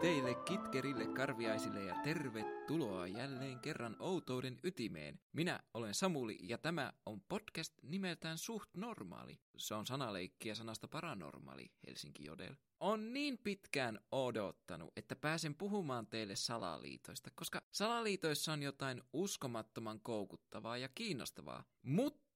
teille 0.00 0.34
kitkerille 0.34 1.06
karviaisille 1.06 1.84
ja 1.84 1.94
tervetuloa 1.94 3.06
jälleen 3.06 3.60
kerran 3.60 3.96
outouden 3.98 4.58
ytimeen. 4.64 5.20
Minä 5.32 5.60
olen 5.74 5.94
Samuli 5.94 6.38
ja 6.42 6.58
tämä 6.58 6.92
on 7.06 7.20
podcast 7.20 7.74
nimeltään 7.82 8.38
Suht 8.38 8.70
Normaali. 8.74 9.40
Se 9.56 9.74
on 9.74 9.86
sanaleikkiä 9.86 10.54
sanasta 10.54 10.88
paranormaali, 10.88 11.70
Helsinki 11.86 12.24
Jodel. 12.24 12.54
On 12.80 13.12
niin 13.12 13.38
pitkään 13.38 14.00
odottanut, 14.12 14.92
että 14.96 15.16
pääsen 15.16 15.54
puhumaan 15.54 16.06
teille 16.06 16.36
salaliitoista, 16.36 17.30
koska 17.34 17.62
salaliitoissa 17.72 18.52
on 18.52 18.62
jotain 18.62 19.02
uskomattoman 19.12 20.00
koukuttavaa 20.00 20.76
ja 20.76 20.88
kiinnostavaa. 20.88 21.64
Mutta 21.82 22.29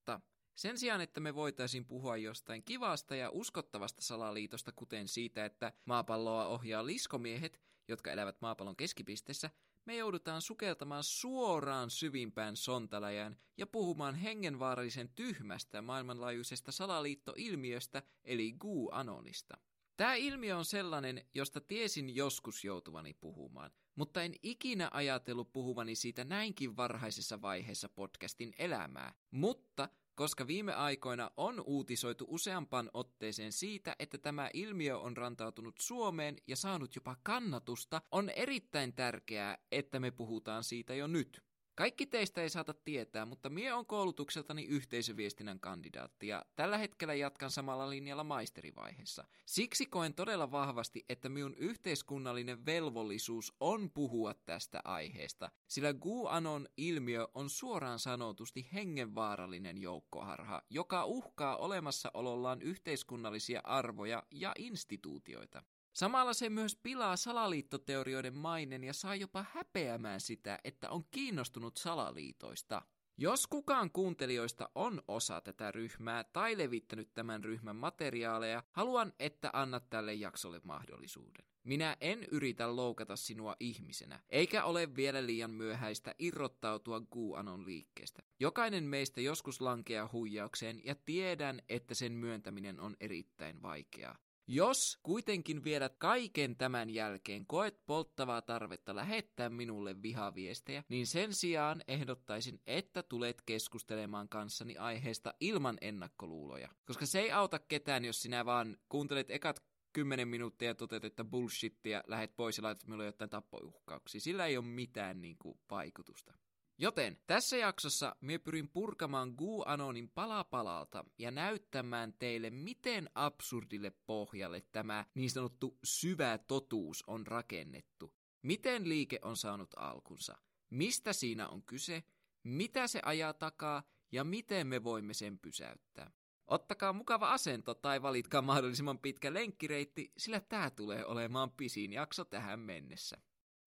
sen 0.55 0.79
sijaan, 0.79 1.01
että 1.01 1.21
me 1.21 1.35
voitaisiin 1.35 1.85
puhua 1.85 2.17
jostain 2.17 2.63
kivasta 2.65 3.17
ja 3.17 3.31
uskottavasta 3.31 4.03
salaliitosta, 4.03 4.73
kuten 4.73 5.09
siitä, 5.09 5.45
että 5.45 5.73
maapalloa 5.85 6.47
ohjaa 6.47 6.87
liskomiehet, 6.87 7.61
jotka 7.89 8.13
elävät 8.13 8.41
maapallon 8.41 8.77
keskipisteessä, 8.77 9.51
me 9.85 9.97
joudutaan 9.97 10.43
sukeltamaan 10.43 11.05
suoraan 11.05 11.91
syvimpään 11.91 12.57
sontaläjään 12.57 13.37
ja 13.57 13.67
puhumaan 13.67 14.15
hengenvaarallisen 14.15 15.09
tyhmästä 15.09 15.83
maailmanlaajuisesta 15.83 16.73
salaliittoilmiöstä, 16.73 18.03
eli 18.25 18.53
Gu-anonista. 18.53 19.59
Tämä 19.97 20.15
ilmiö 20.15 20.57
on 20.57 20.65
sellainen, 20.65 21.25
josta 21.35 21.61
tiesin 21.61 22.17
joskus 22.17 22.65
joutuvani 22.65 23.15
puhumaan, 23.15 23.71
mutta 23.95 24.23
en 24.23 24.35
ikinä 24.43 24.91
ajatellut 24.93 25.53
puhuvani 25.53 25.95
siitä 25.95 26.25
näinkin 26.25 26.77
varhaisessa 26.77 27.43
vaiheessa 27.43 27.89
podcastin 27.89 28.55
elämää. 28.59 29.15
Mutta 29.31 29.89
koska 30.15 30.47
viime 30.47 30.75
aikoina 30.75 31.31
on 31.37 31.63
uutisoitu 31.67 32.27
useampaan 32.29 32.91
otteeseen 32.95 33.53
siitä, 33.53 33.97
että 33.99 34.19
tämä 34.19 34.51
ilmiö 34.55 34.99
on 34.99 35.17
rantautunut 35.17 35.75
Suomeen 35.79 36.37
ja 36.47 36.57
saanut 36.57 36.95
jopa 36.95 37.17
kannatusta, 37.23 38.03
on 38.11 38.31
erittäin 38.31 38.93
tärkeää, 38.93 39.59
että 39.73 40.01
me 40.01 40.11
puhutaan 40.11 40.65
siitä 40.65 40.95
jo 40.95 41.07
nyt. 41.07 41.44
Kaikki 41.77 42.07
teistä 42.07 42.43
ei 42.43 42.49
saata 42.51 42.75
tietää, 42.75 43.27
mutta 43.27 43.51
mie 43.51 43.73
on 43.73 43.87
koulutukseltani 43.87 44.65
yhteisöviestinnän 44.65 45.61
kandidaatti 45.61 46.27
ja 46.29 46.45
tällä 46.57 46.79
hetkellä 46.79 47.15
jatkan 47.15 47.51
samalla 47.51 47.91
linjalla 47.91 48.25
maisterivaiheessa. 48.25 49.25
Siksi 49.47 49.87
koen 49.87 50.15
todella 50.15 50.51
vahvasti, 50.51 51.05
että 51.09 51.29
minun 51.29 51.55
yhteiskunnallinen 51.55 52.67
velvollisuus 52.67 53.53
on 53.61 53.91
puhua 53.91 54.35
tästä 54.35 54.81
aiheesta, 54.85 55.51
sillä 55.69 55.93
GUANON 55.95 56.69
ilmiö 56.77 57.29
on 57.35 57.51
suoraan 57.51 57.99
sanotusti 57.99 58.69
hengenvaarallinen 58.73 59.79
joukkoharha, 59.79 60.63
joka 60.71 61.05
uhkaa 61.05 61.57
olemassaolollaan 61.57 62.63
yhteiskunnallisia 62.63 63.61
arvoja 63.65 64.23
ja 64.31 64.53
instituutioita. 64.59 65.63
Samalla 65.95 66.33
se 66.33 66.51
myös 66.51 66.77
pilaa 66.77 67.17
salaliittoteorioiden 67.17 68.35
mainen 68.35 68.85
ja 68.85 68.93
saa 68.93 69.15
jopa 69.15 69.45
häpeämään 69.53 70.21
sitä, 70.21 70.59
että 70.65 70.91
on 70.91 71.05
kiinnostunut 71.11 71.77
salaliitoista. 71.77 72.83
Jos 73.17 73.47
kukaan 73.47 73.91
kuuntelijoista 73.91 74.71
on 74.75 75.03
osa 75.09 75.41
tätä 75.41 75.73
ryhmää 75.73 76.25
tai 76.25 76.59
levittänyt 76.59 77.15
tämän 77.15 77.45
ryhmän 77.45 77.77
materiaaleja, 77.77 78.63
haluan, 78.73 79.13
että 79.19 79.51
annat 79.53 79.91
tälle 79.91 80.15
jaksolle 80.15 80.61
mahdollisuuden. 80.65 81.45
Minä 81.65 81.97
en 82.01 82.25
yritä 82.31 82.77
loukata 82.77 83.17
sinua 83.17 83.57
ihmisenä, 83.61 84.21
eikä 84.29 84.65
ole 84.65 84.97
vielä 84.97 85.27
liian 85.27 85.51
myöhäistä 85.51 86.15
irrottautua 86.19 87.01
Guanon 87.01 87.67
liikkeestä. 87.67 88.23
Jokainen 88.41 88.85
meistä 88.85 89.21
joskus 89.21 89.61
lankeaa 89.61 90.11
huijaukseen 90.13 90.81
ja 90.85 90.95
tiedän, 90.95 91.63
että 91.69 91.95
sen 91.95 92.13
myöntäminen 92.13 92.81
on 92.81 92.97
erittäin 93.01 93.63
vaikeaa. 93.63 94.19
Jos 94.47 94.99
kuitenkin 95.03 95.65
vielä 95.65 95.89
kaiken 95.89 96.57
tämän 96.57 96.91
jälkeen 96.91 97.47
koet 97.47 97.87
polttavaa 97.87 98.43
tarvetta 98.43 98.97
lähettää 98.97 99.51
minulle 99.51 100.03
vihaviestejä, 100.03 100.85
niin 100.89 101.07
sen 101.07 101.35
sijaan 101.35 101.83
ehdottaisin, 101.89 102.61
että 102.67 103.03
tulet 103.03 103.43
keskustelemaan 103.47 104.29
kanssani 104.29 104.77
aiheesta 104.77 105.35
ilman 105.41 105.79
ennakkoluuloja. 105.81 106.69
Koska 106.87 107.07
se 107.07 107.21
ei 107.21 107.33
auta 107.33 107.59
ketään, 107.59 108.05
jos 108.05 108.23
sinä 108.23 108.45
vaan 108.45 108.77
kuuntelet 108.89 109.31
ekat 109.31 109.65
10 109.93 110.29
minuuttia 110.29 110.69
ja 110.69 110.75
toteat, 110.75 111.05
että 111.05 111.25
bullshittia, 111.25 112.03
lähet 112.07 112.37
pois 112.37 112.57
ja 112.57 112.63
laitat 112.63 112.87
minulle 112.87 113.05
jotain 113.07 113.31
tappojuhkauksia. 113.31 114.21
Sillä 114.21 114.47
ei 114.47 114.57
ole 114.57 114.65
mitään 114.65 115.21
niin 115.21 115.37
kuin, 115.39 115.59
vaikutusta. 115.71 116.35
Joten 116.85 117.19
tässä 117.27 117.57
jaksossa 117.57 118.17
me 118.21 118.39
pyrin 118.39 118.69
purkamaan 118.69 119.35
GUANONin 119.39 120.11
palapalalta 120.11 121.05
ja 121.19 121.31
näyttämään 121.31 122.13
teille, 122.13 122.51
miten 122.51 123.11
absurdille 123.15 123.91
pohjalle 123.91 124.61
tämä 124.73 125.05
niin 125.15 125.31
sanottu 125.31 125.79
syvä 125.85 126.39
totuus 126.39 127.05
on 127.07 127.27
rakennettu. 127.27 128.15
Miten 128.43 128.89
liike 128.89 129.19
on 129.23 129.37
saanut 129.37 129.71
alkunsa, 129.77 130.39
mistä 130.71 131.13
siinä 131.13 131.49
on 131.49 131.63
kyse, 131.63 132.05
mitä 132.43 132.87
se 132.87 133.01
ajaa 133.05 133.33
takaa 133.33 133.83
ja 134.13 134.25
miten 134.25 134.67
me 134.67 134.85
voimme 134.85 135.15
sen 135.15 135.39
pysäyttää. 135.39 136.11
Ottakaa 136.47 136.93
mukava 136.93 137.33
asento 137.33 137.75
tai 137.75 138.03
valitkaa 138.03 138.43
mahdollisimman 138.43 138.99
pitkä 138.99 139.35
lenkkireitti, 139.35 140.13
sillä 140.17 140.41
tämä 140.41 140.71
tulee 140.71 141.07
olemaan 141.07 141.51
pisin 141.51 141.93
jakso 141.93 142.25
tähän 142.25 142.61
mennessä. 142.61 143.21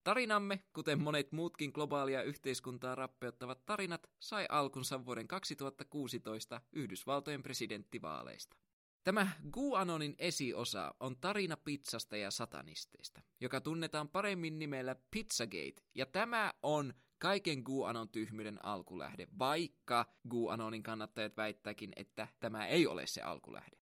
Tarinamme, 0.08 0.64
kuten 0.74 1.02
monet 1.02 1.32
muutkin 1.32 1.72
globaalia 1.74 2.24
yhteiskuntaa 2.24 2.96
rappeuttavat 2.96 3.66
tarinat, 3.66 4.10
sai 4.20 4.46
alkunsa 4.50 5.06
vuoden 5.06 5.28
2016 5.28 6.62
Yhdysvaltojen 6.74 7.44
presidenttivaaleista. 7.44 8.58
Tämä 9.04 9.32
GUANONin 9.52 10.16
esiosa 10.20 10.96
on 11.00 11.18
tarina 11.18 11.58
pizzasta 11.58 12.18
ja 12.18 12.32
satanisteista, 12.32 13.22
joka 13.40 13.62
tunnetaan 13.62 14.10
paremmin 14.10 14.60
nimellä 14.60 14.96
Pizzagate, 15.12 15.82
ja 15.96 16.06
tämä 16.06 16.54
on 16.64 16.94
kaiken 17.20 17.60
GUANON 17.60 18.10
tyhmyyden 18.10 18.66
alkulähde, 18.66 19.28
vaikka 19.40 20.06
GUANONin 20.30 20.84
kannattajat 20.84 21.38
väittäkin, 21.38 21.92
että 21.96 22.28
tämä 22.40 22.68
ei 22.68 22.88
ole 22.88 23.08
se 23.08 23.22
alkulähde. 23.22 23.78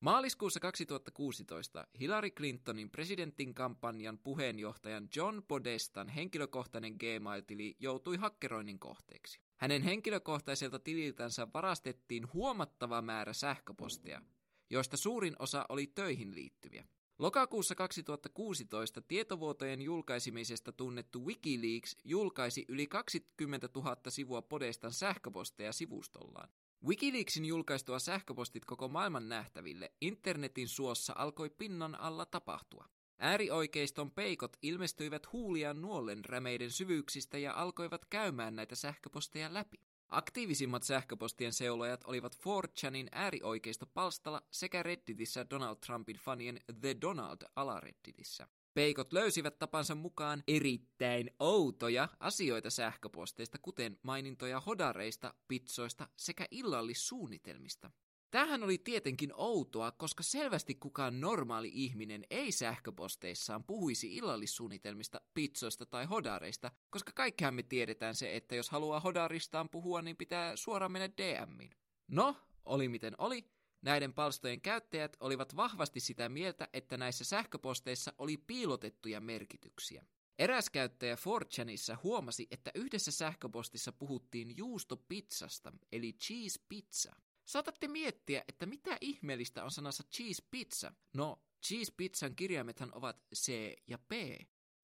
Maaliskuussa 0.00 0.60
2016 0.60 1.86
Hillary 2.00 2.30
Clintonin 2.30 2.90
presidentin 2.90 3.54
kampanjan 3.54 4.18
puheenjohtajan 4.18 5.08
John 5.16 5.42
Podestan 5.48 6.08
henkilökohtainen 6.08 6.92
Gmail-tili 6.92 7.76
joutui 7.78 8.16
hakkeroinnin 8.16 8.78
kohteeksi. 8.78 9.40
Hänen 9.56 9.82
henkilökohtaiselta 9.82 10.78
tililtänsä 10.78 11.48
varastettiin 11.54 12.32
huomattava 12.32 13.02
määrä 13.02 13.32
sähköposteja, 13.32 14.22
joista 14.70 14.96
suurin 14.96 15.36
osa 15.38 15.66
oli 15.68 15.86
töihin 15.86 16.34
liittyviä. 16.34 16.84
Lokakuussa 17.18 17.74
2016 17.74 19.02
tietovuotojen 19.02 19.82
julkaisemisesta 19.82 20.72
tunnettu 20.72 21.26
Wikileaks 21.26 21.96
julkaisi 22.04 22.64
yli 22.68 22.86
20 22.86 23.68
000 23.74 23.96
sivua 24.08 24.42
Podestan 24.42 24.92
sähköposteja 24.92 25.72
sivustollaan. 25.72 26.48
Wikileaksin 26.86 27.44
julkaistua 27.44 27.98
sähköpostit 27.98 28.64
koko 28.64 28.88
maailman 28.88 29.28
nähtäville, 29.28 29.92
internetin 30.00 30.68
suossa 30.68 31.12
alkoi 31.16 31.50
pinnan 31.50 32.00
alla 32.00 32.26
tapahtua. 32.26 32.88
Äärioikeiston 33.18 34.10
peikot 34.10 34.56
ilmestyivät 34.62 35.32
huuliaan 35.32 35.80
nuollen 35.82 36.24
rämeiden 36.24 36.70
syvyyksistä 36.70 37.38
ja 37.38 37.52
alkoivat 37.52 38.04
käymään 38.04 38.56
näitä 38.56 38.74
sähköposteja 38.74 39.54
läpi. 39.54 39.80
Aktiivisimmat 40.08 40.82
sähköpostien 40.82 41.52
seulojat 41.52 42.04
olivat 42.04 42.36
4chanin 42.36 43.08
äärioikeistopalstalla 43.12 44.42
sekä 44.50 44.82
Redditissä 44.82 45.50
Donald 45.50 45.76
Trumpin 45.86 46.16
fanien 46.16 46.60
The 46.80 46.96
Donald 47.00 47.38
alaredditissä. 47.56 48.48
Peikot 48.74 49.12
löysivät 49.12 49.58
tapansa 49.58 49.94
mukaan 49.94 50.42
erittäin 50.48 51.30
outoja 51.38 52.08
asioita 52.20 52.70
sähköposteista, 52.70 53.58
kuten 53.62 53.98
mainintoja 54.02 54.60
hodareista, 54.60 55.34
pitsoista 55.48 56.08
sekä 56.16 56.46
illallissuunnitelmista. 56.50 57.90
Tähän 58.30 58.62
oli 58.62 58.78
tietenkin 58.78 59.32
outoa, 59.34 59.90
koska 59.90 60.22
selvästi 60.22 60.74
kukaan 60.74 61.20
normaali 61.20 61.70
ihminen 61.74 62.24
ei 62.30 62.52
sähköposteissaan 62.52 63.64
puhuisi 63.64 64.16
illallissuunnitelmista, 64.16 65.20
pitsoista 65.34 65.86
tai 65.86 66.04
hodareista, 66.04 66.70
koska 66.90 67.12
kaikkihan 67.14 67.54
me 67.54 67.62
tiedetään 67.62 68.14
se, 68.14 68.36
että 68.36 68.54
jos 68.54 68.70
haluaa 68.70 69.00
hodaristaan 69.00 69.68
puhua, 69.68 70.02
niin 70.02 70.16
pitää 70.16 70.56
suoraan 70.56 70.92
mennä 70.92 71.08
DMiin. 71.08 71.70
No, 72.08 72.36
oli 72.64 72.88
miten 72.88 73.14
oli, 73.18 73.44
Näiden 73.82 74.12
palstojen 74.12 74.60
käyttäjät 74.60 75.16
olivat 75.20 75.56
vahvasti 75.56 76.00
sitä 76.00 76.28
mieltä, 76.28 76.68
että 76.72 76.96
näissä 76.96 77.24
sähköposteissa 77.24 78.12
oli 78.18 78.36
piilotettuja 78.36 79.20
merkityksiä. 79.20 80.04
Eräs 80.38 80.70
käyttäjä 80.70 81.14
4chanissa 81.14 81.98
huomasi, 82.02 82.48
että 82.50 82.70
yhdessä 82.74 83.10
sähköpostissa 83.10 83.92
puhuttiin 83.92 84.56
juustopizzasta, 84.56 85.72
eli 85.92 86.12
cheese 86.12 86.60
pizza. 86.68 87.12
Saatatte 87.44 87.88
miettiä, 87.88 88.44
että 88.48 88.66
mitä 88.66 88.96
ihmeellistä 89.00 89.64
on 89.64 89.70
sanassa 89.70 90.04
cheese 90.12 90.42
pizza. 90.50 90.92
No, 91.14 91.42
cheese 91.66 91.92
pizzan 91.96 92.36
kirjaimethan 92.36 92.90
ovat 92.94 93.16
C 93.34 93.74
ja 93.86 93.98
P. 93.98 94.12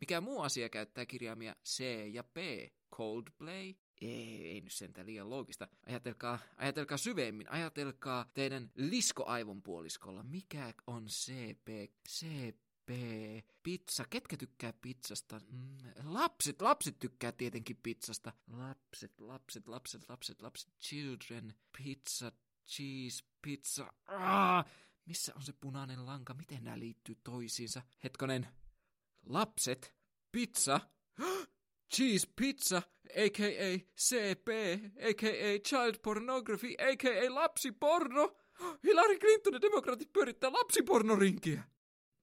Mikä 0.01 0.21
muu 0.21 0.41
asia 0.41 0.69
käyttää 0.69 1.07
kirjaimia 1.07 1.57
C 1.65 1.85
ja 2.13 2.25
P? 2.25 2.37
Coldplay, 2.95 3.75
ei, 4.01 4.47
ei 4.47 4.61
nyt 4.61 4.73
sentään 4.73 5.07
liian 5.07 5.31
loogista. 5.31 5.69
Ajatelkaa, 5.87 6.39
ajatelkaa 6.57 6.99
syvemmin, 6.99 7.51
ajatelkaa 7.51 8.31
teidän 8.35 8.71
liskoaivon 8.75 9.63
puoliskolla. 9.63 10.23
Mikä 10.23 10.75
on 10.87 11.07
CP? 11.07 11.69
CP? 12.09 12.91
Pizza. 13.63 14.05
Ketkä 14.11 14.37
tykkää 14.37 14.73
pizzasta? 14.73 15.41
Mm, 15.51 15.79
lapset. 16.05 16.63
Lapset 16.63 16.99
tykkää 16.99 17.33
tietenkin 17.33 17.77
pizzasta. 17.83 18.33
Lapset, 18.47 19.21
lapset, 19.21 19.69
lapset, 19.69 20.09
lapset, 20.09 20.43
lapset. 20.43 20.73
Children. 20.81 21.55
Pizza. 21.79 22.33
Cheese. 22.67 23.25
Pizza. 23.43 23.93
Ah! 24.07 24.67
Missä 25.07 25.33
on 25.37 25.43
se 25.43 25.53
punainen 25.53 26.07
lanka? 26.07 26.35
Miten 26.35 26.65
nämä 26.65 26.79
liittyy 26.79 27.17
toisiinsa? 27.25 27.83
Hetkonen. 28.05 28.49
Lapset. 29.27 29.95
Pizza. 30.33 30.81
Cheese 31.95 32.27
Pizza, 32.37 32.83
a.k.a. 33.15 33.79
CP, 33.97 34.49
a.k.a. 35.09 35.59
Child 35.59 35.95
Pornography, 36.03 36.75
a.k.a. 36.79 37.35
lapsiporno. 37.35 38.37
Hillary 38.85 39.19
Clinton 39.19 39.53
ja 39.53 39.61
demokraatit 39.61 40.13
pyörittää 40.13 40.53
lapsipornorinkiä. 40.53 41.63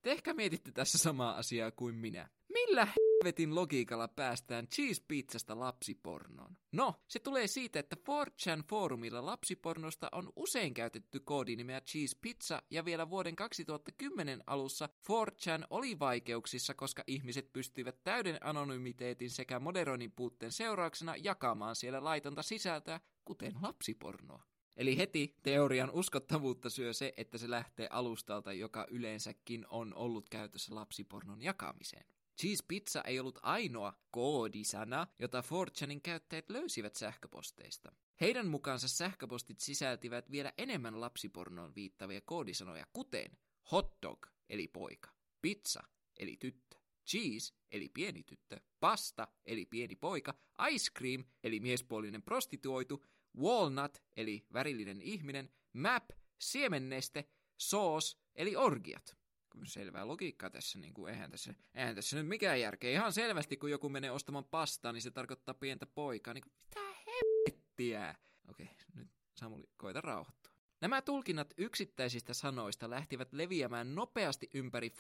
Te 0.02 0.12
ehkä 0.12 0.34
mietitte 0.34 0.72
tässä 0.72 0.98
samaa 0.98 1.38
asiaa 1.38 1.72
kuin 1.72 1.96
minä. 1.96 2.30
Millä 2.54 2.88
helvetin 3.24 3.56
logiikalla 3.56 4.08
päästään 4.08 4.68
cheese-pizzasta 4.68 5.60
lapsipornoon? 5.60 6.58
No, 6.72 6.96
se 7.08 7.20
tulee 7.20 7.48
siitä, 7.48 7.80
että 7.80 7.96
4chan 7.96 8.64
foorumilla 8.70 9.26
lapsipornosta 9.26 10.10
on 10.12 10.34
usein 10.36 10.74
käytetty 10.74 11.20
koodinimeä 11.20 11.82
cheese 11.82 12.18
pizza 12.22 12.62
ja 12.70 12.86
vielä 12.86 13.10
vuoden 13.10 13.36
2010 13.36 14.44
alussa 14.48 14.90
4chan 15.02 15.68
oli 15.70 16.00
vaikeuksissa, 16.00 16.74
koska 16.74 17.04
ihmiset 17.08 17.54
pystyivät 17.54 18.04
täyden 18.04 18.38
anonymiteetin 18.42 19.30
sekä 19.30 19.60
moderoinnin 19.60 20.12
puutteen 20.12 20.52
seurauksena 20.52 21.16
jakamaan 21.16 21.76
siellä 21.76 22.04
laitonta 22.04 22.44
sisältöä, 22.44 23.00
kuten 23.26 23.54
lapsipornoa. 23.62 24.44
Eli 24.78 24.98
heti 24.98 25.36
teorian 25.44 25.92
uskottavuutta 25.92 26.70
syö 26.70 26.94
se, 26.94 27.14
että 27.18 27.38
se 27.38 27.50
lähtee 27.50 27.88
alustalta, 27.92 28.54
joka 28.54 28.88
yleensäkin 28.92 29.66
on 29.70 29.94
ollut 29.96 30.30
käytössä 30.30 30.76
lapsipornon 30.76 31.42
jakamiseen. 31.42 32.06
Cheese 32.42 32.64
Pizza 32.68 33.02
ei 33.02 33.20
ollut 33.20 33.40
ainoa 33.42 33.94
koodisana, 34.12 35.08
jota 35.20 35.42
4chanin 35.42 36.02
käyttäjät 36.02 36.50
löysivät 36.50 36.96
sähköposteista. 36.96 37.92
Heidän 38.22 38.48
mukaansa 38.48 38.88
sähköpostit 38.88 39.60
sisältivät 39.60 40.32
vielä 40.32 40.54
enemmän 40.58 41.02
lapsipornoon 41.02 41.76
viittavia 41.76 42.22
koodisanoja, 42.22 42.86
kuten 42.94 43.38
hot 43.72 43.98
dog, 44.02 44.28
eli 44.50 44.68
poika, 44.68 45.10
pizza, 45.42 45.84
eli 46.20 46.38
tyttö, 46.38 46.78
cheese, 47.08 47.54
eli 47.72 47.90
pieni 47.90 48.24
tyttö, 48.24 48.60
pasta, 48.80 49.28
eli 49.46 49.66
pieni 49.66 49.96
poika, 49.96 50.34
ice 50.72 50.92
cream, 50.98 51.24
eli 51.44 51.60
miespuolinen 51.60 52.24
prostituoitu, 52.24 53.06
walnut, 53.38 53.98
eli 54.18 54.46
värillinen 54.54 55.02
ihminen, 55.02 55.54
map, 55.74 56.10
siemenneste, 56.40 57.30
sauce, 57.58 58.18
eli 58.36 58.56
orgiat 58.56 59.23
selvää 59.66 60.08
logiikkaa 60.08 60.50
tässä, 60.50 60.80
niin 60.80 60.94
kuin, 60.94 61.14
eihän, 61.14 61.32
tässä, 61.32 61.54
eihän 61.76 61.96
tässä 61.96 62.18
nyt 62.18 62.28
mikään 62.28 62.62
järkeä. 62.62 62.92
Ihan 62.92 63.14
selvästi, 63.14 63.58
kun 63.58 63.72
joku 63.72 63.90
menee 63.90 64.12
ostamaan 64.12 64.46
pastaa, 64.46 64.92
niin 64.92 65.02
se 65.02 65.12
tarkoittaa 65.12 65.54
pientä 65.54 65.86
poikaa. 65.86 66.34
Niin 66.34 66.44
kuin, 66.44 66.54
mitä 66.66 66.80
hemmettiä? 67.08 68.16
Okei, 68.50 68.70
nyt 68.96 69.08
Samuli, 69.36 69.70
koita 69.78 70.02
rauhoittua. 70.02 70.54
Nämä 70.82 71.02
tulkinnat 71.02 71.54
yksittäisistä 71.58 72.34
sanoista 72.34 72.90
lähtivät 72.90 73.34
leviämään 73.34 73.96
nopeasti 73.96 74.50
ympäri 74.54 74.92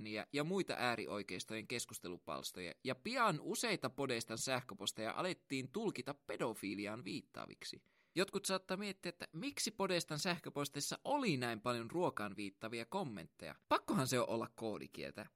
4 0.00 0.26
ja 0.32 0.44
muita 0.44 0.74
äärioikeistojen 0.78 1.66
keskustelupalstoja, 1.66 2.74
ja 2.84 2.94
pian 2.94 3.40
useita 3.40 3.90
podeistan 3.90 4.38
sähköposteja 4.38 5.12
alettiin 5.12 5.68
tulkita 5.72 6.14
pedofiiliaan 6.14 7.04
viittaaviksi. 7.04 7.82
Jotkut 8.14 8.44
saattaa 8.44 8.76
miettiä, 8.76 9.08
että 9.08 9.28
miksi 9.32 9.70
Podestan 9.70 10.18
sähköpostissa 10.18 10.98
oli 11.04 11.36
näin 11.36 11.60
paljon 11.60 11.90
ruokaan 11.90 12.36
viittavia 12.36 12.84
kommentteja. 12.84 13.54
Pakkohan 13.68 14.08
se 14.08 14.20
on 14.20 14.28
olla 14.28 14.48
koodikieltä, 14.54 15.26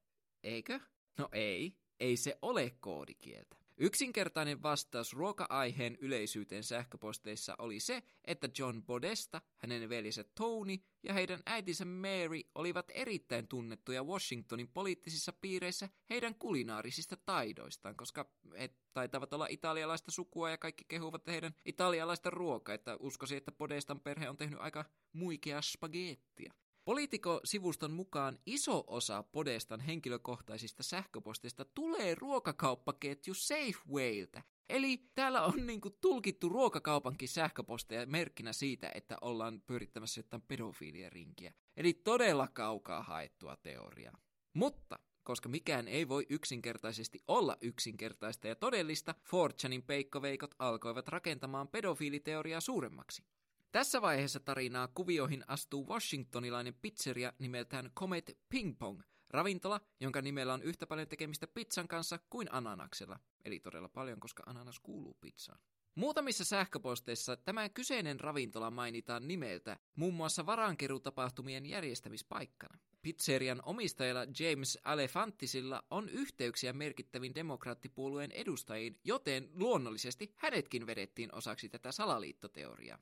eikö? 0.43 0.79
No 1.17 1.29
ei, 1.31 1.77
ei 1.99 2.17
se 2.17 2.37
ole 2.41 2.69
koodikieltä. 2.79 3.58
Yksinkertainen 3.81 4.63
vastaus 4.63 5.13
ruoka-aiheen 5.13 5.97
yleisyyteen 6.01 6.63
sähköposteissa 6.63 7.55
oli 7.57 7.79
se, 7.79 8.03
että 8.25 8.49
John 8.57 8.83
Podesta, 8.83 9.41
hänen 9.57 9.89
veljensä 9.89 10.23
Tony 10.23 10.77
ja 11.03 11.13
heidän 11.13 11.39
äitinsä 11.45 11.85
Mary 11.85 12.41
olivat 12.55 12.91
erittäin 12.93 13.47
tunnettuja 13.47 14.03
Washingtonin 14.03 14.67
poliittisissa 14.67 15.33
piireissä 15.33 15.89
heidän 16.09 16.35
kulinaarisista 16.35 17.17
taidoistaan, 17.25 17.95
koska 17.95 18.31
he 18.59 18.69
taitavat 18.93 19.33
olla 19.33 19.47
italialaista 19.49 20.11
sukua 20.11 20.49
ja 20.49 20.57
kaikki 20.57 20.85
kehuvat 20.87 21.27
heidän 21.27 21.55
italialaista 21.65 22.29
ruokaa, 22.29 22.75
että 22.75 22.97
uskoisin, 22.99 23.37
että 23.37 23.51
Podestan 23.51 23.99
perhe 23.99 24.29
on 24.29 24.37
tehnyt 24.37 24.59
aika 24.59 24.85
muikea 25.13 25.61
spagettia. 25.61 26.53
Poliitiko-sivuston 26.89 27.91
mukaan 27.91 28.39
iso 28.45 28.83
osa 28.87 29.23
Podestan 29.23 29.79
henkilökohtaisista 29.79 30.83
sähköposteista 30.83 31.65
tulee 31.65 32.15
ruokakauppaketju 32.15 33.33
Safewayltä. 33.33 34.43
Eli 34.69 34.97
täällä 35.15 35.43
on 35.43 35.65
niinku 35.65 35.89
tulkittu 35.89 36.49
ruokakaupankin 36.49 37.29
sähköposteja 37.29 38.05
merkkinä 38.05 38.53
siitä, 38.53 38.91
että 38.95 39.17
ollaan 39.21 39.61
pyörittämässä 39.67 40.19
jotain 40.19 40.41
pedofiiliarinkiä. 40.41 41.53
Eli 41.77 41.93
todella 41.93 42.47
kaukaa 42.47 43.03
haettua 43.03 43.57
teoriaa. 43.57 44.17
Mutta 44.53 44.99
koska 45.23 45.49
mikään 45.49 45.87
ei 45.87 46.07
voi 46.07 46.25
yksinkertaisesti 46.29 47.19
olla 47.27 47.57
yksinkertaista 47.61 48.47
ja 48.47 48.55
todellista, 48.55 49.15
4chanin 49.25 49.83
peikkoveikot 49.83 50.55
alkoivat 50.59 51.07
rakentamaan 51.07 51.67
pedofiiliteoriaa 51.67 52.61
suuremmaksi. 52.61 53.23
Tässä 53.71 54.01
vaiheessa 54.01 54.39
tarinaa 54.39 54.87
kuvioihin 54.87 55.43
astuu 55.47 55.87
washingtonilainen 55.87 56.73
pizzeria 56.81 57.33
nimeltään 57.39 57.91
Comet 57.95 58.37
Ping 58.49 58.79
Pong, 58.79 59.01
ravintola, 59.29 59.81
jonka 59.99 60.21
nimellä 60.21 60.53
on 60.53 60.63
yhtä 60.63 60.87
paljon 60.87 61.07
tekemistä 61.07 61.47
pizzan 61.47 61.87
kanssa 61.87 62.19
kuin 62.29 62.47
ananaksella. 62.51 63.19
Eli 63.45 63.59
todella 63.59 63.89
paljon, 63.89 64.19
koska 64.19 64.43
ananas 64.45 64.79
kuuluu 64.79 65.17
pizzaan. 65.21 65.59
Muutamissa 65.95 66.45
sähköposteissa 66.45 67.37
tämä 67.37 67.69
kyseinen 67.69 68.19
ravintola 68.19 68.71
mainitaan 68.71 69.27
nimeltä, 69.27 69.79
muun 69.95 70.13
muassa 70.13 70.45
varankerutapahtumien 70.45 71.65
järjestämispaikkana. 71.65 72.79
Pizzerian 73.01 73.61
omistajalla 73.65 74.25
James 74.39 74.77
Alefantisilla 74.83 75.83
on 75.91 76.09
yhteyksiä 76.09 76.73
merkittävin 76.73 77.35
demokraattipuolueen 77.35 78.31
edustajiin, 78.31 78.99
joten 79.03 79.49
luonnollisesti 79.53 80.33
hänetkin 80.37 80.87
vedettiin 80.87 81.35
osaksi 81.35 81.69
tätä 81.69 81.91
salaliittoteoriaa. 81.91 82.99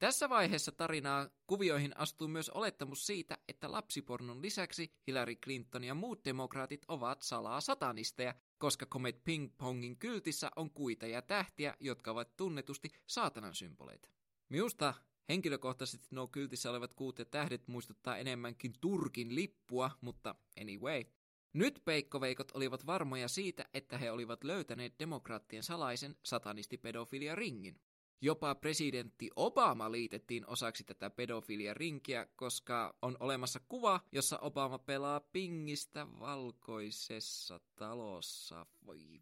Tässä 0.00 0.28
vaiheessa 0.28 0.72
tarinaa 0.72 1.28
kuvioihin 1.46 1.96
astuu 1.96 2.28
myös 2.28 2.50
olettamus 2.50 3.06
siitä, 3.06 3.38
että 3.48 3.72
lapsipornon 3.72 4.42
lisäksi 4.42 4.92
Hillary 5.06 5.34
Clinton 5.34 5.84
ja 5.84 5.94
muut 5.94 6.24
demokraatit 6.24 6.84
ovat 6.88 7.22
salaa 7.22 7.60
satanisteja, 7.60 8.34
koska 8.58 8.86
Comet 8.86 9.24
Ping 9.24 9.50
Pongin 9.58 9.96
kyltissä 9.96 10.50
on 10.56 10.70
kuita 10.70 11.06
ja 11.06 11.22
tähtiä, 11.22 11.76
jotka 11.80 12.10
ovat 12.10 12.36
tunnetusti 12.36 12.90
saatanan 13.06 13.54
symboleita. 13.54 14.08
Minusta 14.48 14.94
henkilökohtaisesti 15.28 16.08
nuo 16.10 16.28
kyltissä 16.28 16.70
olevat 16.70 16.94
kuut 16.94 17.18
ja 17.18 17.24
tähdet 17.24 17.68
muistuttaa 17.68 18.16
enemmänkin 18.16 18.72
Turkin 18.80 19.34
lippua, 19.34 19.90
mutta 20.00 20.34
anyway. 20.60 21.04
Nyt 21.52 21.82
peikkoveikot 21.84 22.50
olivat 22.54 22.86
varmoja 22.86 23.28
siitä, 23.28 23.64
että 23.74 23.98
he 23.98 24.10
olivat 24.10 24.44
löytäneet 24.44 24.94
demokraattien 24.98 25.62
salaisen 25.62 26.16
satanistipedofilia 26.22 27.34
ringin. 27.34 27.80
Jopa 28.22 28.54
presidentti 28.54 29.30
Obama 29.36 29.92
liitettiin 29.92 30.46
osaksi 30.46 30.84
tätä 30.84 31.10
pedofilia 31.10 31.74
rinkiä, 31.74 32.26
koska 32.36 32.94
on 33.02 33.16
olemassa 33.20 33.60
kuva, 33.68 34.00
jossa 34.12 34.38
Obama 34.38 34.78
pelaa 34.78 35.20
pingistä 35.20 36.06
valkoisessa 36.20 37.60
talossa. 37.76 38.66
Voi 38.86 39.20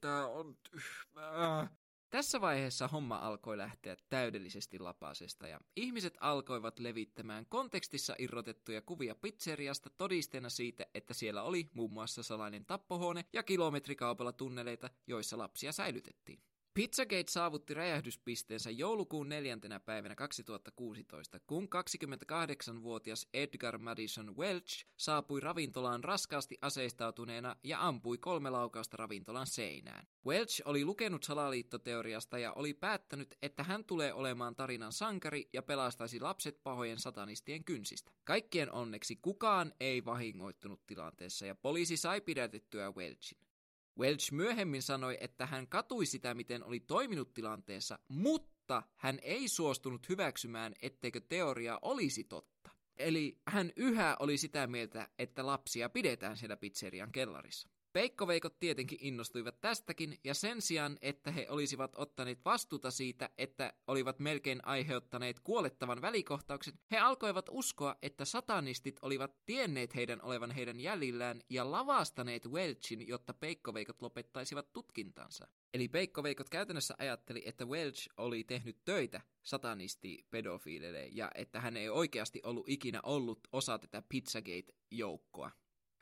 tää 0.00 0.26
on 0.26 0.56
tyhmää. 0.70 1.70
Tässä 2.10 2.40
vaiheessa 2.40 2.88
homma 2.88 3.16
alkoi 3.16 3.58
lähteä 3.58 3.96
täydellisesti 4.08 4.78
lapasesta 4.78 5.48
ja 5.48 5.60
ihmiset 5.76 6.14
alkoivat 6.20 6.78
levittämään 6.78 7.46
kontekstissa 7.46 8.14
irrotettuja 8.18 8.82
kuvia 8.82 9.14
pizzeriasta 9.14 9.90
todisteena 9.90 10.48
siitä, 10.48 10.86
että 10.94 11.14
siellä 11.14 11.42
oli 11.42 11.68
muun 11.74 11.92
muassa 11.92 12.22
salainen 12.22 12.64
tappohuone 12.64 13.24
ja 13.32 13.42
kilometrikaupalla 13.42 14.32
tunneleita, 14.32 14.90
joissa 15.06 15.38
lapsia 15.38 15.72
säilytettiin. 15.72 16.42
Pizzagate 16.74 17.24
saavutti 17.28 17.74
räjähdyspisteensä 17.74 18.70
joulukuun 18.70 19.28
neljäntenä 19.28 19.80
päivänä 19.80 20.14
2016, 20.14 21.40
kun 21.46 21.68
28-vuotias 21.74 23.28
Edgar 23.34 23.78
Madison 23.78 24.36
Welch 24.36 24.86
saapui 24.96 25.40
ravintolaan 25.40 26.04
raskaasti 26.04 26.58
aseistautuneena 26.60 27.56
ja 27.64 27.86
ampui 27.86 28.18
kolme 28.18 28.50
laukausta 28.50 28.96
ravintolan 28.96 29.46
seinään. 29.46 30.06
Welch 30.26 30.62
oli 30.64 30.84
lukenut 30.84 31.22
salaliittoteoriasta 31.22 32.38
ja 32.38 32.52
oli 32.52 32.74
päättänyt, 32.74 33.34
että 33.42 33.62
hän 33.62 33.84
tulee 33.84 34.12
olemaan 34.12 34.56
tarinan 34.56 34.92
sankari 34.92 35.48
ja 35.52 35.62
pelastaisi 35.62 36.20
lapset 36.20 36.62
pahojen 36.62 36.98
satanistien 36.98 37.64
kynsistä. 37.64 38.12
Kaikkien 38.24 38.72
onneksi 38.72 39.16
kukaan 39.16 39.72
ei 39.80 40.04
vahingoittunut 40.04 40.86
tilanteessa 40.86 41.46
ja 41.46 41.54
poliisi 41.54 41.96
sai 41.96 42.20
pidätettyä 42.20 42.90
Welchin. 42.90 43.49
Welch 43.98 44.32
myöhemmin 44.32 44.82
sanoi, 44.82 45.16
että 45.20 45.46
hän 45.46 45.68
katui 45.68 46.06
sitä, 46.06 46.34
miten 46.34 46.64
oli 46.64 46.80
toiminut 46.80 47.34
tilanteessa, 47.34 47.98
mutta 48.08 48.82
hän 48.96 49.18
ei 49.22 49.48
suostunut 49.48 50.08
hyväksymään, 50.08 50.74
etteikö 50.82 51.20
teoria 51.20 51.78
olisi 51.82 52.24
totta. 52.24 52.70
Eli 52.96 53.40
hän 53.46 53.72
yhä 53.76 54.16
oli 54.18 54.38
sitä 54.38 54.66
mieltä, 54.66 55.08
että 55.18 55.46
lapsia 55.46 55.88
pidetään 55.88 56.36
siellä 56.36 56.56
pizzerian 56.56 57.12
kellarissa. 57.12 57.68
Peikkoveikot 57.92 58.58
tietenkin 58.58 58.98
innostuivat 59.00 59.60
tästäkin, 59.60 60.18
ja 60.24 60.34
sen 60.34 60.62
sijaan, 60.62 60.98
että 61.02 61.30
he 61.30 61.46
olisivat 61.48 61.92
ottaneet 61.96 62.44
vastuuta 62.44 62.90
siitä, 62.90 63.30
että 63.38 63.72
olivat 63.86 64.18
melkein 64.18 64.64
aiheuttaneet 64.64 65.40
kuolettavan 65.40 66.02
välikohtauksen, 66.02 66.74
he 66.90 66.98
alkoivat 66.98 67.46
uskoa, 67.50 67.96
että 68.02 68.24
satanistit 68.24 68.96
olivat 69.02 69.46
tienneet 69.46 69.94
heidän 69.94 70.22
olevan 70.22 70.50
heidän 70.50 70.80
jäljillään 70.80 71.40
ja 71.48 71.70
lavastaneet 71.70 72.46
Welchin, 72.46 73.08
jotta 73.08 73.34
peikkoveikot 73.34 74.02
lopettaisivat 74.02 74.72
tutkintansa. 74.72 75.48
Eli 75.74 75.88
peikkoveikot 75.88 76.50
käytännössä 76.50 76.94
ajatteli, 76.98 77.42
että 77.46 77.64
Welch 77.64 78.08
oli 78.16 78.44
tehnyt 78.44 78.84
töitä 78.84 79.20
satanisti-pedofiilille 79.42 81.08
ja 81.12 81.30
että 81.34 81.60
hän 81.60 81.76
ei 81.76 81.88
oikeasti 81.88 82.40
ollut 82.44 82.68
ikinä 82.68 83.00
ollut 83.02 83.40
osa 83.52 83.78
tätä 83.78 84.02
Pizzagate-joukkoa. 84.08 85.50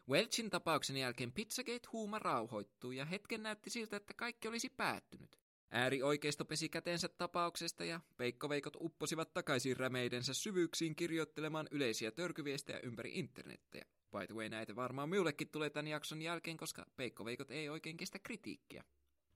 Welchin 0.08 0.50
tapauksen 0.50 0.96
jälkeen 0.96 1.32
Pizzagate-huuma 1.32 2.18
rauhoittui 2.18 2.96
ja 2.96 3.04
hetken 3.04 3.42
näytti 3.42 3.70
siltä, 3.70 3.96
että 3.96 4.14
kaikki 4.14 4.48
olisi 4.48 4.70
päättynyt. 4.70 5.38
Äärioikeisto 5.70 6.44
pesi 6.44 6.68
käteensä 6.68 7.08
tapauksesta 7.08 7.84
ja 7.84 8.00
peikkoveikot 8.16 8.76
upposivat 8.80 9.34
takaisin 9.34 9.76
rämeidensä 9.76 10.34
syvyyksiin 10.34 10.96
kirjoittelemaan 10.96 11.68
yleisiä 11.70 12.10
törkyviestejä 12.10 12.80
ympäri 12.80 13.10
internettiä. 13.14 13.84
By 14.10 14.26
the 14.26 14.34
way, 14.34 14.48
näitä 14.48 14.76
varmaan 14.76 15.08
minullekin 15.08 15.48
tulee 15.48 15.70
tämän 15.70 15.86
jakson 15.86 16.22
jälkeen, 16.22 16.56
koska 16.56 16.86
peikkoveikot 16.96 17.50
ei 17.50 17.68
oikein 17.68 17.96
kestä 17.96 18.18
kritiikkiä. 18.18 18.84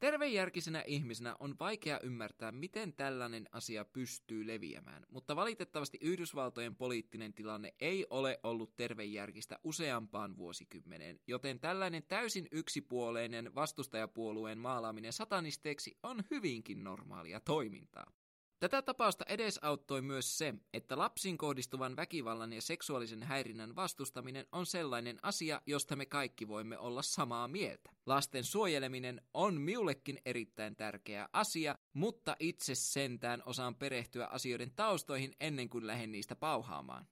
Tervejärkisenä 0.03 0.85
ihmisenä 0.87 1.37
on 1.39 1.57
vaikea 1.61 2.01
ymmärtää, 2.03 2.53
miten 2.53 2.93
tällainen 2.93 3.49
asia 3.53 3.85
pystyy 3.85 4.47
leviämään, 4.47 5.07
mutta 5.09 5.37
valitettavasti 5.37 5.99
Yhdysvaltojen 6.01 6.77
poliittinen 6.77 7.35
tilanne 7.35 7.75
ei 7.81 8.07
ole 8.11 8.41
ollut 8.43 8.77
tervejärkistä 8.77 9.59
useampaan 9.65 10.37
vuosikymmeneen, 10.37 11.21
joten 11.27 11.61
tällainen 11.61 12.03
täysin 12.03 12.49
yksipuoleinen 12.53 13.55
vastustajapuolueen 13.55 14.59
maalaaminen 14.59 15.13
satanisteeksi 15.13 15.99
on 16.03 16.25
hyvinkin 16.31 16.85
normaalia 16.85 17.41
toimintaa. 17.41 18.22
Tätä 18.63 18.83
tapausta 18.83 19.25
edesauttoi 19.29 20.03
myös 20.03 20.39
se, 20.39 20.55
että 20.73 20.99
lapsiin 20.99 21.39
kohdistuvan 21.39 21.97
väkivallan 21.97 22.53
ja 22.53 22.63
seksuaalisen 22.63 23.23
häirinnän 23.23 23.77
vastustaminen 23.77 24.47
on 24.53 24.67
sellainen 24.67 25.19
asia, 25.23 25.61
josta 25.67 25.97
me 25.97 26.07
kaikki 26.07 26.49
voimme 26.49 26.79
olla 26.79 27.03
samaa 27.03 27.49
mieltä. 27.49 27.91
Lasten 28.07 28.45
suojeleminen 28.45 29.23
on 29.35 29.61
miullekin 29.61 30.19
erittäin 30.25 30.77
tärkeä 30.77 31.29
asia, 31.33 31.79
mutta 31.93 32.37
itse 32.39 32.75
sentään 32.75 33.43
osaan 33.47 33.75
perehtyä 33.75 34.27
asioiden 34.27 34.71
taustoihin 34.77 35.33
ennen 35.41 35.69
kuin 35.69 35.87
lähden 35.87 36.13
niistä 36.13 36.37
pauhaamaan. 36.37 37.07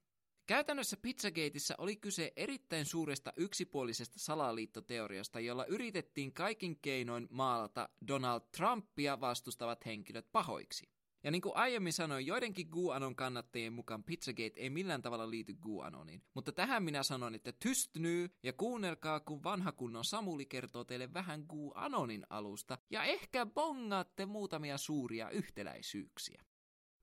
Käytännössä 0.47 0.97
Pizzagateissa 0.97 1.75
oli 1.78 1.97
kyse 1.97 2.33
erittäin 2.37 2.85
suuresta 2.85 3.33
yksipuolisesta 3.37 4.19
salaliittoteoriasta, 4.19 5.40
jolla 5.40 5.64
yritettiin 5.64 6.33
kaikin 6.33 6.78
keinoin 6.83 7.28
maalata 7.30 7.88
Donald 8.09 8.40
Trumpia 8.57 9.21
vastustavat 9.21 9.87
henkilöt 9.87 10.33
pahoiksi. 10.33 11.00
Ja 11.25 11.31
niin 11.31 11.43
kuin 11.43 11.57
aiemmin 11.57 11.93
sanoin, 11.93 12.27
joidenkin 12.27 12.69
GUANON 12.71 13.17
kannattajien 13.17 13.73
mukaan 13.73 14.05
Pizzagate 14.05 14.61
ei 14.61 14.71
millään 14.71 15.03
tavalla 15.03 15.31
liity 15.31 15.55
GUANONiin. 15.55 16.23
Mutta 16.35 16.53
tähän 16.53 16.83
minä 16.83 17.03
sanon, 17.03 17.35
että 17.35 17.53
tystnyy 17.53 18.29
ja 18.43 18.53
kuunnelkaa, 18.53 19.21
kun 19.21 19.43
vanha 19.45 19.73
kunnon 19.73 20.05
Samuli 20.05 20.47
kertoo 20.47 20.85
teille 20.85 21.12
vähän 21.15 21.45
GUANONin 21.49 22.27
alusta 22.31 22.79
ja 22.91 23.05
ehkä 23.05 23.47
bongaatte 23.47 24.27
muutamia 24.27 24.79
suuria 24.79 25.31
yhtäläisyyksiä. 25.31 26.45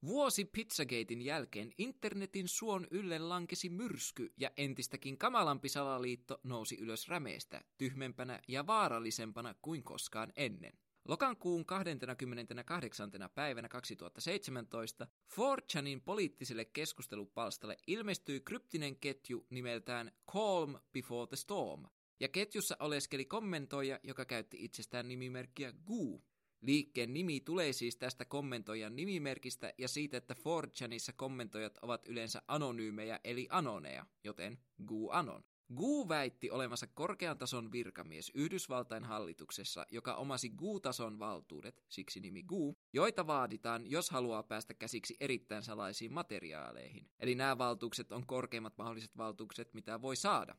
Vuosi 0.05 0.45
Pizzagatein 0.45 1.21
jälkeen 1.21 1.71
internetin 1.77 2.47
suon 2.47 2.87
ylle 2.91 3.19
lankesi 3.19 3.69
myrsky 3.69 4.33
ja 4.37 4.51
entistäkin 4.57 5.17
kamalampi 5.17 5.69
salaliitto 5.69 6.39
nousi 6.43 6.77
ylös 6.79 7.07
rämeestä, 7.07 7.61
tyhmempänä 7.77 8.41
ja 8.47 8.67
vaarallisempana 8.67 9.55
kuin 9.61 9.83
koskaan 9.83 10.33
ennen. 10.35 10.73
Lokakuun 11.07 11.65
28. 11.65 13.11
päivänä 13.35 13.69
2017 13.69 15.07
4chanin 15.31 16.01
poliittiselle 16.01 16.65
keskustelupalstalle 16.65 17.77
ilmestyi 17.87 18.39
kryptinen 18.39 18.95
ketju 18.95 19.47
nimeltään 19.49 20.11
Calm 20.31 20.75
Before 20.93 21.27
the 21.27 21.35
Storm, 21.35 21.85
ja 22.19 22.27
ketjussa 22.27 22.77
oleskeli 22.79 23.25
kommentoija, 23.25 23.99
joka 24.03 24.25
käytti 24.25 24.57
itsestään 24.65 25.07
nimimerkkiä 25.07 25.73
Goo. 25.85 26.21
Liikkeen 26.61 27.13
nimi 27.13 27.39
tulee 27.39 27.73
siis 27.73 27.97
tästä 27.97 28.25
kommentoijan 28.25 28.95
nimimerkistä 28.95 29.73
ja 29.77 29.87
siitä, 29.87 30.17
että 30.17 30.33
4chanissa 30.33 31.13
kommentoijat 31.15 31.77
ovat 31.81 32.07
yleensä 32.07 32.41
anonyymejä 32.47 33.19
eli 33.23 33.47
anoneja, 33.49 34.05
joten 34.23 34.59
Goo 34.85 35.11
Anon. 35.11 35.43
Gu 35.75 36.09
väitti 36.09 36.51
olevansa 36.51 36.87
korkean 36.87 37.37
tason 37.37 37.71
virkamies 37.71 38.31
Yhdysvaltain 38.35 39.03
hallituksessa, 39.03 39.85
joka 39.91 40.15
omasi 40.15 40.49
Gu-tason 40.49 41.19
valtuudet, 41.19 41.83
siksi 41.89 42.19
nimi 42.19 42.43
Gu, 42.43 42.77
joita 42.93 43.27
vaaditaan, 43.27 43.91
jos 43.91 44.09
haluaa 44.09 44.43
päästä 44.43 44.73
käsiksi 44.73 45.17
erittäin 45.19 45.63
salaisiin 45.63 46.13
materiaaleihin. 46.13 47.09
Eli 47.19 47.35
nämä 47.35 47.57
valtuukset 47.57 48.11
on 48.11 48.27
korkeimmat 48.27 48.77
mahdolliset 48.77 49.17
valtuukset, 49.17 49.73
mitä 49.73 50.01
voi 50.01 50.15
saada. 50.15 50.55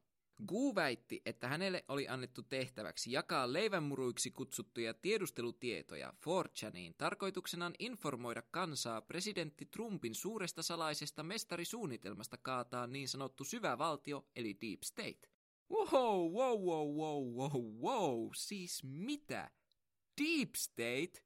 Gu 0.47 0.75
väitti, 0.75 1.23
että 1.27 1.49
hänelle 1.49 1.85
oli 1.89 2.09
annettu 2.09 2.43
tehtäväksi 2.43 3.13
jakaa 3.13 3.53
leivänmuruiksi 3.53 4.31
kutsuttuja 4.31 4.95
tiedustelutietoja 4.95 6.13
4chaniin 6.27 6.95
tarkoituksenaan 6.99 7.75
informoida 7.79 8.43
kansaa 8.43 9.01
presidentti 9.01 9.67
Trumpin 9.67 10.15
suuresta 10.15 10.63
salaisesta 10.63 11.23
mestarisuunnitelmasta 11.23 12.37
kaataa 12.37 12.87
niin 12.87 13.09
sanottu 13.09 13.45
syvä 13.45 13.79
valtio 13.79 14.27
eli 14.37 14.57
Deep 14.61 14.83
State. 14.83 15.29
Wow, 15.71 16.33
wow, 16.33 16.63
wow, 16.63 16.97
wow, 16.97 17.35
wow, 17.35 17.81
wow, 17.81 18.31
siis 18.35 18.85
mitä? 18.85 19.51
Deep 20.23 20.55
State? 20.55 21.25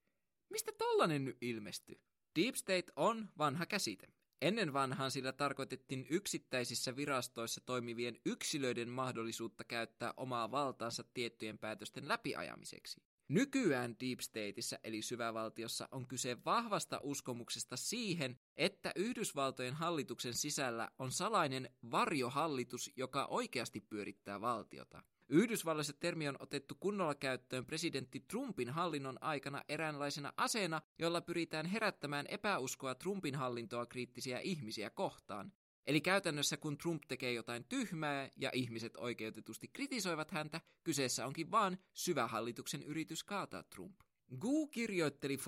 Mistä 0.49 0.73
tollanen 0.79 1.25
nyt 1.25 1.37
ilmestyi? 1.41 2.01
Deep 2.41 2.55
State 2.55 2.93
on 2.97 3.29
vanha 3.39 3.67
käsite. 3.67 4.09
Ennen 4.43 4.73
vanhaan 4.73 5.11
sillä 5.11 5.33
tarkoitettiin 5.33 6.07
yksittäisissä 6.11 6.97
virastoissa 6.97 7.61
toimivien 7.61 8.19
yksilöiden 8.27 8.89
mahdollisuutta 8.89 9.65
käyttää 9.65 10.15
omaa 10.17 10.51
valtaansa 10.51 11.05
tiettyjen 11.15 11.59
päätösten 11.59 12.09
läpiajamiseksi. 12.09 13.03
Nykyään 13.29 13.97
Deep 14.01 14.21
Stateissa 14.21 14.79
eli 14.85 15.03
syvävaltiossa 15.03 15.89
on 15.91 16.07
kyse 16.07 16.37
vahvasta 16.45 17.01
uskomuksesta 17.03 17.77
siihen, 17.77 18.39
että 18.57 18.93
Yhdysvaltojen 18.97 19.75
hallituksen 19.75 20.35
sisällä 20.35 20.91
on 20.99 21.13
salainen 21.13 21.71
varjohallitus, 21.91 22.91
joka 22.97 23.27
oikeasti 23.27 23.81
pyörittää 23.81 24.41
valtiota. 24.41 25.03
Yhdysvalloissa 25.33 25.93
termi 25.93 26.29
on 26.29 26.37
otettu 26.39 26.75
kunnolla 26.81 27.15
käyttöön 27.15 27.67
presidentti 27.67 28.21
Trumpin 28.21 28.71
hallinnon 28.71 29.19
aikana 29.21 29.63
eräänlaisena 29.69 30.33
aseena, 30.37 30.83
jolla 30.99 31.21
pyritään 31.21 31.67
herättämään 31.67 32.27
epäuskoa 32.29 32.95
Trumpin 32.95 33.35
hallintoa 33.35 33.87
kriittisiä 33.87 34.39
ihmisiä 34.39 34.91
kohtaan. 34.91 35.53
Eli 35.87 36.01
käytännössä 36.01 36.57
kun 36.57 36.79
Trump 36.79 37.03
tekee 37.09 37.33
jotain 37.33 37.65
tyhmää 37.65 38.31
ja 38.37 38.51
ihmiset 38.55 38.97
oikeutetusti 38.97 39.69
kritisoivat 39.69 40.31
häntä, 40.31 40.61
kyseessä 40.85 41.27
onkin 41.27 41.51
vaan 41.51 41.79
syvä 41.93 42.27
hallituksen 42.27 42.83
yritys 42.83 43.25
kaataa 43.25 43.63
Trump. 43.63 44.01
Gu 44.41 44.67
kirjoitteli 44.67 45.39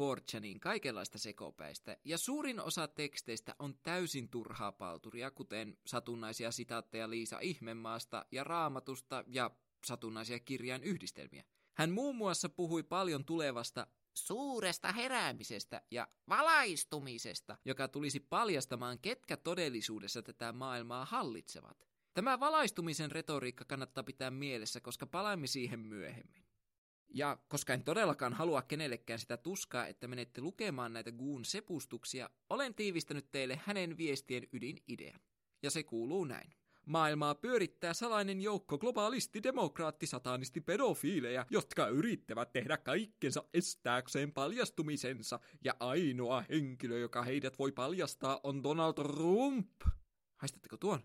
4 0.41 0.59
kaikenlaista 0.61 1.19
sekopäistä, 1.19 1.97
ja 2.05 2.19
suurin 2.19 2.61
osa 2.61 2.89
teksteistä 2.89 3.55
on 3.59 3.75
täysin 3.83 4.29
turhaa 4.29 4.73
palturia, 4.73 5.31
kuten 5.31 5.77
satunnaisia 5.87 6.53
sitaatteja 6.53 7.11
Liisa 7.11 7.41
Ihmemaasta 7.41 8.27
ja 8.33 8.45
Raamatusta 8.45 9.25
ja 9.27 9.51
satunnaisia 9.85 10.39
kirjan 10.39 10.83
yhdistelmiä. 10.83 11.45
Hän 11.75 11.91
muun 11.91 12.17
muassa 12.17 12.49
puhui 12.49 12.83
paljon 12.83 13.25
tulevasta 13.25 13.87
suuresta 14.15 14.93
heräämisestä 14.93 15.83
ja 15.91 16.09
valaistumisesta, 16.29 17.57
joka 17.65 17.89
tulisi 17.89 18.21
paljastamaan, 18.21 18.99
ketkä 18.99 19.37
todellisuudessa 19.37 20.23
tätä 20.23 20.53
maailmaa 20.53 21.05
hallitsevat. 21.05 21.89
Tämä 22.15 22.41
valaistumisen 22.41 23.11
retoriikka 23.11 23.65
kannattaa 23.65 24.05
pitää 24.05 24.31
mielessä, 24.31 24.81
koska 24.81 25.07
palaamme 25.07 25.47
siihen 25.47 25.81
myöhemmin. 25.81 26.45
Ja 27.09 27.39
koska 27.49 27.75
en 27.75 27.85
todellakaan 27.85 28.33
halua 28.33 28.63
kenellekään 28.63 29.19
sitä 29.19 29.37
tuskaa, 29.37 29.87
että 29.87 30.09
menette 30.09 30.41
lukemaan 30.41 30.93
näitä 30.93 31.13
Guun 31.13 31.45
sepustuksia, 31.45 32.31
olen 32.51 32.75
tiivistänyt 32.75 33.31
teille 33.33 33.61
hänen 33.65 33.97
viestien 33.97 34.49
ydinidean. 34.53 35.21
Ja 35.63 35.71
se 35.71 35.83
kuuluu 35.83 36.25
näin. 36.25 36.55
Maailmaa 36.87 37.35
pyörittää 37.35 37.95
salainen 37.95 38.41
joukko 38.41 38.79
globaalisti, 38.79 39.43
demokraatti, 39.43 40.07
satanisti, 40.07 40.61
pedofiileja, 40.61 41.47
jotka 41.51 41.89
yrittävät 41.89 42.53
tehdä 42.53 42.77
kaikkensa 42.77 43.45
estääkseen 43.55 44.33
paljastumisensa, 44.33 45.41
ja 45.65 45.75
ainoa 45.81 46.45
henkilö, 46.51 46.99
joka 46.99 47.23
heidät 47.23 47.59
voi 47.59 47.73
paljastaa, 47.73 48.41
on 48.43 48.63
Donald 48.63 48.95
Trump. 48.95 49.71
Haistatteko 50.37 50.77
tuon? 50.77 51.01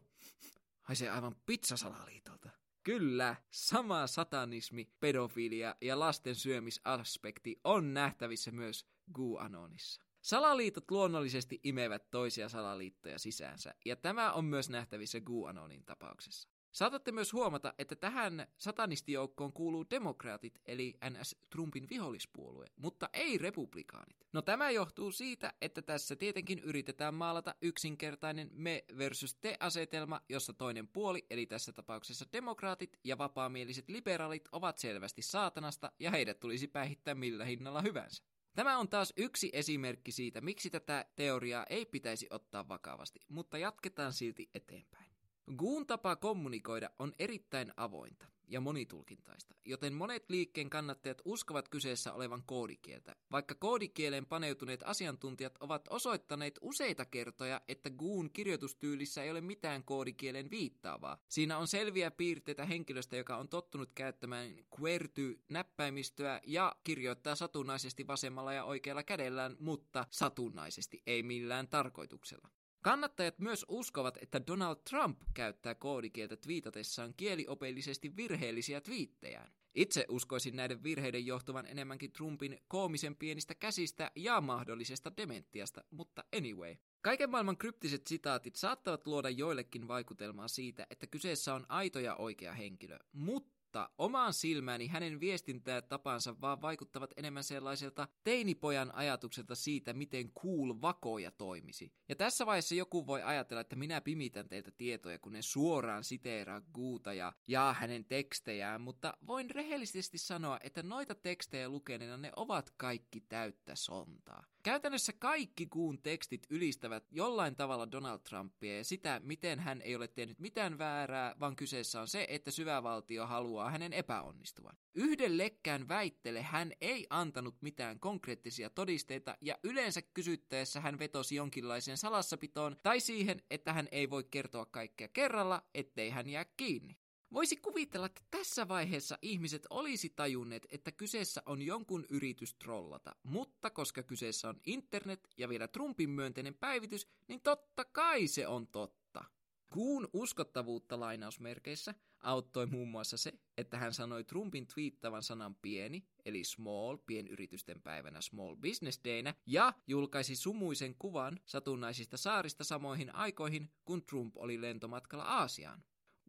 Haisee 0.81 1.09
aivan 1.09 1.35
pizzasalaliitolta. 1.45 2.49
Kyllä, 2.83 3.35
sama 3.49 4.07
satanismi, 4.07 4.89
pedofilia 4.99 5.75
ja 5.81 5.99
lasten 5.99 6.35
syömisaspekti 6.35 7.59
on 7.63 7.93
nähtävissä 7.93 8.51
myös 8.51 8.85
GUAnonissa. 9.13 10.08
Salaliitot 10.21 10.91
luonnollisesti 10.91 11.59
imevät 11.63 12.11
toisia 12.11 12.49
salaliittoja 12.49 13.19
sisäänsä, 13.19 13.75
ja 13.85 13.95
tämä 13.95 14.33
on 14.33 14.45
myös 14.45 14.69
nähtävissä 14.69 15.19
QAnonin 15.19 15.85
tapauksessa. 15.85 16.49
Saatatte 16.71 17.11
myös 17.11 17.33
huomata, 17.33 17.73
että 17.77 17.95
tähän 17.95 18.47
satanistijoukkoon 18.57 19.53
kuuluu 19.53 19.85
demokraatit, 19.89 20.59
eli 20.65 20.93
NS 21.09 21.35
Trumpin 21.49 21.89
vihollispuolue, 21.89 22.65
mutta 22.75 23.09
ei 23.13 23.37
republikaanit. 23.37 24.27
No 24.33 24.41
tämä 24.41 24.71
johtuu 24.71 25.11
siitä, 25.11 25.53
että 25.61 25.81
tässä 25.81 26.15
tietenkin 26.15 26.59
yritetään 26.59 27.13
maalata 27.13 27.55
yksinkertainen 27.61 28.49
me 28.51 28.85
versus 28.97 29.35
te 29.35 29.57
asetelma, 29.59 30.21
jossa 30.29 30.53
toinen 30.53 30.87
puoli, 30.87 31.25
eli 31.29 31.45
tässä 31.45 31.73
tapauksessa 31.73 32.25
demokraatit 32.33 32.99
ja 33.03 33.17
vapaamieliset 33.17 33.89
liberaalit 33.89 34.49
ovat 34.51 34.77
selvästi 34.77 35.21
saatanasta 35.21 35.91
ja 35.99 36.11
heidät 36.11 36.39
tulisi 36.39 36.67
päihittää 36.67 37.15
millä 37.15 37.45
hinnalla 37.45 37.81
hyvänsä. 37.81 38.23
Tämä 38.59 38.77
on 38.77 38.89
taas 38.89 39.13
yksi 39.17 39.49
esimerkki 39.53 40.11
siitä, 40.11 40.41
miksi 40.41 40.69
tätä 40.69 41.05
teoriaa 41.15 41.65
ei 41.69 41.85
pitäisi 41.85 42.27
ottaa 42.29 42.67
vakavasti, 42.67 43.19
mutta 43.29 43.57
jatketaan 43.57 44.13
silti 44.13 44.49
eteenpäin. 44.53 45.11
Guun 45.57 45.87
tapa 45.87 46.15
kommunikoida 46.15 46.89
on 46.99 47.13
erittäin 47.19 47.71
avointa 47.77 48.25
ja 48.49 48.61
monitulkintaista, 48.61 49.55
joten 49.65 49.93
monet 49.93 50.29
liikkeen 50.29 50.69
kannattajat 50.69 51.21
uskovat 51.25 51.69
kyseessä 51.69 52.13
olevan 52.13 52.43
koodikieltä, 52.45 53.15
vaikka 53.31 53.55
koodikieleen 53.55 54.25
paneutuneet 54.25 54.83
asiantuntijat 54.85 55.57
ovat 55.59 55.87
osoittaneet 55.89 56.59
useita 56.61 57.05
kertoja, 57.05 57.61
että 57.67 57.89
Guun 57.89 58.29
kirjoitustyylissä 58.31 59.23
ei 59.23 59.31
ole 59.31 59.41
mitään 59.41 59.83
koodikielen 59.83 60.49
viittaavaa. 60.49 61.17
Siinä 61.27 61.57
on 61.57 61.67
selviä 61.67 62.11
piirteitä 62.11 62.65
henkilöstä, 62.65 63.17
joka 63.17 63.37
on 63.37 63.49
tottunut 63.49 63.91
käyttämään 63.95 64.51
QWERTY-näppäimistöä 64.75 66.41
ja 66.47 66.75
kirjoittaa 66.83 67.35
satunnaisesti 67.35 68.07
vasemmalla 68.07 68.53
ja 68.53 68.63
oikealla 68.63 69.03
kädellään, 69.03 69.55
mutta 69.59 70.05
satunnaisesti, 70.09 71.01
ei 71.07 71.23
millään 71.23 71.67
tarkoituksella. 71.67 72.49
Kannattajat 72.81 73.39
myös 73.39 73.65
uskovat, 73.69 74.17
että 74.21 74.47
Donald 74.47 74.77
Trump 74.89 75.21
käyttää 75.33 75.75
koodikieltä 75.75 76.35
twiitatessaan 76.35 77.13
kieliopillisesti 77.17 78.15
virheellisiä 78.15 78.81
twiittejään. 78.81 79.51
Itse 79.75 80.05
uskoisin 80.09 80.55
näiden 80.55 80.83
virheiden 80.83 81.25
johtuvan 81.25 81.65
enemmänkin 81.67 82.11
Trumpin 82.11 82.59
koomisen 82.67 83.15
pienistä 83.15 83.55
käsistä 83.55 84.11
ja 84.15 84.41
mahdollisesta 84.41 85.11
dementiasta, 85.17 85.83
mutta 85.91 86.23
anyway. 86.37 86.75
Kaiken 87.01 87.29
maailman 87.29 87.57
kryptiset 87.57 88.07
sitaatit 88.07 88.55
saattavat 88.55 89.07
luoda 89.07 89.29
joillekin 89.29 89.87
vaikutelmaa 89.87 90.47
siitä, 90.47 90.87
että 90.89 91.07
kyseessä 91.07 91.53
on 91.53 91.65
aito 91.69 91.99
ja 91.99 92.15
oikea 92.15 92.53
henkilö, 92.53 92.99
mutta 93.13 93.58
mutta 93.69 93.89
omaan 93.97 94.33
silmääni 94.33 94.87
hänen 94.87 95.19
viestintää 95.19 95.81
tapansa 95.81 96.41
vaan 96.41 96.61
vaikuttavat 96.61 97.13
enemmän 97.17 97.43
sellaiselta 97.43 98.07
teinipojan 98.23 98.95
ajatukselta 98.95 99.55
siitä, 99.55 99.93
miten 99.93 100.31
cool 100.31 100.81
vakoja 100.81 101.31
toimisi. 101.31 101.93
Ja 102.09 102.15
tässä 102.15 102.45
vaiheessa 102.45 102.75
joku 102.75 103.07
voi 103.07 103.23
ajatella, 103.23 103.61
että 103.61 103.75
minä 103.75 104.01
pimitän 104.01 104.49
teiltä 104.49 104.71
tietoja, 104.71 105.19
kun 105.19 105.33
ne 105.33 105.41
suoraan 105.41 106.03
siteeraa 106.03 106.61
Guuta 106.73 107.13
ja 107.13 107.33
jaa 107.47 107.73
hänen 107.73 108.05
tekstejään, 108.05 108.81
mutta 108.81 109.13
voin 109.27 109.49
rehellisesti 109.49 110.17
sanoa, 110.17 110.59
että 110.63 110.83
noita 110.83 111.15
tekstejä 111.15 111.69
lukeneena 111.69 112.17
ne 112.17 112.31
ovat 112.35 112.73
kaikki 112.77 113.21
täyttä 113.21 113.75
sontaa. 113.75 114.45
Käytännössä 114.63 115.13
kaikki 115.13 115.65
kuun 115.65 116.01
tekstit 116.01 116.47
ylistävät 116.49 117.03
jollain 117.11 117.55
tavalla 117.55 117.91
Donald 117.91 118.19
Trumpia 118.19 118.77
ja 118.77 118.83
sitä, 118.83 119.21
miten 119.23 119.59
hän 119.59 119.81
ei 119.81 119.95
ole 119.95 120.07
tehnyt 120.07 120.39
mitään 120.39 120.77
väärää, 120.77 121.35
vaan 121.39 121.55
kyseessä 121.55 122.01
on 122.01 122.07
se, 122.07 122.25
että 122.29 122.51
syvävaltio 122.51 123.25
haluaa 123.27 123.69
hänen 123.69 123.93
epäonnistuvan. 123.93 124.77
Yhdellekään 124.95 125.87
väittele 125.87 126.41
hän 126.41 126.71
ei 126.81 127.07
antanut 127.09 127.61
mitään 127.61 127.99
konkreettisia 127.99 128.69
todisteita 128.69 129.37
ja 129.41 129.57
yleensä 129.63 130.01
kysyttäessä 130.01 130.81
hän 130.81 130.99
vetosi 130.99 131.35
jonkinlaiseen 131.35 131.97
salassapitoon 131.97 132.75
tai 132.83 132.99
siihen, 132.99 133.41
että 133.49 133.73
hän 133.73 133.87
ei 133.91 134.09
voi 134.09 134.23
kertoa 134.23 134.65
kaikkea 134.65 135.07
kerralla, 135.07 135.63
ettei 135.73 136.09
hän 136.09 136.29
jää 136.29 136.45
kiinni. 136.57 136.97
Voisi 137.33 137.55
kuvitella, 137.55 138.05
että 138.05 138.21
tässä 138.31 138.67
vaiheessa 138.67 139.17
ihmiset 139.21 139.67
olisi 139.69 140.09
tajunneet, 140.09 140.67
että 140.71 140.91
kyseessä 140.91 141.43
on 141.45 141.61
jonkun 141.61 142.05
yritys 142.09 142.53
trollata, 142.53 143.15
mutta 143.23 143.69
koska 143.69 144.03
kyseessä 144.03 144.49
on 144.49 144.59
internet 144.65 145.29
ja 145.37 145.49
vielä 145.49 145.67
Trumpin 145.67 146.09
myönteinen 146.09 146.55
päivitys, 146.55 147.07
niin 147.27 147.41
totta 147.41 147.85
kai 147.85 148.27
se 148.27 148.47
on 148.47 148.67
totta. 148.67 149.25
Kuun 149.69 150.09
uskottavuutta 150.13 150.99
lainausmerkeissä 150.99 151.95
auttoi 152.19 152.65
muun 152.65 152.87
muassa 152.87 153.17
se, 153.17 153.33
että 153.57 153.77
hän 153.77 153.93
sanoi 153.93 154.23
Trumpin 154.23 154.67
twiittavan 154.67 155.23
sanan 155.23 155.55
pieni, 155.55 156.07
eli 156.25 156.43
small, 156.43 156.97
pienyritysten 156.97 157.81
päivänä 157.81 158.21
small 158.21 158.55
business 158.55 158.99
daynä, 159.03 159.33
ja 159.45 159.73
julkaisi 159.87 160.35
sumuisen 160.35 160.95
kuvan 160.95 161.39
satunnaisista 161.45 162.17
saarista 162.17 162.63
samoihin 162.63 163.15
aikoihin, 163.15 163.71
kun 163.85 164.05
Trump 164.05 164.37
oli 164.37 164.61
lentomatkalla 164.61 165.23
Aasiaan. 165.23 165.83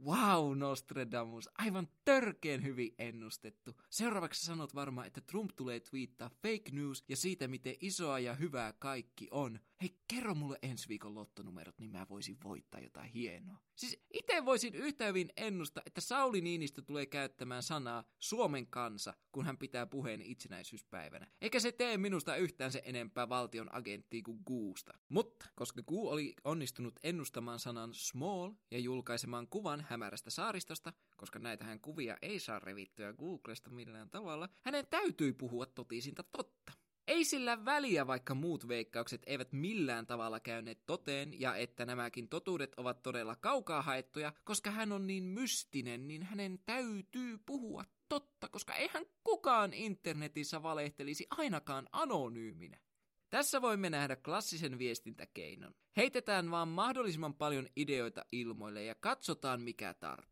Wow, 0.04 0.58
Nostradamus, 0.58 1.48
aivan 1.58 1.88
törkeen 2.04 2.64
hyvin 2.64 2.94
ennustettu. 2.98 3.76
Seuraavaksi 3.90 4.46
sanot 4.46 4.74
varmaan, 4.74 5.06
että 5.06 5.20
Trump 5.20 5.50
tulee 5.56 5.80
twiittaa 5.80 6.28
fake 6.28 6.70
news 6.72 7.04
ja 7.08 7.16
siitä, 7.16 7.48
miten 7.48 7.74
isoa 7.80 8.18
ja 8.18 8.34
hyvää 8.34 8.72
kaikki 8.72 9.28
on. 9.30 9.60
Hei, 9.80 9.94
kerro 10.08 10.34
mulle 10.34 10.58
ensi 10.62 10.88
viikon 10.88 11.14
lottonumerot, 11.14 11.78
niin 11.78 11.90
mä 11.90 12.06
voisin 12.10 12.38
voittaa 12.44 12.80
jotain 12.80 13.10
hienoa. 13.10 13.62
Siis 13.76 14.04
itse 14.14 14.44
voisin 14.44 14.74
yhtä 14.74 15.06
hyvin 15.06 15.28
ennustaa, 15.36 15.82
että 15.86 16.00
Sauli 16.00 16.40
Niinistö 16.40 16.82
tulee 16.82 17.06
käyttämään 17.06 17.62
sanaa 17.62 18.04
Suomen 18.18 18.66
kansa, 18.66 19.14
kun 19.32 19.44
hän 19.44 19.58
pitää 19.58 19.86
puheen 19.86 20.22
itsenäisyyspäivänä. 20.22 21.26
Eikä 21.40 21.60
se 21.60 21.72
tee 21.72 21.96
minusta 21.96 22.36
yhtään 22.36 22.72
se 22.72 22.82
enempää 22.84 23.28
valtion 23.28 23.74
agenttia 23.74 24.22
kuin 24.22 24.42
Guusta. 24.46 24.92
Mutta 25.08 25.46
koska 25.54 25.82
Guu 25.82 26.08
oli 26.08 26.34
onnistunut 26.44 26.94
ennustamaan 27.02 27.58
sanan 27.58 27.94
small 27.94 28.52
ja 28.70 28.78
julkaisemaan 28.78 29.48
kuvan 29.48 29.86
hämärästä 29.88 30.30
saaristosta, 30.30 30.92
koska 31.16 31.38
näitähän 31.38 31.80
kuvia 31.80 32.16
ei 32.22 32.38
saa 32.38 32.58
revittyä 32.58 33.12
Googlesta 33.12 33.70
millään 33.70 34.10
tavalla, 34.10 34.48
hänen 34.62 34.86
täytyi 34.90 35.32
puhua 35.32 35.66
totisinta 35.66 36.22
totta. 36.22 36.59
Ei 37.10 37.24
sillä 37.24 37.64
väliä, 37.64 38.06
vaikka 38.06 38.34
muut 38.34 38.68
veikkaukset 38.68 39.22
eivät 39.26 39.52
millään 39.52 40.06
tavalla 40.06 40.40
käyneet 40.40 40.86
toteen 40.86 41.40
ja 41.40 41.56
että 41.56 41.86
nämäkin 41.86 42.28
totuudet 42.28 42.74
ovat 42.76 43.02
todella 43.02 43.36
kaukaa 43.36 43.82
haettuja, 43.82 44.32
koska 44.44 44.70
hän 44.70 44.92
on 44.92 45.06
niin 45.06 45.24
mystinen, 45.24 46.08
niin 46.08 46.22
hänen 46.22 46.58
täytyy 46.66 47.38
puhua 47.46 47.84
totta, 48.08 48.48
koska 48.48 48.74
eihän 48.74 49.04
kukaan 49.24 49.72
internetissä 49.72 50.62
valehtelisi 50.62 51.26
ainakaan 51.30 51.88
anonyyminä. 51.92 52.78
Tässä 53.30 53.62
voimme 53.62 53.90
nähdä 53.90 54.16
klassisen 54.16 54.78
viestintäkeinon. 54.78 55.74
Heitetään 55.96 56.50
vaan 56.50 56.68
mahdollisimman 56.68 57.34
paljon 57.34 57.68
ideoita 57.76 58.24
ilmoille 58.32 58.84
ja 58.84 58.94
katsotaan 58.94 59.60
mikä 59.60 59.94
tarttuu. 59.94 60.29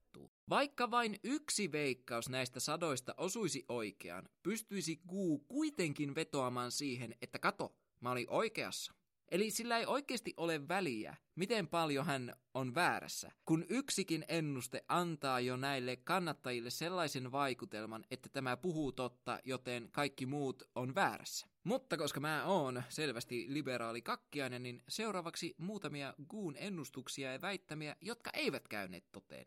Vaikka 0.51 0.91
vain 0.91 1.19
yksi 1.25 1.73
veikkaus 1.73 2.29
näistä 2.29 2.61
sadoista 2.61 3.15
osuisi 3.17 3.65
oikeaan, 3.69 4.29
pystyisi 4.43 5.01
Guu 5.09 5.39
kuitenkin 5.39 6.15
vetoamaan 6.15 6.71
siihen, 6.73 7.15
että 7.23 7.39
kato, 7.39 7.77
mä 8.01 8.11
olin 8.11 8.31
oikeassa. 8.31 8.95
Eli 9.31 9.51
sillä 9.51 9.79
ei 9.79 9.87
oikeasti 9.87 10.35
ole 10.37 10.69
väliä, 10.69 11.17
miten 11.35 11.69
paljon 11.69 12.07
hän 12.07 12.35
on 12.55 12.75
väärässä, 12.75 13.33
kun 13.45 13.67
yksikin 13.69 14.25
ennuste 14.29 14.85
antaa 14.89 15.41
jo 15.41 15.57
näille 15.57 15.97
kannattajille 15.97 16.71
sellaisen 16.71 17.33
vaikutelman, 17.33 18.05
että 18.11 18.29
tämä 18.29 18.57
puhuu 18.57 18.93
totta, 18.93 19.39
joten 19.45 19.89
kaikki 19.93 20.27
muut 20.27 20.63
on 20.75 20.95
väärässä. 20.95 21.47
Mutta 21.65 21.97
koska 21.97 22.21
mä 22.21 22.45
oon 22.45 22.83
selvästi 22.89 23.47
liberaali 23.49 24.03
kakkiainen, 24.03 24.63
niin 24.63 24.83
seuraavaksi 24.89 25.55
muutamia 25.59 26.15
Guun 26.31 26.57
ennustuksia 26.59 27.33
ja 27.33 27.41
väittämiä, 27.41 27.97
jotka 28.01 28.31
eivät 28.35 28.69
käyneet 28.69 29.05
toteen. 29.13 29.47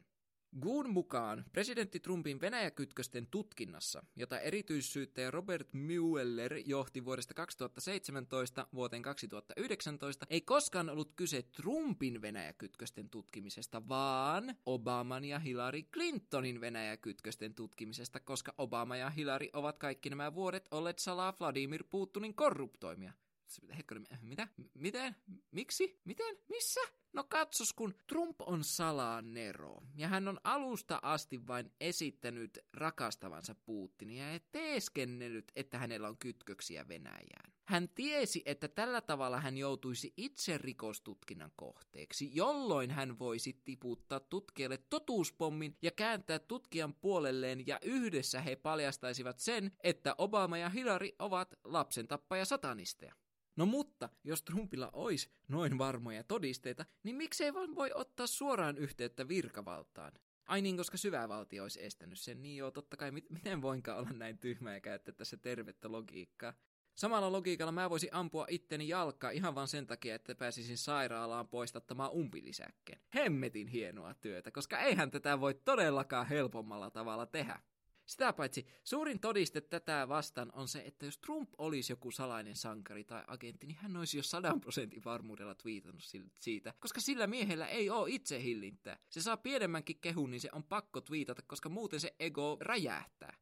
Guun 0.59 0.89
mukaan 0.89 1.45
presidentti 1.51 1.99
Trumpin 1.99 2.41
Venäjäkytkösten 2.41 3.27
tutkinnassa, 3.27 4.03
jota 4.15 4.39
erityissyyttäjä 4.39 5.31
Robert 5.31 5.73
Mueller 5.73 6.53
johti 6.65 7.05
vuodesta 7.05 7.33
2017 7.33 8.67
vuoteen 8.73 9.01
2019, 9.01 10.25
ei 10.29 10.41
koskaan 10.41 10.89
ollut 10.89 11.13
kyse 11.15 11.41
Trumpin 11.41 12.21
Venäjäkytkösten 12.21 13.09
tutkimisesta, 13.09 13.87
vaan 13.89 14.55
Obaman 14.65 15.25
ja 15.25 15.39
Hillary 15.39 15.81
Clintonin 15.81 16.61
Venäjäkytkösten 16.61 17.53
tutkimisesta, 17.53 18.19
koska 18.19 18.53
Obama 18.57 18.97
ja 18.97 19.09
Hillary 19.09 19.47
ovat 19.53 19.77
kaikki 19.77 20.09
nämä 20.09 20.33
vuodet 20.33 20.67
olleet 20.71 20.99
salaa 20.99 21.33
Vladimir 21.39 21.83
Putinin 21.89 22.35
korruptoimia. 22.35 23.13
Hetkinen, 23.77 24.07
mitä? 24.21 24.47
Miten? 24.73 25.15
Miksi? 25.51 25.99
Miten? 26.05 26.37
Missä? 26.49 26.81
No 27.13 27.23
katsos, 27.23 27.73
kun 27.73 27.95
Trump 28.07 28.41
on 28.41 28.61
Nero, 29.21 29.77
ja 29.95 30.07
hän 30.07 30.27
on 30.27 30.39
alusta 30.43 30.99
asti 31.01 31.47
vain 31.47 31.71
esittänyt 31.79 32.59
rakastavansa 32.73 33.55
Putinia 33.55 34.33
ja 34.33 34.39
teeskennellyt, 34.51 35.51
että 35.55 35.77
hänellä 35.77 36.07
on 36.07 36.17
kytköksiä 36.17 36.87
Venäjään. 36.87 37.53
Hän 37.65 37.89
tiesi, 37.89 38.41
että 38.45 38.67
tällä 38.67 39.01
tavalla 39.01 39.39
hän 39.39 39.57
joutuisi 39.57 40.13
itse 40.17 40.57
rikostutkinnan 40.57 41.51
kohteeksi, 41.55 42.29
jolloin 42.35 42.91
hän 42.91 43.19
voisi 43.19 43.61
tiputtaa 43.63 44.19
tutkijalle 44.19 44.77
totuuspommin 44.77 45.77
ja 45.81 45.91
kääntää 45.91 46.39
tutkijan 46.39 46.93
puolelleen 46.93 47.67
ja 47.67 47.79
yhdessä 47.81 48.41
he 48.41 48.55
paljastaisivat 48.55 49.39
sen, 49.39 49.71
että 49.83 50.15
Obama 50.17 50.57
ja 50.57 50.69
Hillary 50.69 51.09
ovat 51.19 51.55
lapsen 51.63 52.07
tappaja 52.07 52.45
satanisteja. 52.45 53.20
No 53.61 53.65
mutta, 53.65 54.09
jos 54.23 54.43
Trumpilla 54.43 54.89
olisi 54.93 55.29
noin 55.47 55.77
varmoja 55.77 56.23
todisteita, 56.23 56.85
niin 57.03 57.15
miksei 57.15 57.53
vaan 57.53 57.75
voi 57.75 57.91
ottaa 57.95 58.27
suoraan 58.27 58.77
yhteyttä 58.77 59.27
virkavaltaan? 59.27 60.11
Ai 60.45 60.61
niin, 60.61 60.77
koska 60.77 60.97
syvävaltio 60.97 61.63
olisi 61.63 61.83
estänyt 61.85 62.19
sen, 62.19 62.41
niin 62.41 62.57
joo, 62.57 62.71
totta 62.71 62.97
kai, 62.97 63.11
miten 63.11 63.61
voinkaan 63.61 63.99
olla 63.99 64.09
näin 64.09 64.37
tyhmä 64.37 64.73
ja 64.73 64.81
käyttää 64.81 65.13
tässä 65.13 65.37
tervettä 65.37 65.91
logiikkaa. 65.91 66.53
Samalla 66.95 67.31
logiikalla 67.31 67.71
mä 67.71 67.89
voisin 67.89 68.13
ampua 68.13 68.45
itteni 68.49 68.87
jalkaa 68.87 69.31
ihan 69.31 69.55
vain 69.55 69.67
sen 69.67 69.87
takia, 69.87 70.15
että 70.15 70.35
pääsisin 70.35 70.77
sairaalaan 70.77 71.47
poistattamaan 71.47 72.11
umpilisäkkeen. 72.11 73.01
Hemmetin 73.15 73.67
hienoa 73.67 74.13
työtä, 74.13 74.51
koska 74.51 74.79
eihän 74.79 75.11
tätä 75.11 75.39
voi 75.39 75.53
todellakaan 75.53 76.27
helpommalla 76.27 76.89
tavalla 76.89 77.25
tehdä. 77.25 77.59
Sitä 78.11 78.33
paitsi 78.33 78.65
suurin 78.83 79.19
todiste 79.19 79.61
tätä 79.61 80.07
vastaan 80.07 80.51
on 80.53 80.67
se, 80.67 80.79
että 80.79 81.05
jos 81.05 81.17
Trump 81.17 81.49
olisi 81.57 81.91
joku 81.91 82.11
salainen 82.11 82.55
sankari 82.55 83.03
tai 83.03 83.23
agentti, 83.27 83.67
niin 83.67 83.77
hän 83.77 83.97
olisi 83.97 84.17
jo 84.17 84.23
sadan 84.23 84.61
prosentin 84.61 85.03
varmuudella 85.05 85.55
twiitannut 85.55 86.03
siitä, 86.39 86.73
koska 86.79 87.01
sillä 87.01 87.27
miehellä 87.27 87.67
ei 87.67 87.89
ole 87.89 88.09
itse 88.09 88.43
hillintää. 88.43 88.97
Se 89.09 89.21
saa 89.21 89.37
pienemmänkin 89.37 89.99
kehun, 90.01 90.31
niin 90.31 90.41
se 90.41 90.49
on 90.51 90.63
pakko 90.63 91.01
twiitata, 91.01 91.41
koska 91.47 91.69
muuten 91.69 91.99
se 91.99 92.15
ego 92.19 92.57
räjähtää. 92.61 93.37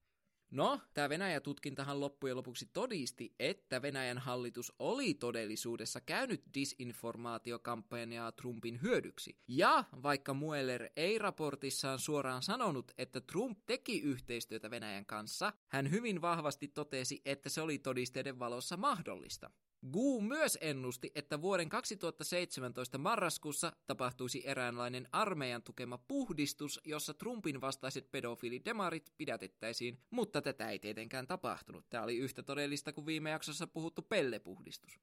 No, 0.51 0.79
tämä 0.93 1.09
Venäjä-tutkintahan 1.09 1.99
loppujen 1.99 2.37
lopuksi 2.37 2.69
todisti, 2.73 3.35
että 3.39 3.81
Venäjän 3.81 4.17
hallitus 4.17 4.73
oli 4.79 5.13
todellisuudessa 5.13 6.01
käynyt 6.01 6.43
disinformaatiokampanjaa 6.53 8.31
Trumpin 8.31 8.81
hyödyksi. 8.81 9.37
Ja 9.47 9.83
vaikka 10.03 10.33
Mueller 10.33 10.89
ei 10.95 11.17
raportissaan 11.17 11.99
suoraan 11.99 12.43
sanonut, 12.43 12.91
että 12.97 13.21
Trump 13.21 13.59
teki 13.65 14.01
yhteistyötä 14.01 14.71
Venäjän 14.71 15.05
kanssa, 15.05 15.53
hän 15.67 15.91
hyvin 15.91 16.21
vahvasti 16.21 16.67
totesi, 16.67 17.21
että 17.25 17.49
se 17.49 17.61
oli 17.61 17.79
todisteiden 17.79 18.39
valossa 18.39 18.77
mahdollista. 18.77 19.49
Gu 19.87 20.21
myös 20.21 20.57
ennusti, 20.61 21.11
että 21.15 21.41
vuoden 21.41 21.69
2017 21.69 22.97
marraskuussa 22.97 23.73
tapahtuisi 23.87 24.41
eräänlainen 24.45 25.07
armeijan 25.11 25.63
tukema 25.63 25.97
puhdistus, 25.97 26.79
jossa 26.85 27.13
Trumpin 27.13 27.61
vastaiset 27.61 28.11
pedofiilidemarit 28.11 29.13
pidätettäisiin, 29.17 29.99
mutta 30.09 30.41
tätä 30.41 30.69
ei 30.69 30.79
tietenkään 30.79 31.27
tapahtunut. 31.27 31.89
Tämä 31.89 32.03
oli 32.03 32.17
yhtä 32.17 32.43
todellista 32.43 32.93
kuin 32.93 33.05
viime 33.05 33.29
jaksossa 33.29 33.67
puhuttu 33.67 34.01
pellepuhdistus. 34.01 34.99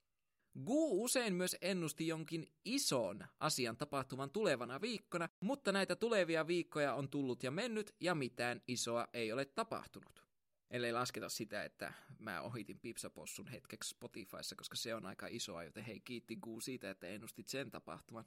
Gu 0.64 1.04
usein 1.04 1.34
myös 1.34 1.56
ennusti 1.60 2.06
jonkin 2.06 2.52
ison 2.64 3.26
asian 3.40 3.76
tapahtuvan 3.76 4.30
tulevana 4.30 4.80
viikkona, 4.80 5.28
mutta 5.40 5.72
näitä 5.72 5.96
tulevia 5.96 6.46
viikkoja 6.46 6.94
on 6.94 7.08
tullut 7.08 7.42
ja 7.42 7.50
mennyt 7.50 7.94
ja 8.00 8.14
mitään 8.14 8.62
isoa 8.68 9.08
ei 9.12 9.32
ole 9.32 9.44
tapahtunut. 9.44 10.25
Ellei 10.70 10.92
lasketa 10.92 11.28
sitä, 11.28 11.64
että 11.64 11.92
mä 12.18 12.40
ohitin 12.40 12.80
Pipsapossun 12.80 13.48
hetkeksi 13.48 13.90
Spotifyssa, 13.90 14.56
koska 14.56 14.76
se 14.76 14.94
on 14.94 15.06
aika 15.06 15.26
isoa, 15.30 15.64
joten 15.64 15.84
hei 15.84 16.00
kiitti 16.00 16.36
Guu 16.36 16.60
siitä, 16.60 16.90
että 16.90 17.06
ennustit 17.06 17.48
sen 17.48 17.70
tapahtuman. 17.70 18.24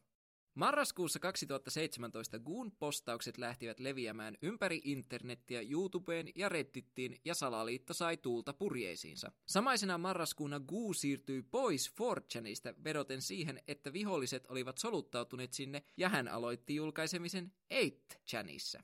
Marraskuussa 0.56 1.20
2017 1.20 2.40
Goon 2.40 2.72
postaukset 2.72 3.38
lähtivät 3.38 3.80
leviämään 3.80 4.38
ympäri 4.42 4.82
internettiä 4.84 5.62
YouTubeen 5.62 6.28
ja 6.36 6.50
Reddittiin 6.50 7.18
ja 7.26 7.34
salaliitto 7.36 7.94
sai 7.94 8.18
tuulta 8.18 8.54
purjeisiinsa. 8.54 9.32
Samaisena 9.46 9.98
marraskuuna 9.98 10.60
Goo 10.60 10.94
siirtyi 10.94 11.42
pois 11.42 11.94
4chanista 12.02 12.84
vedoten 12.84 13.22
siihen, 13.22 13.60
että 13.68 13.94
viholliset 13.94 14.46
olivat 14.48 14.78
soluttautuneet 14.78 15.54
sinne 15.54 15.84
ja 15.98 16.10
hän 16.10 16.28
aloitti 16.28 16.76
julkaisemisen 16.76 17.54
8chanissa. 17.74 18.84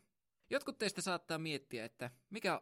Jotkut 0.49 0.77
teistä 0.77 1.01
saattaa 1.01 1.37
miettiä, 1.37 1.85
että 1.85 2.11
mikä 2.29 2.53
on 2.53 2.61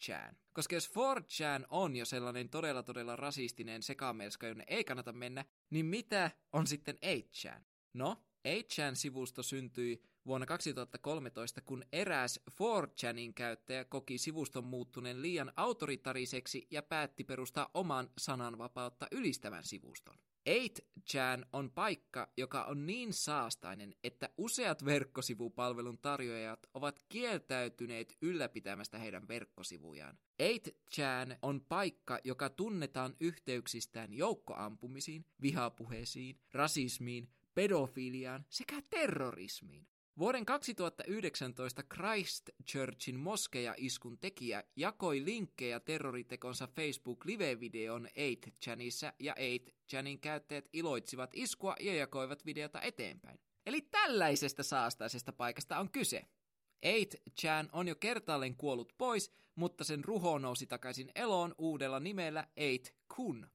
8chan? 0.00 0.36
Koska 0.52 0.76
jos 0.76 0.90
4chan 0.90 1.66
on 1.68 1.96
jo 1.96 2.04
sellainen 2.04 2.48
todella 2.48 2.82
todella 2.82 3.16
rasistinen 3.16 3.82
sekamelska, 3.82 4.46
jonne 4.46 4.64
ei 4.66 4.84
kannata 4.84 5.12
mennä, 5.12 5.44
niin 5.70 5.86
mitä 5.86 6.30
on 6.52 6.66
sitten 6.66 6.96
8chan? 6.96 7.62
No, 7.92 8.16
8chan-sivusto 8.48 9.42
syntyi 9.42 10.02
vuonna 10.26 10.46
2013, 10.46 11.60
kun 11.60 11.84
eräs 11.92 12.40
4chanin 12.50 13.34
käyttäjä 13.34 13.84
koki 13.84 14.18
sivuston 14.18 14.64
muuttuneen 14.64 15.22
liian 15.22 15.52
autoritariseksi 15.56 16.66
ja 16.70 16.82
päätti 16.82 17.24
perustaa 17.24 17.70
oman 17.74 18.10
sananvapautta 18.18 19.06
ylistävän 19.10 19.64
sivuston. 19.64 20.29
8chan 20.48 21.46
on 21.52 21.70
paikka, 21.70 22.28
joka 22.36 22.64
on 22.64 22.86
niin 22.86 23.12
saastainen, 23.12 23.94
että 24.04 24.28
useat 24.36 24.84
verkkosivupalvelun 24.84 25.98
tarjoajat 25.98 26.66
ovat 26.74 27.00
kieltäytyneet 27.08 28.16
ylläpitämästä 28.22 28.98
heidän 28.98 29.28
verkkosivujaan. 29.28 30.18
8chan 30.42 31.36
on 31.42 31.60
paikka, 31.60 32.18
joka 32.24 32.48
tunnetaan 32.48 33.16
yhteyksistään 33.20 34.14
joukkoampumisiin, 34.14 35.26
vihapuheisiin, 35.42 36.40
rasismiin, 36.52 37.28
pedofiliaan 37.54 38.46
sekä 38.48 38.82
terrorismiin. 38.90 39.86
Vuoden 40.18 40.46
2019 40.46 41.82
Christchurchin 41.82 43.18
moskeja-iskun 43.18 44.18
tekijä 44.18 44.64
jakoi 44.76 45.24
linkkejä 45.24 45.80
terroritekonsa 45.80 46.66
Facebook 46.66 47.24
live-videon 47.24 48.06
8chanissa 48.06 49.12
ja 49.18 49.34
8chanin 49.34 50.20
käyttäjät 50.20 50.68
iloitsivat 50.72 51.30
iskua 51.34 51.74
ja 51.80 51.94
jakoivat 51.94 52.46
videota 52.46 52.80
eteenpäin. 52.80 53.40
Eli 53.66 53.80
tällaisesta 53.80 54.62
saastaisesta 54.62 55.32
paikasta 55.32 55.78
on 55.78 55.90
kyse. 55.90 56.26
8chan 56.86 57.68
on 57.72 57.88
jo 57.88 57.94
kertaalleen 57.94 58.56
kuollut 58.56 58.92
pois, 58.98 59.32
mutta 59.54 59.84
sen 59.84 60.04
ruho 60.04 60.38
nousi 60.38 60.66
takaisin 60.66 61.10
eloon 61.14 61.54
uudella 61.58 62.00
nimellä 62.00 62.48
8kun. 63.12 63.46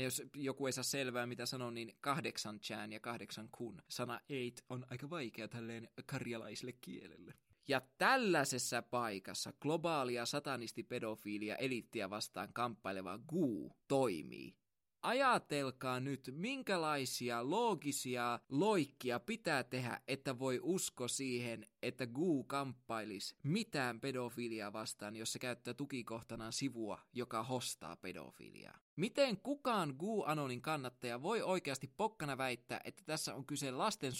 Ja 0.00 0.04
jos 0.04 0.22
joku 0.34 0.66
ei 0.66 0.72
saa 0.72 0.84
selvää, 0.84 1.26
mitä 1.26 1.46
sanon, 1.46 1.74
niin 1.74 1.96
kahdeksan 2.00 2.60
chan 2.60 2.92
ja 2.92 3.00
kahdeksan 3.00 3.48
kun. 3.52 3.82
Sana 3.88 4.20
eight 4.28 4.64
on 4.68 4.86
aika 4.90 5.10
vaikea 5.10 5.48
tälleen 5.48 5.88
karjalaiselle 6.06 6.72
kielelle. 6.72 7.34
Ja 7.68 7.82
tällaisessa 7.98 8.82
paikassa 8.82 9.52
globaalia 9.60 10.26
satanistipedofiilia 10.26 11.56
elittiä 11.56 12.10
vastaan 12.10 12.52
kamppaileva 12.52 13.18
Gu 13.28 13.76
toimii. 13.88 14.59
Ajatelkaa 15.02 16.00
nyt, 16.00 16.30
minkälaisia 16.32 17.50
loogisia 17.50 18.40
loikkia 18.48 19.20
pitää 19.20 19.64
tehdä, 19.64 20.00
että 20.08 20.38
voi 20.38 20.60
usko 20.62 21.08
siihen, 21.08 21.66
että 21.82 22.06
Gu 22.06 22.44
kamppailisi 22.44 23.34
mitään 23.42 24.00
pedofiliaa 24.00 24.72
vastaan, 24.72 25.16
jos 25.16 25.32
se 25.32 25.38
käyttää 25.38 25.74
tukikohtanaan 25.74 26.52
sivua, 26.52 26.98
joka 27.12 27.42
hostaa 27.42 27.96
pedofiliaa. 27.96 28.78
Miten 28.96 29.36
kukaan 29.36 29.94
Gu-anonin 29.98 30.60
kannattaja 30.60 31.22
voi 31.22 31.42
oikeasti 31.42 31.92
pokkana 31.96 32.38
väittää, 32.38 32.80
että 32.84 33.02
tässä 33.06 33.34
on 33.34 33.46
kyse 33.46 33.70
lasten 33.70 34.12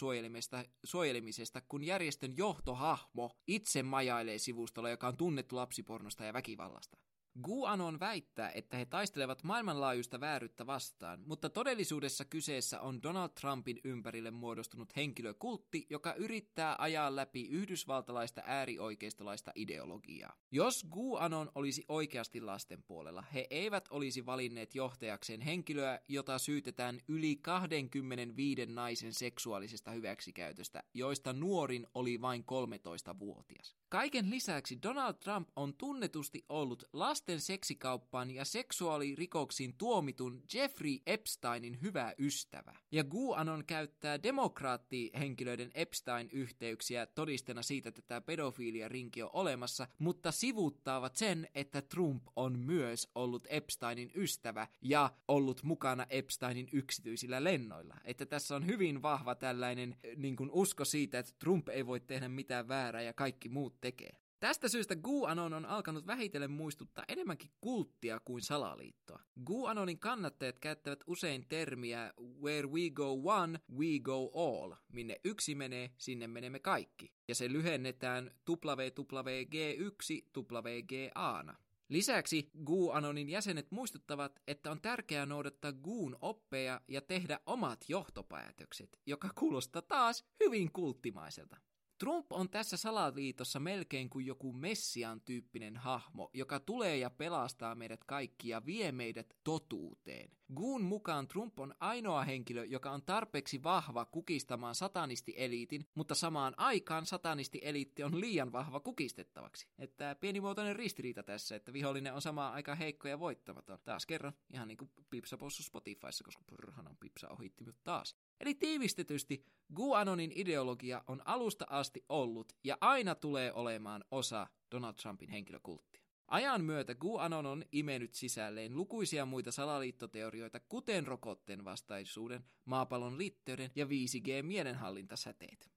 suojelemisesta, 0.84 1.60
kun 1.68 1.84
järjestön 1.84 2.36
johtohahmo 2.36 3.30
itse 3.46 3.82
majailee 3.82 4.38
sivustolla, 4.38 4.90
joka 4.90 5.08
on 5.08 5.16
tunnettu 5.16 5.56
lapsipornosta 5.56 6.24
ja 6.24 6.32
väkivallasta? 6.32 6.96
Guanon 7.42 8.00
väittää, 8.00 8.50
että 8.54 8.76
he 8.76 8.84
taistelevat 8.84 9.42
maailmanlaajuista 9.42 10.20
vääryyttä 10.20 10.66
vastaan, 10.66 11.22
mutta 11.26 11.50
todellisuudessa 11.50 12.24
kyseessä 12.24 12.80
on 12.80 13.02
Donald 13.02 13.30
Trumpin 13.40 13.80
ympärille 13.84 14.30
muodostunut 14.30 14.96
henkilökultti, 14.96 15.86
joka 15.90 16.14
yrittää 16.14 16.76
ajaa 16.78 17.16
läpi 17.16 17.48
yhdysvaltalaista 17.48 18.42
äärioikeistolaista 18.44 19.52
ideologiaa. 19.54 20.36
Jos 20.50 20.86
Guanon 20.90 21.50
olisi 21.54 21.84
oikeasti 21.88 22.40
lasten 22.40 22.82
puolella, 22.82 23.24
he 23.34 23.46
eivät 23.50 23.88
olisi 23.90 24.26
valinneet 24.26 24.74
johtajakseen 24.74 25.40
henkilöä, 25.40 26.00
jota 26.08 26.38
syytetään 26.38 27.00
yli 27.08 27.36
25 27.36 28.66
naisen 28.66 29.14
seksuaalisesta 29.14 29.90
hyväksikäytöstä, 29.90 30.82
joista 30.94 31.32
nuorin 31.32 31.86
oli 31.94 32.20
vain 32.20 32.44
13-vuotias. 32.52 33.79
Kaiken 33.90 34.30
lisäksi 34.30 34.78
Donald 34.82 35.14
Trump 35.14 35.48
on 35.56 35.74
tunnetusti 35.74 36.44
ollut 36.48 36.84
lasten 36.92 37.40
seksikauppaan 37.40 38.30
ja 38.30 38.44
seksuaalirikoksiin 38.44 39.74
tuomitun 39.78 40.42
Jeffrey 40.54 40.98
Epsteinin 41.06 41.78
hyvä 41.82 42.14
ystävä. 42.18 42.74
Ja 42.92 43.04
Guanon 43.04 43.64
käyttää 43.66 44.22
demokraattihenkilöiden 44.22 45.70
Epstein-yhteyksiä 45.74 47.06
todistena 47.06 47.62
siitä, 47.62 47.88
että 47.88 48.02
tämä 48.02 48.20
pedofiilia 48.20 48.88
rinki 48.88 49.22
on 49.22 49.30
olemassa, 49.32 49.88
mutta 49.98 50.32
sivuuttaavat 50.32 51.16
sen, 51.16 51.48
että 51.54 51.82
Trump 51.82 52.22
on 52.36 52.58
myös 52.58 53.10
ollut 53.14 53.46
Epsteinin 53.50 54.10
ystävä 54.14 54.68
ja 54.82 55.10
ollut 55.28 55.62
mukana 55.62 56.06
Epsteinin 56.10 56.68
yksityisillä 56.72 57.44
lennoilla. 57.44 57.96
Että 58.04 58.26
tässä 58.26 58.56
on 58.56 58.66
hyvin 58.66 59.02
vahva 59.02 59.34
tällainen 59.34 59.96
niin 60.16 60.36
kuin 60.36 60.50
usko 60.52 60.84
siitä, 60.84 61.18
että 61.18 61.32
Trump 61.38 61.68
ei 61.68 61.86
voi 61.86 62.00
tehdä 62.00 62.28
mitään 62.28 62.68
väärää 62.68 63.02
ja 63.02 63.12
kaikki 63.12 63.48
muut 63.48 63.79
tekee. 63.80 64.20
Tästä 64.40 64.68
syystä 64.68 64.96
GuAnon 64.96 65.52
on 65.52 65.66
alkanut 65.66 66.06
vähitellen 66.06 66.50
muistuttaa 66.50 67.04
enemmänkin 67.08 67.50
kulttia 67.60 68.20
kuin 68.24 68.42
salaliittoa. 68.42 69.22
GuAnonin 69.44 69.98
kannattajat 69.98 70.58
käyttävät 70.58 71.00
usein 71.06 71.46
termiä 71.48 72.12
where 72.42 72.68
we 72.68 72.90
go 72.90 73.20
one, 73.24 73.60
we 73.76 73.98
go 74.02 74.30
all. 74.34 74.74
Minne 74.92 75.20
yksi 75.24 75.54
menee, 75.54 75.90
sinne 75.98 76.26
menemme 76.26 76.58
kaikki. 76.58 77.12
Ja 77.28 77.34
se 77.34 77.52
lyhennetään 77.52 78.30
WWG1 78.50 80.42
WGAna. 80.52 81.56
Lisäksi 81.88 82.50
GUANONin 82.64 83.28
jäsenet 83.28 83.70
muistuttavat, 83.70 84.40
että 84.46 84.70
on 84.70 84.80
tärkeää 84.80 85.26
noudattaa 85.26 85.72
GUun 85.72 86.16
oppeja 86.20 86.80
ja 86.88 87.00
tehdä 87.00 87.40
omat 87.46 87.84
johtopäätökset, 87.88 88.98
joka 89.06 89.28
kuulostaa 89.38 89.82
taas 89.82 90.24
hyvin 90.44 90.72
kulttimaiselta. 90.72 91.56
Trump 92.00 92.32
on 92.32 92.50
tässä 92.50 92.76
salaliitossa 92.76 93.60
melkein 93.60 94.10
kuin 94.10 94.26
joku 94.26 94.52
messian 94.52 95.20
tyyppinen 95.20 95.76
hahmo, 95.76 96.30
joka 96.34 96.60
tulee 96.60 96.96
ja 96.96 97.10
pelastaa 97.10 97.74
meidät 97.74 98.04
kaikki 98.04 98.48
ja 98.48 98.66
vie 98.66 98.92
meidät 98.92 99.36
totuuteen. 99.44 100.30
Goon 100.54 100.82
mukaan 100.82 101.28
Trump 101.28 101.60
on 101.60 101.74
ainoa 101.80 102.24
henkilö, 102.24 102.64
joka 102.64 102.90
on 102.90 103.02
tarpeeksi 103.02 103.62
vahva 103.62 104.04
kukistamaan 104.04 104.74
satanistieliitin, 104.74 105.86
mutta 105.94 106.14
samaan 106.14 106.54
aikaan 106.56 107.06
satanistieliitti 107.06 108.02
on 108.02 108.20
liian 108.20 108.52
vahva 108.52 108.80
kukistettavaksi. 108.80 109.68
Että 109.78 110.16
pienimuotoinen 110.20 110.76
ristiriita 110.76 111.22
tässä, 111.22 111.56
että 111.56 111.72
vihollinen 111.72 112.14
on 112.14 112.22
samaan 112.22 112.54
aikaan 112.54 112.78
heikko 112.78 113.08
ja 113.08 113.20
voittamaton. 113.20 113.78
Taas 113.84 114.06
kerran, 114.06 114.32
ihan 114.52 114.68
niin 114.68 114.78
kuin 114.78 114.90
Pipsa 115.10 115.36
Spotifyssa, 115.50 116.24
koska 116.24 116.42
purhanan 116.46 116.96
Pipsa 117.00 117.28
ohitti 117.28 117.64
minut 117.64 117.84
taas. 117.84 118.16
Eli 118.40 118.54
tiivistetysti, 118.54 119.44
GUANONin 119.74 120.32
ideologia 120.34 121.04
on 121.06 121.22
alusta 121.24 121.66
asti 121.68 122.04
ollut 122.08 122.52
ja 122.64 122.78
aina 122.80 123.14
tulee 123.14 123.52
olemaan 123.52 124.04
osa 124.10 124.46
Donald 124.70 124.94
Trumpin 124.94 125.30
henkilökulttia. 125.30 126.00
Ajan 126.28 126.64
myötä 126.64 126.94
QAnon 127.04 127.46
on 127.46 127.64
imenyt 127.72 128.14
sisälleen 128.14 128.76
lukuisia 128.76 129.26
muita 129.26 129.52
salaliittoteorioita, 129.52 130.60
kuten 130.60 131.06
rokotteen 131.06 131.64
vastaisuuden, 131.64 132.44
maapallon 132.64 133.18
litteyden 133.18 133.70
ja 133.76 133.86
5G-mielenhallintasäteet. 133.86 135.70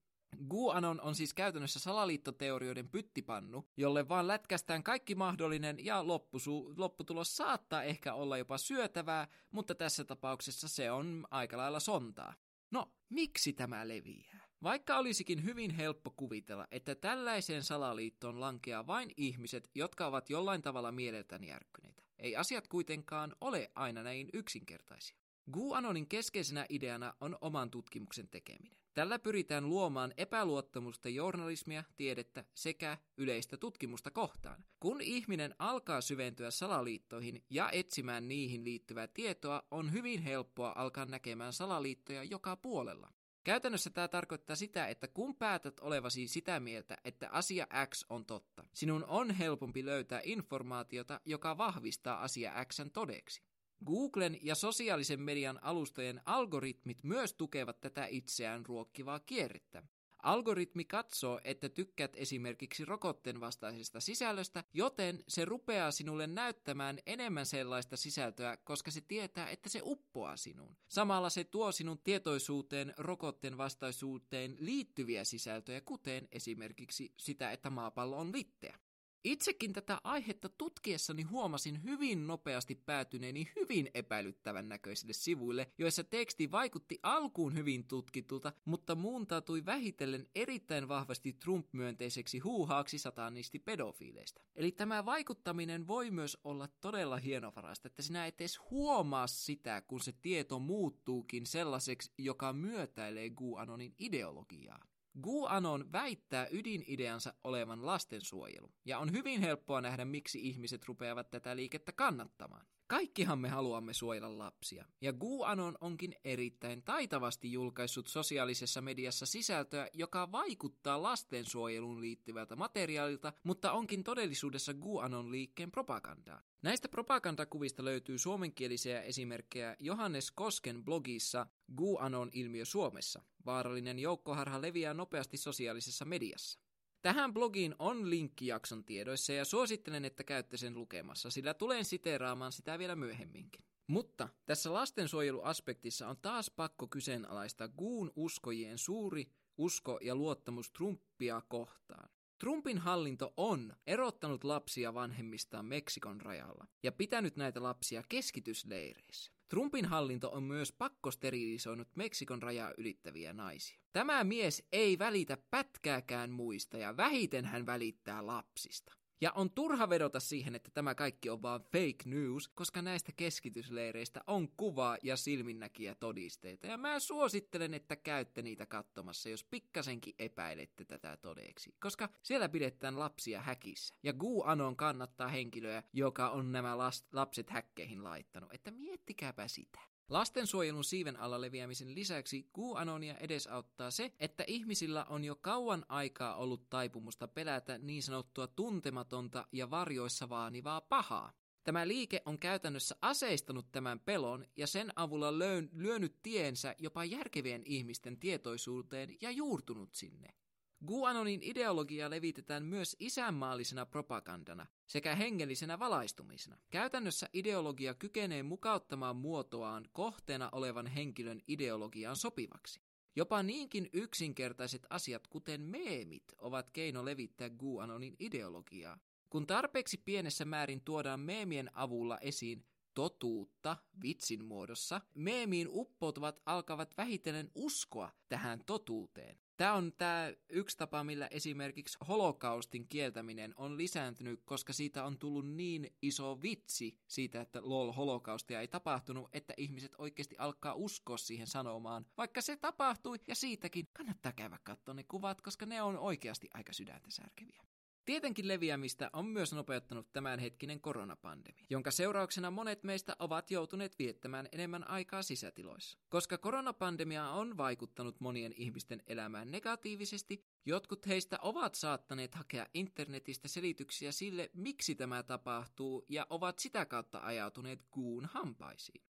QAnon 0.53 1.01
on 1.01 1.15
siis 1.15 1.33
käytännössä 1.33 1.79
salaliittoteorioiden 1.79 2.89
pyttipannu, 2.89 3.69
jolle 3.77 4.09
vaan 4.09 4.27
lätkästään 4.27 4.83
kaikki 4.83 5.15
mahdollinen 5.15 5.85
ja 5.85 6.03
loppusu- 6.03 6.73
lopputulos 6.77 7.37
saattaa 7.37 7.83
ehkä 7.83 8.13
olla 8.13 8.37
jopa 8.37 8.57
syötävää, 8.57 9.27
mutta 9.51 9.75
tässä 9.75 10.03
tapauksessa 10.03 10.67
se 10.67 10.91
on 10.91 11.27
aika 11.31 11.57
lailla 11.57 11.79
sontaa. 11.79 12.33
No, 12.73 12.91
miksi 13.09 13.53
tämä 13.53 13.87
leviää? 13.87 14.47
Vaikka 14.63 14.97
olisikin 14.97 15.43
hyvin 15.43 15.71
helppo 15.71 16.13
kuvitella, 16.17 16.67
että 16.71 16.95
tällaiseen 16.95 17.63
salaliittoon 17.63 18.39
lankeaa 18.39 18.87
vain 18.87 19.11
ihmiset, 19.17 19.69
jotka 19.75 20.07
ovat 20.07 20.29
jollain 20.29 20.61
tavalla 20.61 20.91
mieleltään 20.91 21.43
järkkyneitä, 21.43 22.03
ei 22.19 22.35
asiat 22.35 22.67
kuitenkaan 22.67 23.35
ole 23.41 23.71
aina 23.75 24.03
näin 24.03 24.29
yksinkertaisia. 24.33 25.17
GUANONin 25.51 26.07
keskeisenä 26.07 26.65
ideana 26.69 27.13
on 27.21 27.37
oman 27.41 27.71
tutkimuksen 27.71 28.27
tekeminen. 28.27 28.82
Tällä 28.93 29.19
pyritään 29.19 29.69
luomaan 29.69 30.13
epäluottamusta 30.17 31.09
journalismia, 31.09 31.83
tiedettä 31.97 32.45
sekä 32.53 32.97
yleistä 33.17 33.57
tutkimusta 33.57 34.11
kohtaan. 34.11 34.63
Kun 34.79 35.01
ihminen 35.01 35.55
alkaa 35.59 36.01
syventyä 36.01 36.51
salaliittoihin 36.51 37.43
ja 37.49 37.69
etsimään 37.71 38.27
niihin 38.27 38.63
liittyvää 38.63 39.07
tietoa, 39.07 39.63
on 39.71 39.91
hyvin 39.91 40.21
helppoa 40.21 40.73
alkaa 40.75 41.05
näkemään 41.05 41.53
salaliittoja 41.53 42.23
joka 42.23 42.55
puolella. 42.55 43.13
Käytännössä 43.43 43.89
tämä 43.89 44.07
tarkoittaa 44.07 44.55
sitä, 44.55 44.87
että 44.87 45.07
kun 45.07 45.35
päätät 45.35 45.79
olevasi 45.79 46.27
sitä 46.27 46.59
mieltä, 46.59 46.97
että 47.03 47.29
asia 47.29 47.67
X 47.89 48.05
on 48.09 48.25
totta, 48.25 48.63
sinun 48.73 49.05
on 49.05 49.31
helpompi 49.31 49.85
löytää 49.85 50.21
informaatiota, 50.23 51.19
joka 51.25 51.57
vahvistaa 51.57 52.21
asia 52.21 52.65
Xn 52.65 52.91
todeksi. 52.91 53.43
Googlen 53.85 54.37
ja 54.41 54.55
sosiaalisen 54.55 55.21
median 55.21 55.59
alustojen 55.63 56.21
algoritmit 56.25 57.03
myös 57.03 57.33
tukevat 57.33 57.81
tätä 57.81 58.05
itseään 58.05 58.65
ruokkivaa 58.65 59.19
kierrettä. 59.19 59.83
Algoritmi 60.23 60.85
katsoo, 60.85 61.39
että 61.43 61.69
tykkäät 61.69 62.11
esimerkiksi 62.15 62.85
rokotteen 62.85 63.39
vastaisesta 63.39 63.99
sisällöstä, 63.99 64.63
joten 64.73 65.23
se 65.27 65.45
rupeaa 65.45 65.91
sinulle 65.91 66.27
näyttämään 66.27 66.99
enemmän 67.05 67.45
sellaista 67.45 67.97
sisältöä, 67.97 68.57
koska 68.57 68.91
se 68.91 69.01
tietää, 69.01 69.49
että 69.49 69.69
se 69.69 69.81
uppoaa 69.83 70.37
sinuun. 70.37 70.77
Samalla 70.89 71.29
se 71.29 71.43
tuo 71.43 71.71
sinun 71.71 71.99
tietoisuuteen 72.03 72.93
rokotteen 72.97 73.57
vastaisuuteen 73.57 74.55
liittyviä 74.59 75.23
sisältöjä, 75.23 75.81
kuten 75.81 76.27
esimerkiksi 76.31 77.13
sitä, 77.17 77.51
että 77.51 77.69
maapallo 77.69 78.17
on 78.17 78.31
litteä. 78.31 78.79
Itsekin 79.23 79.73
tätä 79.73 80.01
aihetta 80.03 80.49
tutkiessani 80.49 81.23
huomasin 81.23 81.83
hyvin 81.83 82.27
nopeasti 82.27 82.75
päätyneeni 82.75 83.51
hyvin 83.55 83.89
epäilyttävän 83.93 84.69
näköisille 84.69 85.13
sivuille, 85.13 85.71
joissa 85.77 86.03
teksti 86.03 86.51
vaikutti 86.51 86.99
alkuun 87.03 87.55
hyvin 87.55 87.87
tutkitulta, 87.87 88.53
mutta 88.65 88.95
muuntautui 88.95 89.65
vähitellen 89.65 90.27
erittäin 90.35 90.87
vahvasti 90.87 91.33
Trump-myönteiseksi 91.33 92.39
huuhaaksi 92.39 92.97
satanisti 92.97 93.59
pedofiileista. 93.59 94.41
Eli 94.55 94.71
tämä 94.71 95.05
vaikuttaminen 95.05 95.87
voi 95.87 96.11
myös 96.11 96.37
olla 96.43 96.67
todella 96.67 97.17
hienovarasta, 97.17 97.87
että 97.87 98.01
sinä 98.01 98.27
et 98.27 98.41
edes 98.41 98.59
huomaa 98.71 99.27
sitä, 99.27 99.81
kun 99.81 99.99
se 99.99 100.11
tieto 100.11 100.59
muuttuukin 100.59 101.45
sellaiseksi, 101.45 102.11
joka 102.17 102.53
myötäilee 102.53 103.29
GUANONin 103.29 103.95
ideologiaa. 103.99 104.92
GUANON 105.21 105.91
väittää 105.91 106.47
ydinideansa 106.51 107.33
olevan 107.43 107.85
lastensuojelu, 107.85 108.71
ja 108.85 108.99
on 108.99 109.11
hyvin 109.11 109.41
helppoa 109.41 109.81
nähdä, 109.81 110.05
miksi 110.05 110.47
ihmiset 110.47 110.85
rupeavat 110.85 111.31
tätä 111.31 111.55
liikettä 111.55 111.91
kannattamaan. 111.91 112.65
Kaikkihan 112.93 113.39
me 113.39 113.49
haluamme 113.49 113.93
suojella 113.93 114.37
lapsia, 114.37 114.85
ja 115.01 115.13
GUANON 115.13 115.77
onkin 115.81 116.15
erittäin 116.23 116.83
taitavasti 116.83 117.51
julkaissut 117.51 118.07
sosiaalisessa 118.07 118.81
mediassa 118.81 119.25
sisältöä, 119.25 119.87
joka 119.93 120.31
vaikuttaa 120.31 121.03
lastensuojeluun 121.03 122.01
liittyvältä 122.01 122.55
materiaalilta, 122.55 123.33
mutta 123.43 123.71
onkin 123.71 124.03
todellisuudessa 124.03 124.73
GUANON 124.73 125.31
liikkeen 125.31 125.71
propagandaa. 125.71 126.41
Näistä 126.61 126.89
propagandakuvista 126.89 127.85
löytyy 127.85 128.17
suomenkielisiä 128.17 129.01
esimerkkejä 129.01 129.75
Johannes 129.79 130.31
Kosken 130.31 130.85
blogissa 130.85 131.47
GUANON 131.75 132.29
ilmiö 132.33 132.65
Suomessa. 132.65 133.21
Vaarallinen 133.45 133.99
joukkoharha 133.99 134.61
leviää 134.61 134.93
nopeasti 134.93 135.37
sosiaalisessa 135.37 136.05
mediassa. 136.05 136.59
Tähän 137.03 137.33
blogiin 137.33 137.75
on 137.79 138.09
linkki 138.09 138.47
jakson 138.47 138.83
tiedoissa 138.83 139.33
ja 139.33 139.45
suosittelen, 139.45 140.05
että 140.05 140.23
käytte 140.23 140.57
sen 140.57 140.75
lukemassa, 140.75 141.29
sillä 141.29 141.53
tulen 141.53 141.85
siteeraamaan 141.85 142.51
sitä 142.51 142.79
vielä 142.79 142.95
myöhemminkin. 142.95 143.65
Mutta 143.87 144.29
tässä 144.45 144.73
lastensuojeluaspektissa 144.73 146.07
on 146.07 146.17
taas 146.17 146.49
pakko 146.49 146.87
kyseenalaista 146.87 147.67
Guun 147.67 148.11
uskojien 148.15 148.77
suuri 148.77 149.31
usko 149.57 149.99
ja 150.01 150.15
luottamus 150.15 150.71
Trumpia 150.71 151.41
kohtaan. 151.47 152.09
Trumpin 152.39 152.77
hallinto 152.77 153.33
on 153.37 153.75
erottanut 153.87 154.43
lapsia 154.43 154.93
vanhemmistaan 154.93 155.65
Meksikon 155.65 156.21
rajalla 156.21 156.67
ja 156.83 156.91
pitänyt 156.91 157.35
näitä 157.35 157.63
lapsia 157.63 158.03
keskitysleireissä. 158.09 159.31
Trumpin 159.53 159.85
hallinto 159.85 160.31
on 160.31 160.43
myös 160.43 160.71
pakkosterilisoinut 160.71 161.87
Meksikon 161.95 162.41
rajaa 162.41 162.71
ylittäviä 162.77 163.33
naisia. 163.33 163.79
Tämä 163.91 164.23
mies 164.23 164.63
ei 164.71 164.99
välitä 164.99 165.37
pätkääkään 165.51 166.31
muista 166.31 166.77
ja 166.77 166.97
vähiten 166.97 167.45
hän 167.45 167.65
välittää 167.65 168.27
lapsista. 168.27 168.93
Ja 169.23 169.31
on 169.31 169.51
turha 169.51 169.89
vedota 169.89 170.19
siihen, 170.19 170.55
että 170.55 170.71
tämä 170.73 170.95
kaikki 170.95 171.29
on 171.29 171.41
vaan 171.41 171.61
fake 171.61 172.03
news, 172.05 172.47
koska 172.47 172.81
näistä 172.81 173.11
keskitysleireistä 173.17 174.21
on 174.27 174.49
kuva 174.49 174.97
ja 175.03 175.17
silminnäkiä 175.17 175.95
todisteita. 175.95 176.67
Ja 176.67 176.77
mä 176.77 176.99
suosittelen, 176.99 177.73
että 177.73 177.95
käytte 177.95 178.41
niitä 178.41 178.65
katsomassa, 178.65 179.29
jos 179.29 179.43
pikkasenkin 179.43 180.15
epäilette 180.19 180.85
tätä 180.85 181.17
todeksi. 181.17 181.75
Koska 181.79 182.09
siellä 182.23 182.49
pidetään 182.49 182.99
lapsia 182.99 183.41
häkissä. 183.41 183.95
Ja 184.03 184.13
Gu 184.13 184.43
Anon 184.43 184.75
kannattaa 184.75 185.27
henkilöä, 185.27 185.83
joka 185.93 186.29
on 186.29 186.51
nämä 186.51 186.77
lapset 187.11 187.49
häkkeihin 187.49 188.03
laittanut. 188.03 188.53
Että 188.53 188.71
miettikääpä 188.71 189.47
sitä. 189.47 189.92
Lastensuojelun 190.09 190.83
siiven 190.83 191.19
alla 191.19 191.41
leviämisen 191.41 191.95
lisäksi 191.95 192.49
QAnonia 192.59 193.17
edesauttaa 193.17 193.91
se, 193.91 194.13
että 194.19 194.43
ihmisillä 194.47 195.05
on 195.05 195.23
jo 195.23 195.35
kauan 195.35 195.85
aikaa 195.89 196.35
ollut 196.35 196.69
taipumusta 196.69 197.27
pelätä 197.27 197.77
niin 197.77 198.03
sanottua 198.03 198.47
tuntematonta 198.47 199.47
ja 199.51 199.69
varjoissa 199.69 200.29
vaanivaa 200.29 200.81
pahaa. 200.81 201.33
Tämä 201.63 201.87
liike 201.87 202.21
on 202.25 202.39
käytännössä 202.39 202.95
aseistanut 203.01 203.71
tämän 203.71 203.99
pelon 203.99 204.45
ja 204.57 204.67
sen 204.67 204.93
avulla 204.95 205.39
löön, 205.39 205.69
lyönyt 205.73 206.21
tiensä 206.23 206.75
jopa 206.79 207.05
järkevien 207.05 207.61
ihmisten 207.65 208.17
tietoisuuteen 208.19 209.15
ja 209.21 209.31
juurtunut 209.31 209.93
sinne. 209.95 210.42
Guanonin 210.87 211.43
ideologia 211.43 212.09
levitetään 212.09 212.65
myös 212.65 212.95
isänmaallisena 212.99 213.85
propagandana 213.85 214.65
sekä 214.87 215.15
hengellisenä 215.15 215.79
valaistumisena. 215.79 216.57
Käytännössä 216.69 217.29
ideologia 217.33 217.93
kykenee 217.93 218.43
mukauttamaan 218.43 219.15
muotoaan 219.15 219.89
kohteena 219.93 220.49
olevan 220.51 220.87
henkilön 220.87 221.41
ideologiaan 221.47 222.15
sopivaksi. 222.15 222.81
Jopa 223.15 223.43
niinkin 223.43 223.89
yksinkertaiset 223.93 224.85
asiat 224.89 225.27
kuten 225.27 225.61
meemit 225.61 226.23
ovat 226.37 226.69
keino 226.69 227.05
levittää 227.05 227.49
Guanonin 227.49 228.15
ideologiaa. 228.19 228.99
Kun 229.29 229.47
tarpeeksi 229.47 229.97
pienessä 229.97 230.45
määrin 230.45 230.81
tuodaan 230.81 231.19
meemien 231.19 231.69
avulla 231.73 232.17
esiin 232.17 232.65
totuutta 232.93 233.77
vitsin 234.03 234.45
muodossa, 234.45 235.01
meemiin 235.15 235.67
uppoutuvat 235.71 236.41
alkavat 236.45 236.97
vähitellen 236.97 237.51
uskoa 237.55 238.11
tähän 238.29 238.63
totuuteen. 238.65 239.42
Tämä 239.63 239.75
on 239.75 239.93
tämä 239.97 240.33
yksi 240.49 240.77
tapa, 240.77 241.03
millä 241.03 241.27
esimerkiksi 241.27 241.97
holokaustin 242.07 242.87
kieltäminen 242.87 243.53
on 243.57 243.77
lisääntynyt, 243.77 244.41
koska 244.45 244.73
siitä 244.73 245.05
on 245.05 245.17
tullut 245.17 245.47
niin 245.47 245.95
iso 246.01 246.41
vitsi 246.41 246.97
siitä, 247.07 247.41
että 247.41 247.59
lol, 247.63 247.91
holokaustia 247.91 248.61
ei 248.61 248.67
tapahtunut, 248.67 249.29
että 249.33 249.53
ihmiset 249.57 249.95
oikeasti 249.97 250.35
alkaa 250.37 250.73
uskoa 250.73 251.17
siihen 251.17 251.47
sanomaan, 251.47 252.05
vaikka 252.17 252.41
se 252.41 252.57
tapahtui, 252.57 253.19
ja 253.27 253.35
siitäkin 253.35 253.87
kannattaa 253.93 254.31
käydä 254.31 254.59
katsoa 254.63 254.93
ne 254.93 255.03
kuvat, 255.03 255.41
koska 255.41 255.65
ne 255.65 255.81
on 255.81 255.97
oikeasti 255.97 256.49
aika 256.53 256.73
sydäntä 256.73 257.11
särkeviä. 257.11 257.63
Tietenkin 258.05 258.47
leviämistä 258.47 259.09
on 259.13 259.25
myös 259.25 259.53
nopeuttanut 259.53 260.13
tämänhetkinen 260.13 260.81
koronapandemia, 260.81 261.65
jonka 261.69 261.91
seurauksena 261.91 262.51
monet 262.51 262.83
meistä 262.83 263.15
ovat 263.19 263.51
joutuneet 263.51 263.99
viettämään 263.99 264.49
enemmän 264.51 264.89
aikaa 264.89 265.23
sisätiloissa. 265.23 265.97
Koska 266.09 266.37
koronapandemia 266.37 267.29
on 267.29 267.57
vaikuttanut 267.57 268.19
monien 268.19 268.53
ihmisten 268.57 269.03
elämään 269.07 269.51
negatiivisesti, 269.51 270.45
jotkut 270.65 271.07
heistä 271.07 271.39
ovat 271.41 271.75
saattaneet 271.75 272.35
hakea 272.35 272.65
internetistä 272.73 273.47
selityksiä 273.47 274.11
sille, 274.11 274.49
miksi 274.53 274.95
tämä 274.95 275.23
tapahtuu, 275.23 276.05
ja 276.09 276.27
ovat 276.29 276.59
sitä 276.59 276.85
kautta 276.85 277.19
ajautuneet 277.19 277.85
kuun 277.91 278.25
hampaisiin. 278.25 279.03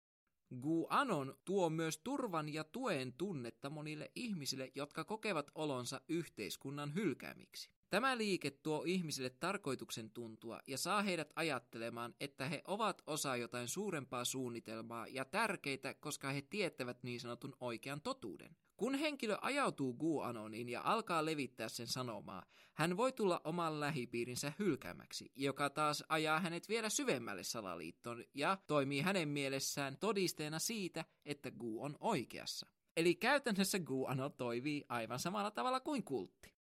Guanon 0.60 1.36
tuo 1.44 1.70
myös 1.70 1.98
turvan 1.98 2.48
ja 2.48 2.64
tuen 2.64 3.12
tunnetta 3.12 3.70
monille 3.70 4.10
ihmisille, 4.14 4.72
jotka 4.74 5.04
kokevat 5.04 5.50
olonsa 5.54 6.00
yhteiskunnan 6.08 6.94
hylkäämiksi. 6.94 7.70
Tämä 7.92 8.18
liike 8.18 8.50
tuo 8.50 8.82
ihmisille 8.86 9.30
tarkoituksen 9.30 10.10
tuntua 10.10 10.60
ja 10.66 10.78
saa 10.78 11.02
heidät 11.02 11.32
ajattelemaan, 11.36 12.14
että 12.20 12.48
he 12.48 12.62
ovat 12.66 13.02
osa 13.06 13.36
jotain 13.36 13.68
suurempaa 13.68 14.24
suunnitelmaa 14.24 15.06
ja 15.06 15.24
tärkeitä, 15.24 15.94
koska 15.94 16.30
he 16.30 16.42
tietävät 16.42 17.02
niin 17.02 17.20
sanotun 17.20 17.56
oikean 17.60 18.00
totuuden. 18.00 18.56
Kun 18.76 18.94
henkilö 18.94 19.36
ajautuu 19.40 19.94
Guanoniin 19.94 20.68
ja 20.68 20.80
alkaa 20.84 21.24
levittää 21.24 21.68
sen 21.68 21.86
sanomaa, 21.86 22.44
hän 22.74 22.96
voi 22.96 23.12
tulla 23.12 23.40
oman 23.44 23.80
lähipiirinsä 23.80 24.52
hylkäämäksi, 24.58 25.32
joka 25.36 25.70
taas 25.70 26.04
ajaa 26.08 26.40
hänet 26.40 26.68
vielä 26.68 26.88
syvemmälle 26.88 27.44
salaliittoon 27.44 28.24
ja 28.34 28.58
toimii 28.66 29.00
hänen 29.00 29.28
mielessään 29.28 29.96
todisteena 29.96 30.58
siitä, 30.58 31.04
että 31.24 31.50
Gu 31.50 31.82
on 31.82 31.96
oikeassa. 32.00 32.66
Eli 32.96 33.14
käytännössä 33.14 33.78
Guano 33.78 34.28
toimii 34.28 34.84
aivan 34.88 35.18
samalla 35.18 35.50
tavalla 35.50 35.80
kuin 35.80 36.04
kultti. 36.04 36.51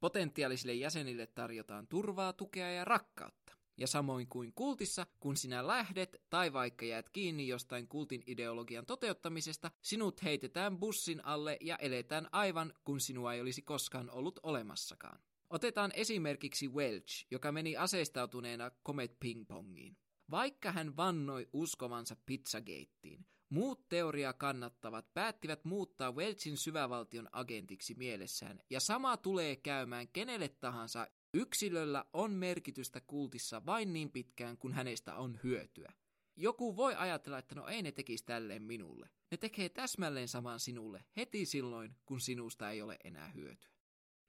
Potentiaalisille 0.00 0.74
jäsenille 0.74 1.26
tarjotaan 1.26 1.86
turvaa, 1.86 2.32
tukea 2.32 2.70
ja 2.70 2.84
rakkautta. 2.84 3.52
Ja 3.76 3.86
samoin 3.86 4.28
kuin 4.28 4.52
kultissa, 4.54 5.06
kun 5.20 5.36
sinä 5.36 5.66
lähdet 5.66 6.22
tai 6.30 6.52
vaikka 6.52 6.84
jäät 6.84 7.08
kiinni 7.08 7.48
jostain 7.48 7.88
kultin 7.88 8.22
ideologian 8.26 8.86
toteuttamisesta, 8.86 9.70
sinut 9.82 10.22
heitetään 10.22 10.78
bussin 10.78 11.24
alle 11.24 11.56
ja 11.60 11.76
eletään 11.76 12.28
aivan 12.32 12.74
kun 12.84 13.00
sinua 13.00 13.34
ei 13.34 13.40
olisi 13.40 13.62
koskaan 13.62 14.10
ollut 14.10 14.40
olemassakaan. 14.42 15.20
Otetaan 15.50 15.90
esimerkiksi 15.94 16.68
Welch, 16.68 17.26
joka 17.30 17.52
meni 17.52 17.76
aseistautuneena 17.76 18.70
Comet 18.86 19.16
Ping-pongiin. 19.24 19.96
Vaikka 20.30 20.72
hän 20.72 20.96
vannoi 20.96 21.48
uskovansa 21.52 22.16
Pizzageittiin, 22.26 23.26
Muut 23.50 23.88
teoria 23.88 24.32
kannattavat 24.32 25.14
päättivät 25.14 25.64
muuttaa 25.64 26.12
Welchin 26.12 26.56
syvävaltion 26.56 27.28
agentiksi 27.32 27.94
mielessään, 27.94 28.60
ja 28.70 28.80
sama 28.80 29.16
tulee 29.16 29.56
käymään 29.56 30.08
kenelle 30.08 30.48
tahansa. 30.48 31.06
Yksilöllä 31.34 32.04
on 32.12 32.32
merkitystä 32.32 33.00
kultissa 33.00 33.66
vain 33.66 33.92
niin 33.92 34.10
pitkään, 34.10 34.58
kun 34.58 34.72
hänestä 34.72 35.14
on 35.14 35.38
hyötyä. 35.42 35.92
Joku 36.36 36.76
voi 36.76 36.94
ajatella, 36.94 37.38
että 37.38 37.54
no 37.54 37.66
ei 37.66 37.82
ne 37.82 37.92
tekisi 37.92 38.24
tälleen 38.24 38.62
minulle. 38.62 39.10
Ne 39.30 39.36
tekee 39.36 39.68
täsmälleen 39.68 40.28
saman 40.28 40.60
sinulle 40.60 41.04
heti 41.16 41.46
silloin, 41.46 41.96
kun 42.06 42.20
sinusta 42.20 42.70
ei 42.70 42.82
ole 42.82 42.96
enää 43.04 43.28
hyötyä. 43.28 43.70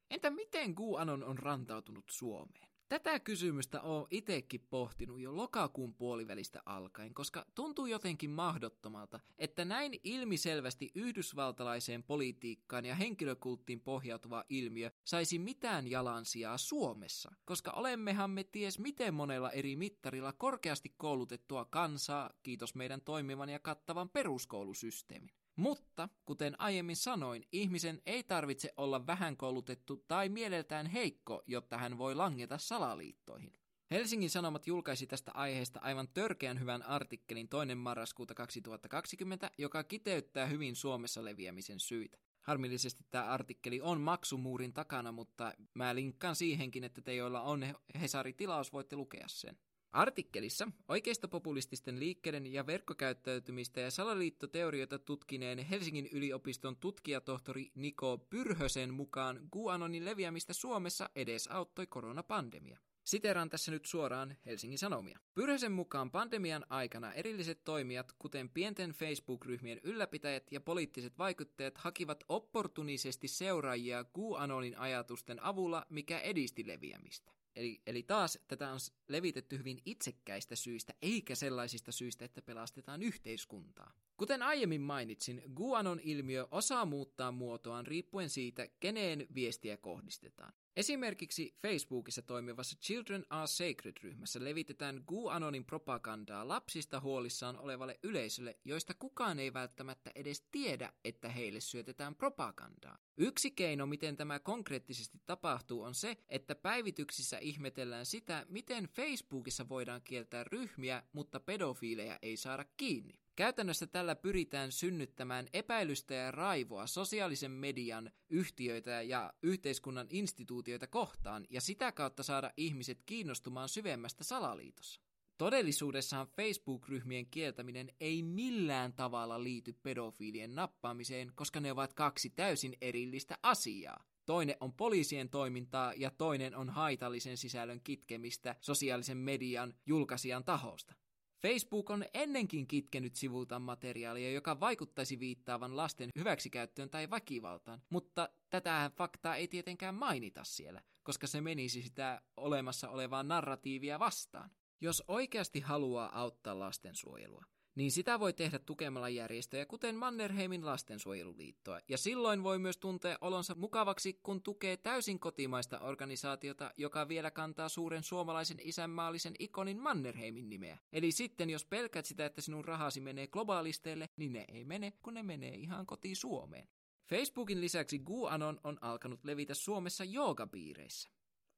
Entä 0.09 0.29
miten 0.29 0.75
QAnon 0.75 1.23
on 1.23 1.39
rantautunut 1.39 2.05
Suomeen? 2.11 2.70
Tätä 2.91 3.19
kysymystä 3.19 3.81
olen 3.81 4.07
itsekin 4.11 4.67
pohtinut 4.69 5.19
jo 5.19 5.35
lokakuun 5.35 5.93
puolivälistä 5.93 6.61
alkaen, 6.65 7.13
koska 7.13 7.45
tuntuu 7.55 7.85
jotenkin 7.85 8.29
mahdottomalta, 8.29 9.19
että 9.37 9.65
näin 9.65 9.99
ilmiselvästi 10.03 10.91
yhdysvaltalaiseen 10.95 12.03
politiikkaan 12.03 12.85
ja 12.85 12.95
henkilökulttiin 12.95 13.81
pohjautuva 13.81 14.43
ilmiö 14.49 14.91
saisi 15.03 15.39
mitään 15.39 15.87
jalansijaa 15.87 16.57
Suomessa, 16.57 17.31
koska 17.45 17.71
olemmehan 17.71 18.29
me 18.29 18.43
ties 18.43 18.79
miten 18.79 19.13
monella 19.13 19.51
eri 19.51 19.75
mittarilla 19.75 20.33
korkeasti 20.33 20.93
koulutettua 20.97 21.65
kansaa, 21.65 22.29
kiitos 22.43 22.75
meidän 22.75 23.01
toimivan 23.01 23.49
ja 23.49 23.59
kattavan 23.59 24.09
peruskoulusysteemin. 24.09 25.40
Mutta, 25.61 26.09
kuten 26.25 26.61
aiemmin 26.61 26.95
sanoin, 26.95 27.47
ihmisen 27.51 28.01
ei 28.05 28.23
tarvitse 28.23 28.73
olla 28.77 29.07
vähän 29.07 29.37
koulutettu 29.37 30.03
tai 30.07 30.29
mieleltään 30.29 30.85
heikko, 30.85 31.43
jotta 31.47 31.77
hän 31.77 31.97
voi 31.97 32.15
langeta 32.15 32.57
salaliittoihin. 32.57 33.53
Helsingin 33.91 34.29
Sanomat 34.29 34.67
julkaisi 34.67 35.07
tästä 35.07 35.31
aiheesta 35.33 35.79
aivan 35.83 36.07
törkeän 36.13 36.59
hyvän 36.59 36.83
artikkelin 36.83 37.49
toinen 37.49 37.77
marraskuuta 37.77 38.33
2020, 38.33 39.51
joka 39.57 39.83
kiteyttää 39.83 40.45
hyvin 40.45 40.75
Suomessa 40.75 41.25
leviämisen 41.25 41.79
syitä. 41.79 42.17
Harmillisesti 42.41 43.05
tämä 43.11 43.25
artikkeli 43.25 43.81
on 43.81 44.01
maksumuurin 44.01 44.73
takana, 44.73 45.11
mutta 45.11 45.53
mä 45.73 45.95
linkkaan 45.95 46.35
siihenkin, 46.35 46.83
että 46.83 47.01
te 47.01 47.15
joilla 47.15 47.41
on 47.41 47.65
Hesari-tilaus 48.01 48.73
voitte 48.73 48.95
lukea 48.95 49.27
sen. 49.27 49.57
Artikkelissa 49.91 50.67
oikeistopopulististen 50.87 51.99
liikkeiden 51.99 52.53
ja 52.53 52.67
verkkokäyttäytymistä 52.67 53.81
ja 53.81 53.91
salaliittoteorioita 53.91 54.99
tutkineen 54.99 55.59
Helsingin 55.59 56.09
yliopiston 56.11 56.75
tutkijatohtori 56.75 57.71
Niko 57.75 58.17
Pyrhösen 58.17 58.93
mukaan 58.93 59.39
QAnonin 59.55 60.05
leviämistä 60.05 60.53
Suomessa 60.53 61.09
edesauttoi 61.15 61.87
koronapandemia. 61.87 62.79
Siteraan 63.03 63.49
tässä 63.49 63.71
nyt 63.71 63.85
suoraan 63.85 64.37
Helsingin 64.45 64.79
Sanomia. 64.79 65.19
Pyrhösen 65.33 65.71
mukaan 65.71 66.11
pandemian 66.11 66.65
aikana 66.69 67.13
erilliset 67.13 67.63
toimijat, 67.63 68.11
kuten 68.19 68.49
pienten 68.49 68.91
Facebook-ryhmien 68.91 69.79
ylläpitäjät 69.83 70.51
ja 70.51 70.61
poliittiset 70.61 71.17
vaikuttajat, 71.17 71.77
hakivat 71.77 72.23
opportunisesti 72.29 73.27
seuraajia 73.27 74.05
QAnonin 74.17 74.77
ajatusten 74.77 75.43
avulla, 75.43 75.85
mikä 75.89 76.19
edisti 76.19 76.67
leviämistä. 76.67 77.40
Eli, 77.55 77.81
eli 77.87 78.03
taas 78.03 78.39
tätä 78.47 78.71
on 78.71 78.79
levitetty 79.07 79.57
hyvin 79.57 79.81
itsekkäistä 79.85 80.55
syistä, 80.55 80.93
eikä 81.01 81.35
sellaisista 81.35 81.91
syistä, 81.91 82.25
että 82.25 82.41
pelastetaan 82.41 83.01
yhteiskuntaa. 83.01 83.93
Kuten 84.17 84.41
aiemmin 84.41 84.81
mainitsin, 84.81 85.43
Guanon 85.55 85.99
ilmiö 86.03 86.47
osaa 86.51 86.85
muuttaa 86.85 87.31
muotoaan 87.31 87.87
riippuen 87.87 88.29
siitä, 88.29 88.67
keneen 88.79 89.27
viestiä 89.35 89.77
kohdistetaan. 89.77 90.53
Esimerkiksi 90.75 91.55
Facebookissa 91.61 92.21
toimivassa 92.21 92.75
Children 92.75 93.25
Are 93.29 93.47
Sacred-ryhmässä 93.47 94.43
levitetään 94.43 95.03
QAnonin 95.11 95.65
propagandaa 95.65 96.47
lapsista 96.47 96.99
huolissaan 96.99 97.57
olevalle 97.57 97.99
yleisölle, 98.03 98.57
joista 98.65 98.93
kukaan 98.93 99.39
ei 99.39 99.53
välttämättä 99.53 100.11
edes 100.15 100.41
tiedä, 100.51 100.93
että 101.05 101.29
heille 101.29 101.59
syötetään 101.59 102.15
propagandaa. 102.15 102.97
Yksi 103.17 103.51
keino, 103.51 103.85
miten 103.85 104.17
tämä 104.17 104.39
konkreettisesti 104.39 105.21
tapahtuu, 105.25 105.81
on 105.81 105.95
se, 105.95 106.17
että 106.29 106.55
päivityksissä 106.55 107.37
ihmetellään 107.37 108.05
sitä, 108.05 108.45
miten 108.49 108.85
Facebookissa 108.85 109.69
voidaan 109.69 110.01
kieltää 110.01 110.43
ryhmiä, 110.43 111.03
mutta 111.13 111.39
pedofiileja 111.39 112.19
ei 112.21 112.37
saada 112.37 112.65
kiinni. 112.77 113.19
Käytännössä 113.41 113.87
tällä 113.87 114.15
pyritään 114.15 114.71
synnyttämään 114.71 115.47
epäilystä 115.53 116.13
ja 116.13 116.31
raivoa 116.31 116.87
sosiaalisen 116.87 117.51
median 117.51 118.11
yhtiöitä 118.29 119.01
ja 119.01 119.33
yhteiskunnan 119.43 120.07
instituutioita 120.09 120.87
kohtaan 120.87 121.45
ja 121.49 121.61
sitä 121.61 121.91
kautta 121.91 122.23
saada 122.23 122.51
ihmiset 122.57 123.03
kiinnostumaan 123.05 123.69
syvemmästä 123.69 124.23
salaliitossa. 124.23 125.01
Todellisuudessahan 125.37 126.27
Facebook-ryhmien 126.27 127.25
kieltäminen 127.25 127.91
ei 127.99 128.23
millään 128.23 128.93
tavalla 128.93 129.43
liity 129.43 129.73
pedofiilien 129.83 130.55
nappaamiseen, 130.55 131.31
koska 131.35 131.59
ne 131.59 131.71
ovat 131.71 131.93
kaksi 131.93 132.29
täysin 132.29 132.77
erillistä 132.81 133.37
asiaa. 133.43 134.03
Toinen 134.25 134.57
on 134.59 134.73
poliisien 134.73 135.29
toimintaa 135.29 135.93
ja 135.93 136.11
toinen 136.11 136.55
on 136.55 136.69
haitallisen 136.69 137.37
sisällön 137.37 137.81
kitkemistä 137.83 138.55
sosiaalisen 138.59 139.17
median 139.17 139.73
julkaisijan 139.85 140.43
tahosta. 140.43 141.00
Facebook 141.41 141.89
on 141.89 142.05
ennenkin 142.13 142.67
kitkenyt 142.67 143.15
sivultaan 143.15 143.61
materiaalia, 143.61 144.31
joka 144.31 144.59
vaikuttaisi 144.59 145.19
viittaavan 145.19 145.77
lasten 145.77 146.09
hyväksikäyttöön 146.15 146.89
tai 146.89 147.09
väkivaltaan, 147.09 147.81
mutta 147.89 148.29
tätä 148.49 148.91
faktaa 148.95 149.35
ei 149.35 149.47
tietenkään 149.47 149.95
mainita 149.95 150.43
siellä, 150.43 150.81
koska 151.03 151.27
se 151.27 151.41
menisi 151.41 151.81
sitä 151.81 152.21
olemassa 152.37 152.89
olevaa 152.89 153.23
narratiivia 153.23 153.99
vastaan. 153.99 154.51
Jos 154.81 155.03
oikeasti 155.07 155.59
haluaa 155.59 156.19
auttaa 156.19 156.59
lastensuojelua, 156.59 157.45
niin 157.75 157.91
sitä 157.91 158.19
voi 158.19 158.33
tehdä 158.33 158.59
tukemalla 158.59 159.09
järjestöjä, 159.09 159.65
kuten 159.65 159.95
Mannerheimin 159.95 160.65
lastensuojeluliittoa. 160.65 161.79
Ja 161.89 161.97
silloin 161.97 162.43
voi 162.43 162.59
myös 162.59 162.77
tuntea 162.77 163.17
olonsa 163.21 163.55
mukavaksi, 163.55 164.19
kun 164.23 164.41
tukee 164.41 164.77
täysin 164.77 165.19
kotimaista 165.19 165.79
organisaatiota, 165.79 166.71
joka 166.77 167.07
vielä 167.07 167.31
kantaa 167.31 167.69
suuren 167.69 168.03
suomalaisen 168.03 168.57
isänmaallisen 168.61 169.33
ikonin 169.39 169.79
Mannerheimin 169.79 170.49
nimeä. 170.49 170.77
Eli 170.93 171.11
sitten 171.11 171.49
jos 171.49 171.65
pelkät 171.65 172.05
sitä, 172.05 172.25
että 172.25 172.41
sinun 172.41 172.65
rahasi 172.65 173.01
menee 173.01 173.27
globaalisteille, 173.27 174.09
niin 174.17 174.33
ne 174.33 174.45
ei 174.47 174.65
mene, 174.65 174.93
kun 175.03 175.13
ne 175.13 175.23
menee 175.23 175.55
ihan 175.55 175.85
kotiin 175.85 176.15
Suomeen. 176.15 176.67
Facebookin 177.09 177.61
lisäksi 177.61 177.99
GuAnon 177.99 178.59
on 178.63 178.77
alkanut 178.81 179.23
levitä 179.23 179.53
Suomessa 179.53 180.03
joogapiireissä. 180.03 181.09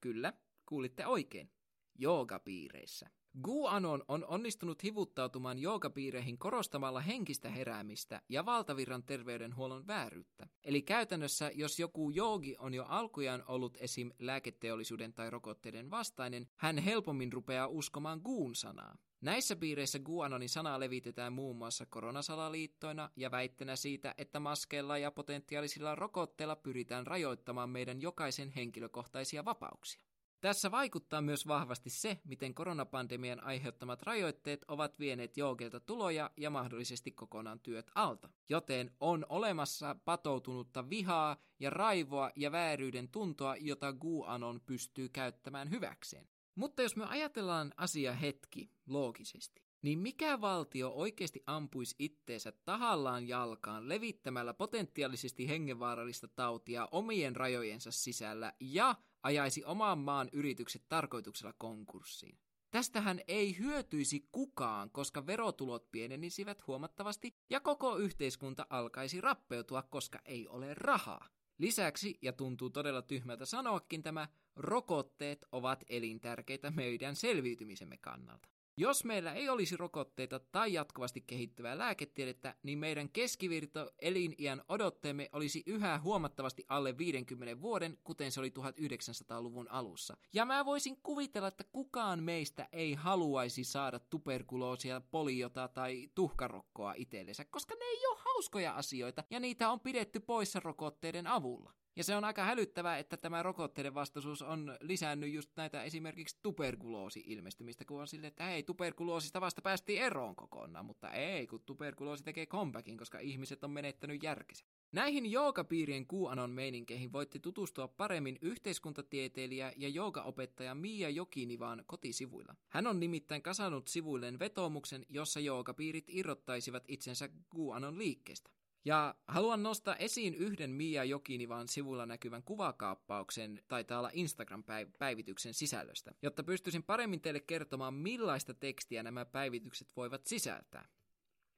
Kyllä, 0.02 0.34
kuulitte 0.66 1.06
oikein. 1.06 1.52
Joogapiireissä. 1.96 3.10
GuAnon 3.42 4.04
on 4.08 4.26
onnistunut 4.26 4.84
hivuttautumaan 4.84 5.60
joogapiireihin 5.60 6.38
korostamalla 6.38 7.02
henkistä 7.02 7.50
heräämistä 7.50 8.22
ja 8.30 8.46
valtavirran 8.46 9.04
terveydenhuollon 9.04 9.88
vääryyttä. 9.88 10.48
Eli 10.64 10.82
käytännössä, 10.82 11.52
jos 11.54 11.80
joku 11.80 12.10
joogi 12.10 12.56
on 12.60 12.74
jo 12.74 12.86
alkujaan 12.88 13.44
ollut 13.48 13.78
esim. 13.82 14.12
lääketeollisuuden 14.20 15.14
tai 15.14 15.30
rokotteiden 15.30 15.92
vastainen, 15.92 16.48
hän 16.56 16.78
helpommin 16.78 17.34
rupeaa 17.34 17.68
uskomaan 17.68 18.22
Guun 18.24 18.56
sanaa. 18.56 18.96
Näissä 19.22 19.56
piireissä 19.56 20.00
GuAnonin 20.00 20.50
sanaa 20.50 20.80
levitetään 20.80 21.34
muun 21.34 21.56
muassa 21.56 21.86
koronasalaliittoina 21.86 23.10
ja 23.16 23.32
väitteenä 23.32 23.76
siitä, 23.76 24.16
että 24.18 24.40
maskeilla 24.40 24.98
ja 24.98 25.12
potentiaalisilla 25.12 25.96
rokotteilla 25.96 26.56
pyritään 26.56 27.08
rajoittamaan 27.08 27.70
meidän 27.70 28.02
jokaisen 28.02 28.50
henkilökohtaisia 28.50 29.46
vapauksia. 29.46 30.13
Tässä 30.44 30.72
vaikuttaa 30.72 31.22
myös 31.22 31.48
vahvasti 31.48 31.90
se, 31.90 32.20
miten 32.26 32.54
koronapandemian 32.54 33.44
aiheuttamat 33.44 34.02
rajoitteet 34.02 34.66
ovat 34.68 35.00
vieneet 35.00 35.38
joogelta 35.38 35.80
tuloja 35.80 36.32
ja 36.38 36.50
mahdollisesti 36.50 37.12
kokonaan 37.12 37.60
työt 37.60 37.92
alta. 37.96 38.30
Joten 38.50 38.92
on 39.00 39.26
olemassa 39.30 39.96
patoutunutta 40.06 40.90
vihaa 40.90 41.38
ja 41.60 41.70
raivoa 41.70 42.32
ja 42.36 42.52
vääryyden 42.52 43.10
tuntoa, 43.10 43.56
jota 43.56 43.94
GuAnon 43.94 44.62
pystyy 44.66 45.10
käyttämään 45.10 45.70
hyväkseen. 45.70 46.28
Mutta 46.56 46.82
jos 46.82 46.96
me 46.96 47.06
ajatellaan 47.06 47.74
asia 47.78 48.14
hetki 48.14 48.72
loogisesti, 48.88 49.64
niin 49.82 50.00
mikä 50.00 50.42
valtio 50.42 50.90
oikeasti 50.90 51.44
ampuisi 51.48 51.96
itteensä 52.00 52.52
tahallaan 52.66 53.28
jalkaan 53.28 53.90
levittämällä 53.90 54.54
potentiaalisesti 54.54 55.50
hengenvaarallista 55.50 56.28
tautia 56.28 56.88
omien 56.92 57.36
rajojensa 57.36 57.92
sisällä 57.92 58.54
ja 58.60 58.96
ajaisi 59.24 59.64
oman 59.66 60.00
maan 60.00 60.30
yritykset 60.34 60.84
tarkoituksella 60.90 61.54
konkurssiin? 61.58 62.38
Tästähän 62.72 63.22
ei 63.28 63.58
hyötyisi 63.60 64.28
kukaan, 64.32 64.90
koska 64.90 65.26
verotulot 65.26 65.92
pienenisivät 65.92 66.68
huomattavasti 66.68 67.36
ja 67.50 67.60
koko 67.60 67.98
yhteiskunta 67.98 68.68
alkaisi 68.70 69.22
rappeutua, 69.22 69.82
koska 69.82 70.20
ei 70.26 70.48
ole 70.48 70.74
rahaa. 70.74 71.28
Lisäksi, 71.58 72.18
ja 72.22 72.34
tuntuu 72.34 72.70
todella 72.70 73.02
tyhmältä 73.02 73.46
sanoakin 73.46 74.04
tämä, 74.04 74.28
rokotteet 74.56 75.46
ovat 75.52 75.84
elintärkeitä 75.90 76.72
meidän 76.72 77.16
selviytymisemme 77.16 77.98
kannalta. 77.98 78.53
Jos 78.78 79.04
meillä 79.06 79.34
ei 79.34 79.50
olisi 79.50 79.78
rokotteita 79.78 80.40
tai 80.40 80.74
jatkuvasti 80.74 81.22
kehittyvää 81.22 81.78
lääketiedettä, 81.78 82.56
niin 82.64 82.80
meidän 82.80 83.10
keskivirto 83.10 83.92
eliniän 84.00 84.62
odotteemme 84.70 85.30
olisi 85.32 85.64
yhä 85.66 86.00
huomattavasti 86.00 86.66
alle 86.68 86.98
50 86.98 87.62
vuoden, 87.62 87.98
kuten 88.04 88.32
se 88.32 88.40
oli 88.40 88.54
1900-luvun 88.60 89.72
alussa. 89.72 90.18
Ja 90.34 90.46
mä 90.46 90.66
voisin 90.66 90.98
kuvitella, 91.04 91.48
että 91.48 91.64
kukaan 91.64 92.24
meistä 92.24 92.68
ei 92.72 92.94
haluaisi 92.94 93.64
saada 93.64 94.00
tuberkuloosia, 94.00 95.02
poliota 95.02 95.68
tai 95.68 96.10
tuhkarokkoa 96.16 96.94
itsellensä, 96.98 97.46
koska 97.46 97.76
ne 97.76 97.86
ei 97.86 98.06
ole 98.06 98.20
hauskoja 98.20 98.76
asioita 98.76 99.24
ja 99.30 99.40
niitä 99.40 99.70
on 99.70 99.80
pidetty 99.80 100.20
poissa 100.20 100.60
rokotteiden 100.60 101.28
avulla. 101.28 101.74
Ja 101.96 102.04
se 102.04 102.16
on 102.16 102.24
aika 102.24 102.44
hälyttävää, 102.44 102.98
että 102.98 103.18
tämä 103.18 103.44
rokotteiden 103.44 103.94
vastaisuus 103.94 104.42
on 104.42 104.78
lisännyt 104.82 105.34
just 105.34 105.52
näitä 105.56 105.84
esimerkiksi 105.84 106.40
tuberkuloosi-ilmestymistä, 106.42 107.86
kun 107.86 108.02
on 108.02 108.08
silleen, 108.08 108.28
että 108.28 108.44
hei, 108.44 108.64
tuberkuloosista 108.64 109.42
vasta 109.42 109.62
päästiin 109.62 110.02
eroon 110.02 110.36
kokonaan, 110.36 110.86
mutta 110.86 111.12
ei, 111.12 111.48
kun 111.48 111.62
tuberkuloosi 111.66 112.24
tekee 112.24 112.46
comebackin, 112.46 112.98
koska 112.98 113.20
ihmiset 113.20 113.64
on 113.64 113.72
menettänyt 113.72 114.24
järkensä. 114.24 114.66
Näihin 114.92 115.32
joogapiirien 115.32 116.06
QAnon 116.08 116.50
meininkeihin 116.50 117.12
voitte 117.12 117.40
tutustua 117.40 117.88
paremmin 117.88 118.38
yhteiskuntatieteilijä 118.42 119.74
ja 119.78 119.90
joogaopettaja 119.90 120.76
Mia 120.76 121.10
Jokinivan 121.10 121.84
kotisivuilla. 121.88 122.56
Hän 122.70 122.88
on 122.88 123.00
nimittäin 123.00 123.42
kasannut 123.42 123.88
sivuilleen 123.88 124.40
vetoomuksen, 124.40 125.06
jossa 125.10 125.40
joogapiirit 125.40 126.06
irrottaisivat 126.08 126.84
itsensä 126.88 127.30
QAnon 127.56 127.98
liikkeestä. 127.98 128.50
Ja 128.86 129.16
haluan 129.28 129.64
nostaa 129.64 129.96
esiin 129.96 130.36
yhden 130.36 130.70
Mia 130.70 131.04
Jokinivan 131.04 131.68
sivulla 131.68 132.06
näkyvän 132.06 132.44
kuvakaappauksen, 132.44 133.62
taitaa 133.68 134.00
olla 134.00 134.10
Instagram-päivityksen 134.14 135.54
sisällöstä, 135.54 136.12
jotta 136.22 136.44
pystyisin 136.44 136.84
paremmin 136.84 137.22
teille 137.22 137.40
kertomaan, 137.40 137.94
millaista 137.94 138.54
tekstiä 138.54 139.04
nämä 139.04 139.26
päivitykset 139.26 139.88
voivat 139.96 140.26
sisältää. 140.26 140.86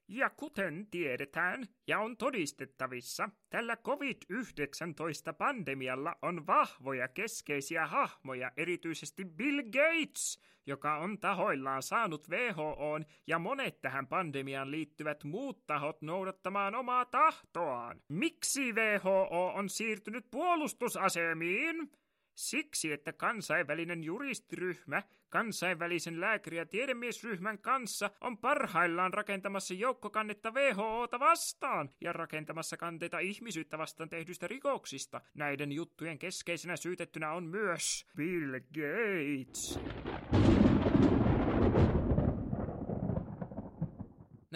Ja 0.08 0.30
kuten 0.30 0.88
tiedetään 0.92 1.68
ja 1.88 2.00
on 2.00 2.18
todistettavissa, 2.18 3.30
tällä 3.50 3.76
COVID-19-pandemialla 3.76 6.16
on 6.22 6.48
vahvoja 6.48 7.08
keskeisiä 7.08 7.88
hahmoja, 7.88 8.52
erityisesti 8.58 9.26
Bill 9.26 9.62
Gates, 9.64 10.40
joka 10.66 10.98
on 10.98 11.20
tahoillaan 11.20 11.84
saanut 11.84 12.30
WHOn 12.30 13.06
ja 13.28 13.40
monet 13.40 13.82
tähän 13.82 14.08
pandemiaan 14.08 14.72
liittyvät 14.72 15.24
muut 15.24 15.66
tahot 15.68 16.02
noudattamaan 16.02 16.76
omaa 16.76 17.06
tahtoaan. 17.06 18.02
Miksi 18.08 18.74
WHO 18.74 19.54
on 19.56 19.70
siirtynyt 19.70 20.26
puolustusasemiin? 20.32 21.92
Siksi, 22.36 22.92
että 22.92 23.14
kansainvälinen 23.14 24.04
juristiryhmä 24.04 25.04
kansainvälisen 25.30 26.22
lääkäri- 26.22 26.58
ja 26.58 26.66
tiedemiesryhmän 26.66 27.58
kanssa 27.58 28.10
on 28.22 28.38
parhaillaan 28.38 29.14
rakentamassa 29.14 29.74
joukkokannetta 29.74 30.52
WHOta 30.52 31.20
vastaan 31.20 31.90
ja 32.02 32.14
rakentamassa 32.14 32.78
kanteita 32.78 33.20
ihmisyyttä 33.20 33.78
vastaan 33.78 34.10
tehdyistä 34.10 34.48
rikoksista. 34.48 35.22
Näiden 35.34 35.72
juttujen 35.72 36.20
keskeisenä 36.20 36.76
syytettynä 36.76 37.32
on 37.32 37.44
myös 37.44 38.06
Bill 38.16 38.60
Gates. 38.60 39.80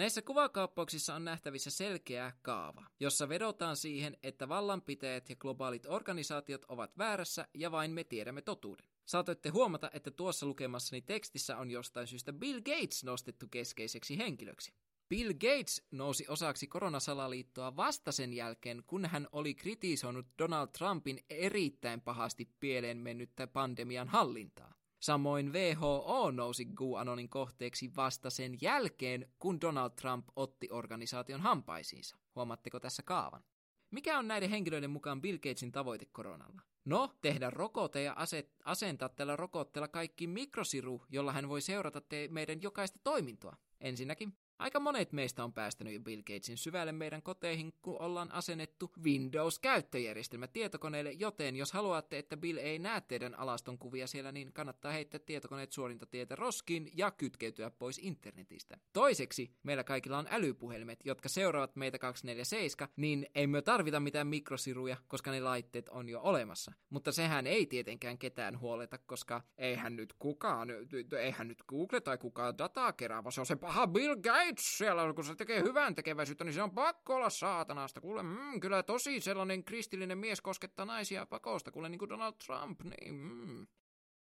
Näissä 0.00 0.22
kuvakaappauksissa 0.22 1.14
on 1.14 1.24
nähtävissä 1.24 1.70
selkeä 1.70 2.32
kaava, 2.42 2.86
jossa 3.00 3.28
vedotaan 3.28 3.76
siihen, 3.76 4.16
että 4.22 4.48
vallanpitäjät 4.48 5.28
ja 5.30 5.36
globaalit 5.36 5.86
organisaatiot 5.86 6.64
ovat 6.68 6.98
väärässä 6.98 7.48
ja 7.54 7.72
vain 7.72 7.90
me 7.90 8.04
tiedämme 8.04 8.42
totuuden. 8.42 8.86
Saatoitte 9.06 9.48
huomata, 9.48 9.90
että 9.92 10.10
tuossa 10.10 10.46
lukemassani 10.46 11.02
tekstissä 11.02 11.56
on 11.56 11.70
jostain 11.70 12.06
syystä 12.06 12.32
Bill 12.32 12.60
Gates 12.60 13.04
nostettu 13.04 13.46
keskeiseksi 13.50 14.18
henkilöksi. 14.18 14.72
Bill 15.08 15.32
Gates 15.32 15.86
nousi 15.90 16.24
osaksi 16.28 16.66
koronasalaliittoa 16.66 17.76
vasta 17.76 18.12
sen 18.12 18.32
jälkeen, 18.32 18.82
kun 18.86 19.06
hän 19.06 19.28
oli 19.32 19.54
kritisoinut 19.54 20.26
Donald 20.38 20.68
Trumpin 20.78 21.24
erittäin 21.30 22.00
pahasti 22.00 22.48
pieleen 22.60 22.98
mennyttä 22.98 23.46
pandemian 23.46 24.08
hallintaa. 24.08 24.79
Samoin 25.00 25.52
WHO 25.52 26.30
nousi 26.30 26.64
QAnonin 26.64 27.28
kohteeksi 27.28 27.90
vasta 27.96 28.30
sen 28.30 28.58
jälkeen, 28.62 29.32
kun 29.38 29.60
Donald 29.60 29.90
Trump 29.90 30.28
otti 30.36 30.68
organisaation 30.70 31.40
hampaisiinsa. 31.40 32.16
Huomaatteko 32.34 32.80
tässä 32.80 33.02
kaavan? 33.02 33.44
Mikä 33.90 34.18
on 34.18 34.28
näiden 34.28 34.50
henkilöiden 34.50 34.90
mukaan 34.90 35.22
Bill 35.22 35.38
Gatesin 35.38 35.72
tavoite 35.72 36.06
koronalla? 36.12 36.62
No, 36.84 37.14
tehdä 37.22 37.50
rokote 37.50 38.02
ja 38.02 38.12
aset, 38.16 38.52
asentaa 38.64 39.08
tällä 39.08 39.36
rokotteella 39.36 39.88
kaikki 39.88 40.26
mikrosiru, 40.26 41.02
jolla 41.08 41.32
hän 41.32 41.48
voi 41.48 41.60
seurata 41.60 42.00
te- 42.00 42.28
meidän 42.30 42.62
jokaista 42.62 43.00
toimintoa. 43.04 43.56
Ensinnäkin, 43.80 44.36
Aika 44.60 44.80
monet 44.80 45.12
meistä 45.12 45.44
on 45.44 45.52
päästänyt 45.52 45.94
jo 45.94 46.00
Bill 46.00 46.22
Gatesin 46.22 46.58
syvälle 46.58 46.92
meidän 46.92 47.22
koteihin, 47.22 47.72
kun 47.82 48.02
ollaan 48.02 48.32
asennettu 48.32 48.90
Windows-käyttöjärjestelmä 49.04 50.46
tietokoneelle, 50.46 51.12
joten 51.12 51.56
jos 51.56 51.72
haluatte, 51.72 52.18
että 52.18 52.36
Bill 52.36 52.58
ei 52.58 52.78
näe 52.78 53.00
teidän 53.00 53.38
alaston 53.38 53.78
kuvia 53.78 54.06
siellä, 54.06 54.32
niin 54.32 54.52
kannattaa 54.52 54.92
heittää 54.92 55.20
tietokoneet 55.26 55.72
suorintatietä 55.72 56.36
roskiin 56.36 56.90
ja 56.94 57.10
kytkeytyä 57.10 57.70
pois 57.70 57.98
internetistä. 57.98 58.78
Toiseksi, 58.92 59.50
meillä 59.62 59.84
kaikilla 59.84 60.18
on 60.18 60.26
älypuhelimet, 60.30 61.00
jotka 61.04 61.28
seuraavat 61.28 61.76
meitä 61.76 61.98
247, 61.98 62.92
niin 62.96 63.26
ei 63.34 63.46
me 63.46 63.62
tarvita 63.62 64.00
mitään 64.00 64.26
mikrosiruja, 64.26 64.96
koska 65.08 65.30
ne 65.30 65.40
laitteet 65.40 65.88
on 65.88 66.08
jo 66.08 66.20
olemassa. 66.20 66.72
Mutta 66.90 67.12
sehän 67.12 67.46
ei 67.46 67.66
tietenkään 67.66 68.18
ketään 68.18 68.60
huoleta, 68.60 68.98
koska 68.98 69.42
eihän 69.58 69.96
nyt 69.96 70.12
kukaan, 70.18 70.68
eihän 71.18 71.48
nyt 71.48 71.62
Google 71.68 72.00
tai 72.00 72.18
kukaan 72.18 72.58
dataa 72.58 72.92
kerää, 72.92 73.22
se 73.30 73.40
on 73.40 73.46
se 73.46 73.56
paha 73.56 73.86
Bill 73.86 74.16
Gates, 74.16 74.49
Gates 74.50 74.78
siellä, 74.78 75.14
kun 75.14 75.24
se 75.24 75.34
tekee 75.34 75.62
hyvän 75.62 75.94
tekeväisyyttä, 75.94 76.44
niin 76.44 76.54
se 76.54 76.62
on 76.62 76.70
pakko 76.70 77.14
olla 77.14 77.30
saatanasta. 77.30 78.00
Kuule, 78.00 78.22
mm, 78.22 78.60
kyllä 78.60 78.82
tosi 78.82 79.20
sellainen 79.20 79.64
kristillinen 79.64 80.18
mies 80.18 80.40
koskettaa 80.40 80.86
naisia 80.86 81.26
pakosta, 81.26 81.70
kuule 81.70 81.88
niin 81.88 81.98
kuin 81.98 82.08
Donald 82.08 82.34
Trump, 82.46 82.80
niin 82.82 83.14
mm. 83.14 83.66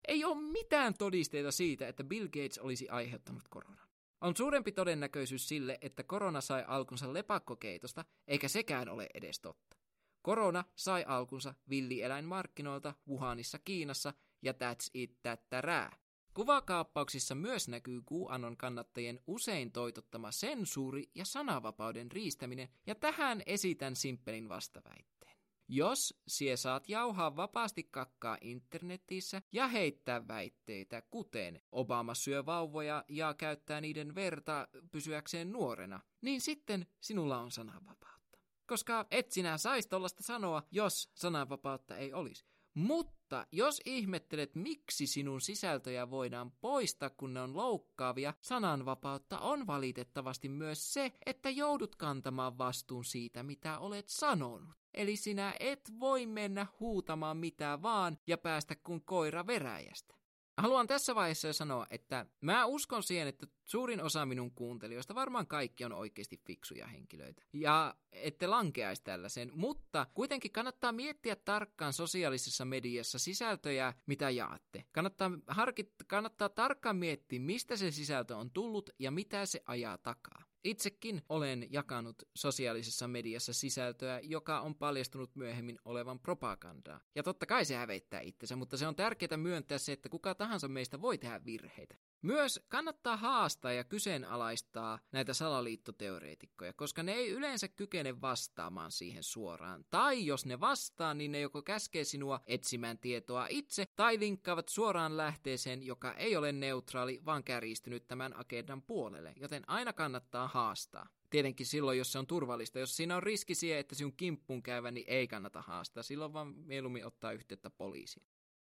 Ei 0.08 0.24
ole 0.24 0.42
mitään 0.42 0.94
todisteita 0.94 1.52
siitä, 1.52 1.88
että 1.88 2.04
Bill 2.04 2.26
Gates 2.26 2.58
olisi 2.58 2.88
aiheuttanut 2.88 3.42
koronan. 3.50 3.88
On 4.20 4.36
suurempi 4.36 4.72
todennäköisyys 4.72 5.48
sille, 5.48 5.78
että 5.80 6.02
korona 6.02 6.40
sai 6.40 6.64
alkunsa 6.66 7.12
lepakkokeitosta, 7.12 8.04
eikä 8.28 8.48
sekään 8.48 8.88
ole 8.88 9.06
edes 9.14 9.40
totta. 9.40 9.76
Korona 10.22 10.64
sai 10.76 11.04
alkunsa 11.06 11.54
villieläinmarkkinoilta 11.68 12.94
Wuhanissa 13.08 13.58
Kiinassa 13.64 14.14
ja 14.42 14.52
that's 14.52 14.90
it 14.94 15.18
tättärää. 15.22 16.01
Kuvakaappauksissa 16.34 17.34
myös 17.34 17.68
näkyy 17.68 18.02
QAnon 18.12 18.56
kannattajien 18.56 19.20
usein 19.26 19.72
toitottama 19.72 20.32
sensuuri 20.32 21.10
ja 21.14 21.24
sananvapauden 21.24 22.12
riistäminen, 22.12 22.68
ja 22.86 22.94
tähän 22.94 23.42
esitän 23.46 23.96
simppelin 23.96 24.48
vastaväitteen. 24.48 25.36
Jos 25.68 26.20
sie 26.28 26.56
saat 26.56 26.88
jauhaa 26.88 27.36
vapaasti 27.36 27.84
kakkaa 27.84 28.38
internetissä 28.40 29.42
ja 29.52 29.68
heittää 29.68 30.28
väitteitä, 30.28 31.02
kuten 31.10 31.60
Obama 31.72 32.14
syö 32.14 32.46
vauvoja 32.46 33.04
ja 33.08 33.34
käyttää 33.34 33.80
niiden 33.80 34.14
verta 34.14 34.68
pysyäkseen 34.90 35.52
nuorena, 35.52 36.00
niin 36.20 36.40
sitten 36.40 36.86
sinulla 37.00 37.38
on 37.38 37.50
sananvapautta. 37.50 38.38
Koska 38.66 39.06
et 39.10 39.32
sinä 39.32 39.58
saisi 39.58 39.88
tollasta 39.88 40.22
sanoa, 40.22 40.62
jos 40.70 41.10
sananvapautta 41.14 41.96
ei 41.96 42.12
olisi. 42.12 42.51
Mutta 42.74 43.46
jos 43.52 43.80
ihmettelet, 43.84 44.54
miksi 44.54 45.06
sinun 45.06 45.40
sisältöjä 45.40 46.10
voidaan 46.10 46.50
poistaa, 46.50 47.10
kun 47.10 47.34
ne 47.34 47.40
on 47.40 47.56
loukkaavia, 47.56 48.34
sananvapautta 48.40 49.38
on 49.38 49.66
valitettavasti 49.66 50.48
myös 50.48 50.92
se, 50.92 51.12
että 51.26 51.50
joudut 51.50 51.96
kantamaan 51.96 52.58
vastuun 52.58 53.04
siitä, 53.04 53.42
mitä 53.42 53.78
olet 53.78 54.08
sanonut. 54.08 54.74
Eli 54.94 55.16
sinä 55.16 55.54
et 55.60 55.92
voi 56.00 56.26
mennä 56.26 56.66
huutamaan 56.80 57.36
mitään 57.36 57.82
vaan 57.82 58.18
ja 58.26 58.38
päästä 58.38 58.76
kuin 58.76 59.02
koira 59.04 59.46
veräjästä. 59.46 60.21
Haluan 60.56 60.86
tässä 60.86 61.14
vaiheessa 61.14 61.48
jo 61.48 61.52
sanoa, 61.52 61.86
että 61.90 62.26
mä 62.40 62.64
uskon 62.64 63.02
siihen, 63.02 63.28
että 63.28 63.46
suurin 63.64 64.02
osa 64.02 64.26
minun 64.26 64.50
kuuntelijoista, 64.50 65.14
varmaan 65.14 65.46
kaikki 65.46 65.84
on 65.84 65.92
oikeasti 65.92 66.40
fiksuja 66.46 66.86
henkilöitä. 66.86 67.42
Ja 67.52 67.94
ette 68.12 68.46
lankeaisi 68.46 69.02
tällaisen, 69.04 69.50
mutta 69.54 70.06
kuitenkin 70.14 70.52
kannattaa 70.52 70.92
miettiä 70.92 71.36
tarkkaan 71.36 71.92
sosiaalisessa 71.92 72.64
mediassa 72.64 73.18
sisältöjä, 73.18 73.94
mitä 74.06 74.30
jaatte. 74.30 74.84
Kannattaa, 74.92 75.30
harkit, 75.46 75.92
kannattaa 76.06 76.48
tarkkaan 76.48 76.96
miettiä, 76.96 77.40
mistä 77.40 77.76
se 77.76 77.90
sisältö 77.90 78.36
on 78.36 78.50
tullut 78.50 78.90
ja 78.98 79.10
mitä 79.10 79.46
se 79.46 79.62
ajaa 79.66 79.98
takaa. 79.98 80.51
Itsekin 80.64 81.22
olen 81.28 81.66
jakanut 81.70 82.22
sosiaalisessa 82.34 83.08
mediassa 83.08 83.52
sisältöä, 83.52 84.20
joka 84.22 84.60
on 84.60 84.74
paljastunut 84.74 85.36
myöhemmin 85.36 85.78
olevan 85.84 86.20
propagandaa. 86.20 87.00
Ja 87.14 87.22
totta 87.22 87.46
kai 87.46 87.64
se 87.64 87.74
häveittää 87.76 88.20
itsensä, 88.20 88.56
mutta 88.56 88.76
se 88.76 88.86
on 88.86 88.96
tärkeää 88.96 89.36
myöntää 89.36 89.78
se, 89.78 89.92
että 89.92 90.08
kuka 90.08 90.34
tahansa 90.34 90.68
meistä 90.68 91.00
voi 91.00 91.18
tehdä 91.18 91.44
virheitä. 91.44 91.96
Myös 92.22 92.60
kannattaa 92.68 93.16
haastaa 93.16 93.72
ja 93.72 93.84
kyseenalaistaa 93.84 94.98
näitä 95.12 95.34
salaliittoteoreetikkoja, 95.34 96.72
koska 96.72 97.02
ne 97.02 97.12
ei 97.12 97.30
yleensä 97.30 97.68
kykene 97.68 98.20
vastaamaan 98.20 98.92
siihen 98.92 99.22
suoraan. 99.22 99.84
Tai 99.90 100.26
jos 100.26 100.46
ne 100.46 100.60
vastaa, 100.60 101.14
niin 101.14 101.32
ne 101.32 101.40
joko 101.40 101.62
käskee 101.62 102.04
sinua 102.04 102.40
etsimään 102.46 102.98
tietoa 102.98 103.46
itse, 103.50 103.86
tai 103.96 104.18
linkkaavat 104.18 104.68
suoraan 104.68 105.16
lähteeseen, 105.16 105.82
joka 105.82 106.14
ei 106.14 106.36
ole 106.36 106.52
neutraali, 106.52 107.20
vaan 107.24 107.44
kärjistynyt 107.44 108.08
tämän 108.08 108.36
agendan 108.36 108.82
puolelle, 108.82 109.32
joten 109.36 109.68
aina 109.68 109.92
kannattaa 109.92 110.48
haastaa. 110.48 111.08
Tietenkin 111.30 111.66
silloin, 111.66 111.98
jos 111.98 112.12
se 112.12 112.18
on 112.18 112.26
turvallista. 112.26 112.78
Jos 112.78 112.96
siinä 112.96 113.16
on 113.16 113.22
riski 113.22 113.54
siihen, 113.54 113.78
että 113.78 113.94
sinun 113.94 114.16
kimppuun 114.16 114.62
käyvä, 114.62 114.90
niin 114.90 115.06
ei 115.08 115.28
kannata 115.28 115.62
haastaa. 115.62 116.02
Silloin 116.02 116.32
vaan 116.32 116.54
mieluummin 116.54 117.06
ottaa 117.06 117.32
yhteyttä 117.32 117.70
poliisiin. 117.70 118.26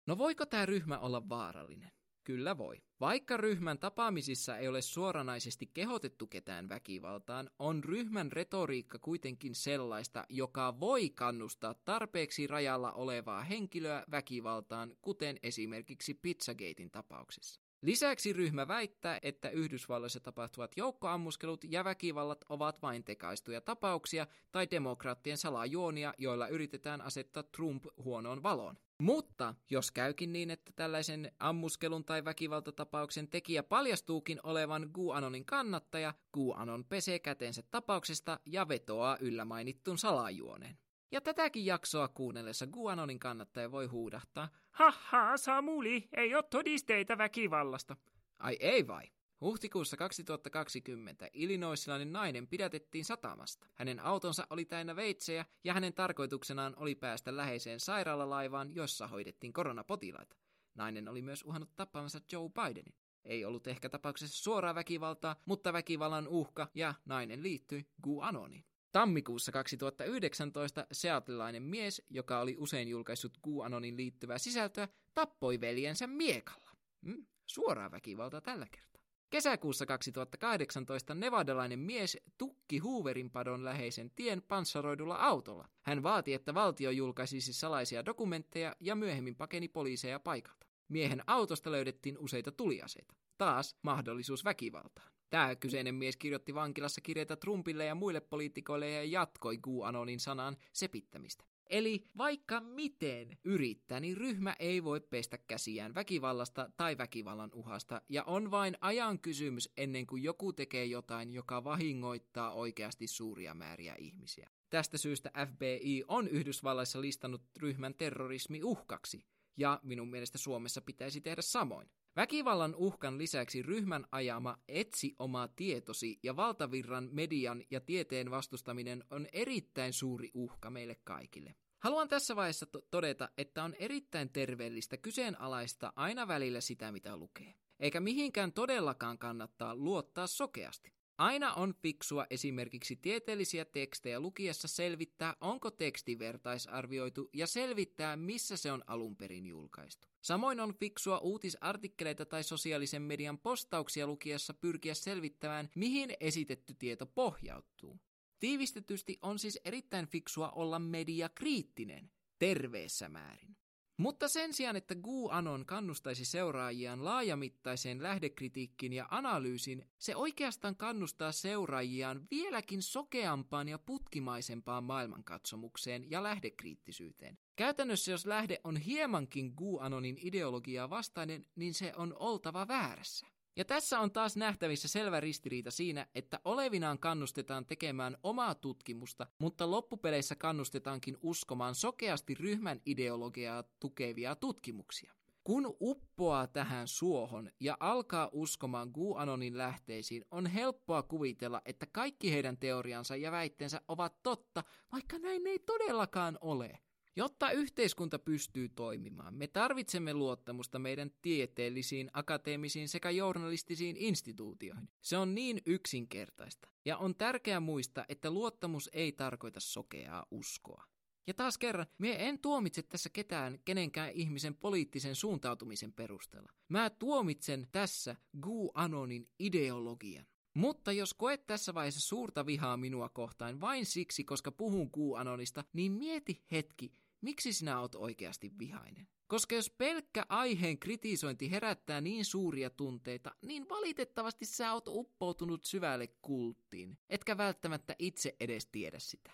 No 0.07 0.19
voiko 0.19 0.47
tämä 0.47 0.67
ryhmä 0.67 0.99
olla 0.99 1.29
vaarallinen? 1.29 1.91
Kyllä 2.25 2.59
voi. 2.59 2.83
Vaikka 3.01 3.37
ryhmän 3.37 3.79
tapaamisissa 3.79 4.59
ei 4.59 4.69
ole 4.69 4.83
suoranaisesti 4.83 5.71
kehotettu 5.75 6.27
ketään 6.27 6.69
väkivaltaan, 6.69 7.51
on 7.59 7.85
ryhmän 7.85 8.33
retoriikka 8.33 8.99
kuitenkin 8.99 9.55
sellaista, 9.55 10.25
joka 10.29 10.81
voi 10.81 11.11
kannustaa 11.11 11.75
tarpeeksi 11.75 12.47
rajalla 12.47 12.93
olevaa 12.93 13.43
henkilöä 13.43 14.05
väkivaltaan, 14.11 14.97
kuten 15.03 15.39
esimerkiksi 15.43 16.15
Pizzagatein 16.15 16.91
tapauksessa. 16.91 17.61
Lisäksi 17.83 18.33
ryhmä 18.33 18.69
väittää, 18.69 19.19
että 19.23 19.51
Yhdysvalloissa 19.51 20.21
tapahtuvat 20.21 20.73
joukkoammuskelut 20.77 21.65
ja 21.69 21.85
väkivallat 21.85 22.45
ovat 22.49 22.83
vain 22.83 23.05
tekaistuja 23.05 23.61
tapauksia 23.61 24.27
tai 24.53 24.67
demokraattien 24.71 25.39
salajuonia, 25.39 26.15
joilla 26.19 26.49
yritetään 26.49 27.01
asettaa 27.01 27.43
Trump 27.43 27.85
huonoon 28.05 28.43
valoon. 28.43 28.77
Mutta 29.03 29.55
jos 29.71 29.91
käykin 29.91 30.33
niin, 30.33 30.51
että 30.51 30.73
tällaisen 30.77 31.33
ammuskelun 31.39 32.05
tai 32.05 32.25
väkivaltatapauksen 32.25 33.29
tekijä 33.29 33.63
paljastuukin 33.63 34.41
olevan 34.43 34.91
QAnonin 34.99 35.45
kannattaja, 35.45 36.15
QAnon 36.39 36.85
pesee 36.85 37.19
kätensä 37.19 37.63
tapauksesta 37.71 38.41
ja 38.47 38.69
vetoaa 38.69 39.17
yllä 39.21 39.45
mainittuun 39.45 39.99
salajuoneen. 39.99 40.79
Ja 41.13 41.21
tätäkin 41.21 41.67
jaksoa 41.67 42.09
kuunnellessa 42.09 42.67
Guanonin 42.67 43.19
kannattaja 43.19 43.73
voi 43.73 43.87
huudahtaa, 43.87 44.49
Haha, 44.71 45.37
Samuli, 45.37 46.09
ei 46.17 46.35
ole 46.35 46.45
todisteita 46.51 47.19
väkivallasta. 47.19 47.97
Ai 48.39 48.57
ei 48.61 48.87
vai? 48.87 49.05
Huhtikuussa 49.43 49.97
2020 49.97 51.29
Illinoisilainen 51.33 52.13
nainen 52.13 52.47
pidätettiin 52.47 53.05
satamasta. 53.05 53.67
Hänen 53.75 54.01
autonsa 54.01 54.47
oli 54.51 54.65
täynnä 54.65 54.97
veitsejä 54.97 55.45
ja 55.65 55.75
hänen 55.75 55.95
tarkoituksenaan 55.95 56.75
oli 56.77 56.95
päästä 56.95 57.37
läheiseen 57.37 57.81
sairaalalaivaan, 57.81 58.75
jossa 58.75 59.07
hoidettiin 59.07 59.53
koronapotilaita. 59.53 60.37
Nainen 60.75 61.09
oli 61.09 61.23
myös 61.23 61.43
uhannut 61.43 61.77
tappamansa 61.77 62.21
Joe 62.33 62.49
Bidenin. 62.49 62.95
Ei 63.25 63.45
ollut 63.45 63.67
ehkä 63.67 63.89
tapauksessa 63.89 64.43
suoraa 64.43 64.75
väkivaltaa, 64.75 65.37
mutta 65.47 65.73
väkivallan 65.73 66.29
uhka 66.29 66.69
ja 66.75 66.95
nainen 67.05 67.43
liittyi 67.43 67.87
QAnoniin. 68.07 68.65
Tammikuussa 68.93 69.53
2019 69.53 70.87
seatlilainen 70.93 71.63
mies, 71.63 72.03
joka 72.11 72.41
oli 72.41 72.57
usein 72.59 72.89
julkaissut 72.89 73.39
QAnonin 73.47 73.97
liittyvää 73.97 74.39
sisältöä, 74.39 74.89
tappoi 75.15 75.61
veljensä 75.61 76.07
miekalla. 76.07 76.71
Mm, 77.01 77.27
suoraa 77.47 77.91
väkivaltaa 77.91 78.41
tällä 78.41 78.67
kertaa. 78.71 78.92
Kesäkuussa 79.33 79.87
2018 79.87 81.15
nevadalainen 81.15 81.79
mies 81.79 82.19
tukki 82.39 82.79
Hooverin 82.79 83.31
padon 83.31 83.65
läheisen 83.65 84.11
tien 84.11 84.43
panssaroidulla 84.43 85.17
autolla. 85.17 85.69
Hän 85.83 86.03
vaati, 86.03 86.35
että 86.35 86.55
valtio 86.55 86.91
julkaisisi 86.91 87.53
salaisia 87.53 88.05
dokumentteja 88.05 88.77
ja 88.81 88.95
myöhemmin 88.95 89.37
pakeni 89.37 89.69
poliiseja 89.69 90.21
paikalta. 90.21 90.67
Miehen 90.89 91.23
autosta 91.27 91.73
löydettiin 91.73 92.19
useita 92.19 92.53
tuliaseita. 92.53 93.15
Taas 93.39 93.77
mahdollisuus 93.83 94.45
väkivaltaan. 94.45 95.13
Tämä 95.31 95.57
kyseinen 95.57 95.95
mies 95.95 96.17
kirjoitti 96.17 96.55
vankilassa 96.55 97.01
kirjeitä 97.01 97.37
Trumpille 97.37 97.85
ja 97.85 97.95
muille 97.95 98.21
poliitikoille 98.21 98.91
ja 98.91 99.05
jatkoi 99.05 99.59
QAnonin 99.69 100.21
sanan 100.21 100.57
sepittämistä. 100.73 101.45
Eli 101.73 102.05
vaikka 102.19 102.61
miten 102.61 103.39
yrittää, 103.45 104.01
niin 104.01 104.17
ryhmä 104.17 104.57
ei 104.59 104.85
voi 104.85 105.01
pestä 105.01 105.39
käsiään 105.39 105.95
väkivallasta 105.95 106.71
tai 106.77 106.99
väkivallan 106.99 107.51
uhasta, 107.55 108.03
ja 108.09 108.25
on 108.25 108.51
vain 108.51 108.77
ajan 108.81 109.19
kysymys 109.19 109.73
ennen 109.77 110.07
kuin 110.07 110.23
joku 110.23 110.53
tekee 110.53 110.85
jotain, 110.85 111.33
joka 111.33 111.65
vahingoittaa 111.65 112.53
oikeasti 112.53 113.07
suuria 113.07 113.55
määriä 113.55 113.95
ihmisiä. 113.99 114.51
Tästä 114.71 114.99
syystä 114.99 115.31
FBI 115.47 116.05
on 116.09 116.29
Yhdysvalloissa 116.29 117.01
listannut 117.01 117.43
ryhmän 117.59 117.95
terrorismi 117.95 118.63
uhkaksi, 118.63 119.25
ja 119.57 119.81
minun 119.83 120.11
mielestä 120.11 120.39
Suomessa 120.39 120.81
pitäisi 120.81 121.21
tehdä 121.21 121.43
samoin. 121.43 121.91
Väkivallan 122.17 122.75
uhkan 122.75 123.19
lisäksi 123.19 123.63
ryhmän 123.63 124.07
ajama 124.11 124.59
etsi 124.69 125.15
oma 125.19 125.49
tietosi 125.49 126.19
ja 126.23 126.37
valtavirran 126.37 127.09
median 127.13 127.63
ja 127.71 127.81
tieteen 127.81 128.31
vastustaminen 128.31 129.05
on 129.11 129.27
erittäin 129.33 129.93
suuri 129.93 130.31
uhka 130.35 130.71
meille 130.71 130.95
kaikille. 131.05 131.55
Haluan 131.83 132.09
tässä 132.09 132.37
vaiheessa 132.37 132.67
to- 132.67 132.83
todeta, 132.91 133.29
että 133.39 133.65
on 133.65 133.75
erittäin 133.75 134.31
terveellistä 134.31 134.97
kyseenalaista 134.97 135.93
aina 135.97 136.29
välillä 136.29 136.61
sitä, 136.61 136.93
mitä 136.93 137.17
lukee. 137.17 137.55
Eikä 137.81 138.01
mihinkään 138.01 138.53
todellakaan 138.53 139.19
kannattaa 139.19 139.77
luottaa 139.77 140.27
sokeasti. 140.27 140.93
Aina 141.19 141.55
on 141.55 141.75
fiksua 141.75 142.27
esimerkiksi 142.31 142.97
tieteellisiä 142.97 143.65
tekstejä 143.65 144.21
lukiessa 144.21 144.69
selvittää, 144.69 145.37
onko 145.41 145.71
teksti 145.71 146.19
vertaisarvioitu 146.19 147.31
ja 147.33 147.47
selvittää, 147.47 148.17
missä 148.17 148.57
se 148.57 148.73
on 148.73 148.85
alun 148.87 149.17
perin 149.17 149.47
julkaistu. 149.47 150.09
Samoin 150.21 150.61
on 150.61 150.75
fiksua 150.75 151.19
uutisartikkeleita 151.19 152.27
tai 152.27 152.45
sosiaalisen 152.45 153.03
median 153.03 153.39
postauksia 153.39 154.07
lukiessa 154.07 154.55
pyrkiä 154.55 154.95
selvittämään, 154.95 155.69
mihin 155.75 156.15
esitetty 156.21 156.75
tieto 156.75 157.07
pohjautuu. 157.07 158.01
Tiivistetysti 158.43 159.19
on 159.23 159.39
siis 159.39 159.61
erittäin 159.65 160.07
fiksua 160.07 160.51
olla 160.51 160.79
mediakriittinen, 160.79 162.11
terveessä 162.39 163.09
määrin. 163.09 163.57
Mutta 163.97 164.29
sen 164.29 164.55
sijaan, 164.55 164.77
että 164.77 164.95
GuAnon 164.95 165.67
kannustaisi 165.67 166.25
seuraajiaan 166.25 167.05
laajamittaiseen 167.05 168.03
lähdekritiikkiin 168.03 168.93
ja 168.93 169.07
analyysin, 169.11 169.91
se 169.99 170.17
oikeastaan 170.17 170.77
kannustaa 170.77 171.33
seuraajiaan 171.33 172.27
vieläkin 172.31 172.83
sokeampaan 172.83 173.69
ja 173.69 173.79
putkimaisempaan 173.79 174.85
maailmankatsomukseen 174.85 176.11
ja 176.11 176.23
lähdekriittisyyteen. 176.23 177.39
Käytännössä 177.57 178.11
jos 178.11 178.27
lähde 178.27 178.61
on 178.65 178.77
hiemankin 178.77 179.53
GuAnonin 179.57 180.19
ideologiaa 180.23 180.91
vastainen, 180.91 181.47
niin 181.57 181.75
se 181.75 181.93
on 181.97 182.17
oltava 182.19 182.69
väärässä. 182.69 183.32
Ja 183.57 183.65
tässä 183.65 184.01
on 184.01 184.11
taas 184.11 184.37
nähtävissä 184.37 184.89
selvä 184.89 185.21
ristiriita 185.21 185.71
siinä, 185.71 186.07
että 186.15 186.41
olevinaan 186.45 186.99
kannustetaan 186.99 187.67
tekemään 187.67 188.17
omaa 188.23 188.55
tutkimusta, 188.55 189.27
mutta 189.39 189.71
loppupeleissä 189.71 190.37
kannustetaankin 190.37 191.17
uskomaan 191.23 191.75
sokeasti 191.75 192.35
ryhmän 192.35 192.81
ideologiaa 192.87 193.65
tukevia 193.81 194.37
tutkimuksia. 194.37 195.13
Kun 195.45 195.77
uppoaa 195.81 196.47
tähän 196.47 196.89
suohon 196.89 197.51
ja 197.61 197.77
alkaa 197.81 198.29
uskomaan 198.33 198.91
GuAnonin 198.95 199.59
lähteisiin, 199.59 200.25
on 200.31 200.47
helppoa 200.47 201.03
kuvitella, 201.03 201.63
että 201.65 201.87
kaikki 201.93 202.33
heidän 202.33 202.57
teoriansa 202.57 203.17
ja 203.17 203.33
väitteensä 203.33 203.81
ovat 203.89 204.23
totta, 204.23 204.65
vaikka 204.93 205.19
näin 205.19 205.47
ei 205.47 205.59
todellakaan 205.59 206.39
ole. 206.41 206.79
Jotta 207.17 207.51
yhteiskunta 207.51 208.19
pystyy 208.19 208.69
toimimaan, 208.69 209.35
me 209.35 209.47
tarvitsemme 209.47 210.15
luottamusta 210.15 210.79
meidän 210.79 211.11
tieteellisiin, 211.23 212.11
akateemisiin 212.13 212.89
sekä 212.89 213.11
journalistisiin 213.11 213.97
instituutioihin. 213.97 214.89
Se 215.01 215.17
on 215.17 215.35
niin 215.35 215.63
yksinkertaista. 215.67 216.69
Ja 216.85 216.97
on 216.97 217.15
tärkeää 217.15 217.61
muistaa, 217.61 218.05
että 218.09 218.31
luottamus 218.31 218.91
ei 218.93 219.13
tarkoita 219.13 219.61
sokeaa 219.61 220.27
uskoa. 220.31 220.85
Ja 221.27 221.35
taas 221.35 221.59
kerran, 221.59 221.87
me 221.99 222.29
en 222.29 222.39
tuomitse 222.39 222.83
tässä 222.83 223.11
ketään 223.11 223.59
kenenkään 223.65 224.11
ihmisen 224.11 224.55
poliittisen 224.55 225.15
suuntautumisen 225.15 225.93
perusteella. 225.93 226.53
Mä 226.69 226.91
tuomitsen 226.91 227.69
tässä 227.73 228.17
Gu 228.41 228.71
Anonin 228.75 229.29
ideologian. 229.39 230.27
Mutta 230.55 230.93
jos 230.93 231.15
koet 231.15 231.47
tässä 231.47 231.75
vaiheessa 231.75 232.01
suurta 232.01 232.47
vihaa 232.47 232.77
minua 232.77 233.09
kohtaan 233.09 233.61
vain 233.61 233.87
siksi, 233.87 234.25
koska 234.25 234.53
puhun 234.53 234.91
Anonista, 235.19 235.65
niin 235.73 235.93
mieti 235.93 236.45
hetki, 236.53 236.93
miksi 237.23 237.53
sinä 237.53 237.81
oot 237.81 237.95
oikeasti 237.95 238.53
vihainen. 238.59 239.09
Koska 239.27 239.55
jos 239.55 239.71
pelkkä 239.71 240.27
aiheen 240.29 240.79
kritisointi 240.79 241.51
herättää 241.51 242.01
niin 242.01 242.25
suuria 242.25 242.71
tunteita, 242.71 243.35
niin 243.43 243.69
valitettavasti 243.69 244.47
sä 244.47 244.73
oot 244.73 244.89
uppoutunut 244.89 245.65
syvälle 245.65 246.07
kulttiin, 246.07 246.99
etkä 247.09 247.37
välttämättä 247.37 247.97
itse 247.99 248.37
edes 248.41 248.67
tiedä 248.67 248.99
sitä. 248.99 249.31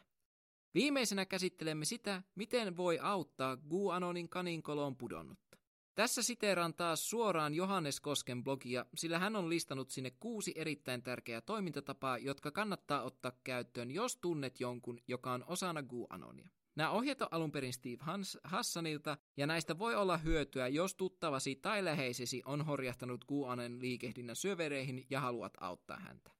Viimeisenä 0.74 1.26
käsittelemme 1.26 1.84
sitä, 1.84 2.22
miten 2.34 2.76
voi 2.76 2.98
auttaa 2.98 3.56
GuAnonin 3.56 4.28
kaninkoloon 4.28 4.96
pudonnutta. 4.96 5.58
Tässä 5.94 6.22
siteeraan 6.22 6.74
taas 6.74 7.10
suoraan 7.10 7.54
Johannes 7.54 8.00
Kosken 8.00 8.44
blogia, 8.44 8.86
sillä 8.94 9.18
hän 9.18 9.36
on 9.36 9.48
listannut 9.48 9.90
sinne 9.90 10.10
kuusi 10.10 10.52
erittäin 10.56 11.02
tärkeää 11.02 11.40
toimintatapaa, 11.40 12.18
jotka 12.18 12.50
kannattaa 12.50 13.02
ottaa 13.02 13.32
käyttöön, 13.44 13.90
jos 13.90 14.16
tunnet 14.16 14.60
jonkun, 14.60 15.00
joka 15.08 15.32
on 15.32 15.44
osana 15.46 15.82
GuAnonia. 15.82 16.48
Nämä 16.78 16.90
ohjeet 16.90 17.22
on 17.22 17.28
alun 17.30 17.52
perin 17.52 17.72
Steve 17.72 17.96
Hans 18.00 18.38
Hassanilta, 18.44 19.16
ja 19.36 19.46
näistä 19.46 19.78
voi 19.78 19.94
olla 19.94 20.18
hyötyä, 20.18 20.68
jos 20.68 20.94
tuttavasi 20.94 21.56
tai 21.56 21.84
läheisesi 21.84 22.42
on 22.44 22.66
horjahtanut 22.66 23.24
QAnon 23.32 23.80
liikehdinnän 23.80 24.36
syövereihin 24.36 25.06
ja 25.10 25.20
haluat 25.20 25.52
auttaa 25.60 25.96
häntä. 25.96 26.30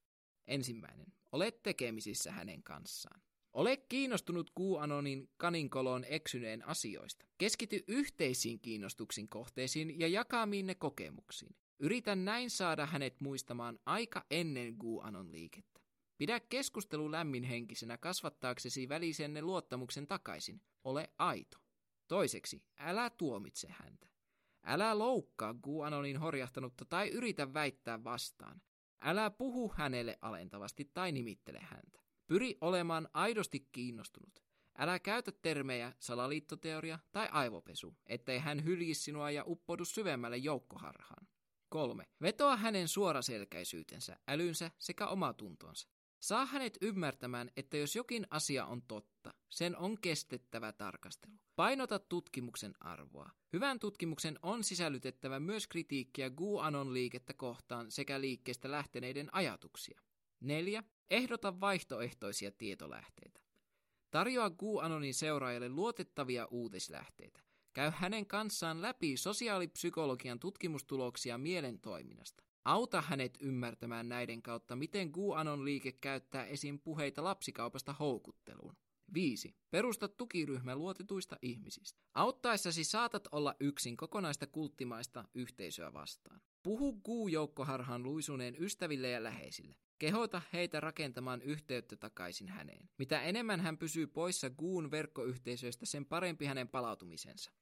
Ensimmäinen. 0.46 1.06
Olet 1.32 1.62
tekemisissä 1.62 2.32
hänen 2.32 2.62
kanssaan. 2.62 3.20
Ole 3.52 3.76
kiinnostunut 3.76 4.50
QAnonin 4.60 5.30
kaninkoloon 5.36 6.04
eksyneen 6.08 6.66
asioista. 6.66 7.26
Keskity 7.38 7.84
yhteisiin 7.88 8.60
kiinnostuksin 8.60 9.28
kohteisiin 9.28 10.00
ja 10.00 10.08
jakamiin 10.08 10.66
ne 10.66 10.74
kokemuksiin. 10.74 11.56
Yritä 11.78 12.16
näin 12.16 12.50
saada 12.50 12.86
hänet 12.86 13.20
muistamaan 13.20 13.78
aika 13.86 14.26
ennen 14.30 14.76
QAnon 14.78 15.32
liikettä. 15.32 15.80
Pidä 16.18 16.40
keskustelu 16.40 17.10
lämminhenkisenä 17.10 17.98
kasvattaaksesi 17.98 18.88
välisenne 18.88 19.42
luottamuksen 19.42 20.06
takaisin. 20.06 20.62
Ole 20.84 21.10
aito. 21.18 21.58
Toiseksi, 22.08 22.62
älä 22.78 23.10
tuomitse 23.10 23.68
häntä. 23.70 24.08
Älä 24.62 24.98
loukkaa 24.98 25.54
QAnonin 25.66 26.16
horjahtanutta 26.16 26.84
tai 26.84 27.08
yritä 27.08 27.54
väittää 27.54 28.04
vastaan. 28.04 28.62
Älä 29.00 29.30
puhu 29.30 29.72
hänelle 29.76 30.18
alentavasti 30.22 30.90
tai 30.94 31.12
nimittele 31.12 31.58
häntä. 31.62 32.00
Pyri 32.26 32.58
olemaan 32.60 33.08
aidosti 33.14 33.68
kiinnostunut. 33.72 34.40
Älä 34.78 34.98
käytä 34.98 35.32
termejä 35.32 35.92
salaliittoteoria 35.98 36.98
tai 37.12 37.28
aivopesu, 37.32 37.96
ettei 38.06 38.38
hän 38.38 38.64
hyljisi 38.64 39.02
sinua 39.02 39.30
ja 39.30 39.44
uppoudu 39.46 39.84
syvemmälle 39.84 40.36
joukkoharhaan. 40.36 41.26
3. 41.68 42.04
Vetoa 42.22 42.56
hänen 42.56 42.88
suoraselkäisyytensä, 42.88 44.16
älynsä 44.28 44.70
sekä 44.78 45.06
omatuntonsa. 45.06 45.88
Saa 46.20 46.46
hänet 46.46 46.78
ymmärtämään, 46.80 47.50
että 47.56 47.76
jos 47.76 47.96
jokin 47.96 48.26
asia 48.30 48.66
on 48.66 48.82
totta, 48.82 49.34
sen 49.48 49.76
on 49.76 50.00
kestettävä 50.00 50.72
tarkastelu. 50.72 51.34
Painota 51.56 51.98
tutkimuksen 51.98 52.74
arvoa. 52.80 53.30
Hyvän 53.52 53.78
tutkimuksen 53.78 54.38
on 54.42 54.64
sisällytettävä 54.64 55.40
myös 55.40 55.66
kritiikkiä 55.66 56.30
GuAnon 56.30 56.94
liikettä 56.94 57.34
kohtaan 57.34 57.90
sekä 57.90 58.20
liikkeestä 58.20 58.70
lähteneiden 58.70 59.34
ajatuksia. 59.34 60.00
4. 60.40 60.84
Ehdota 61.10 61.60
vaihtoehtoisia 61.60 62.50
tietolähteitä. 62.50 63.40
Tarjoa 64.10 64.50
GuAnonin 64.50 65.14
seuraajalle 65.14 65.68
luotettavia 65.68 66.46
uutislähteitä. 66.50 67.40
Käy 67.72 67.90
hänen 67.94 68.26
kanssaan 68.26 68.82
läpi 68.82 69.16
sosiaalipsykologian 69.16 70.38
tutkimustuloksia 70.38 71.38
mielen 71.38 71.80
toiminnasta. 71.80 72.47
Auta 72.68 73.00
hänet 73.00 73.38
ymmärtämään 73.40 74.08
näiden 74.08 74.42
kautta, 74.42 74.76
miten 74.76 75.10
GuAnon 75.10 75.64
liike 75.64 75.92
käyttää 75.92 76.44
esim. 76.44 76.78
puheita 76.78 77.24
lapsikaupasta 77.24 77.92
houkutteluun. 77.92 78.76
5. 79.14 79.56
Perusta 79.70 80.08
tukiryhmä 80.08 80.76
luotetuista 80.76 81.36
ihmisistä. 81.42 82.00
Auttaessasi 82.14 82.84
saatat 82.84 83.28
olla 83.32 83.54
yksin 83.60 83.96
kokonaista 83.96 84.46
kulttimaista 84.46 85.24
yhteisöä 85.34 85.92
vastaan. 85.92 86.40
Puhu 86.62 86.92
Gu-joukkoharhaan 86.92 88.02
luisuneen 88.02 88.56
ystäville 88.62 89.10
ja 89.10 89.22
läheisille. 89.22 89.76
Kehota 89.98 90.42
heitä 90.52 90.80
rakentamaan 90.80 91.42
yhteyttä 91.42 91.96
takaisin 91.96 92.48
häneen. 92.48 92.90
Mitä 92.98 93.22
enemmän 93.22 93.60
hän 93.60 93.78
pysyy 93.78 94.06
poissa 94.06 94.50
Guun 94.50 94.90
verkkoyhteisöistä, 94.90 95.86
sen 95.86 96.06
parempi 96.06 96.44
hänen 96.44 96.68
palautumisensa. 96.68 97.52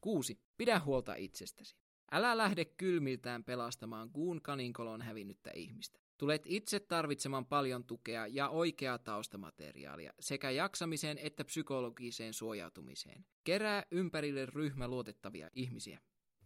6. 0.00 0.40
Pidä 0.56 0.80
huolta 0.80 1.14
itsestäsi. 1.14 1.76
Älä 2.12 2.36
lähde 2.36 2.64
kylmiltään 2.64 3.44
pelastamaan 3.44 4.10
kuun 4.10 4.42
kaninkolon 4.42 5.02
hävinnyttä 5.02 5.50
ihmistä. 5.54 6.00
Tulet 6.18 6.42
itse 6.44 6.80
tarvitsemaan 6.80 7.46
paljon 7.46 7.84
tukea 7.84 8.26
ja 8.26 8.48
oikeaa 8.48 8.98
taustamateriaalia 8.98 10.12
sekä 10.20 10.50
jaksamiseen 10.50 11.18
että 11.18 11.44
psykologiseen 11.44 12.34
suojautumiseen. 12.34 13.26
Kerää 13.44 13.82
ympärille 13.90 14.46
ryhmä 14.46 14.88
luotettavia 14.88 15.50
ihmisiä. 15.54 16.00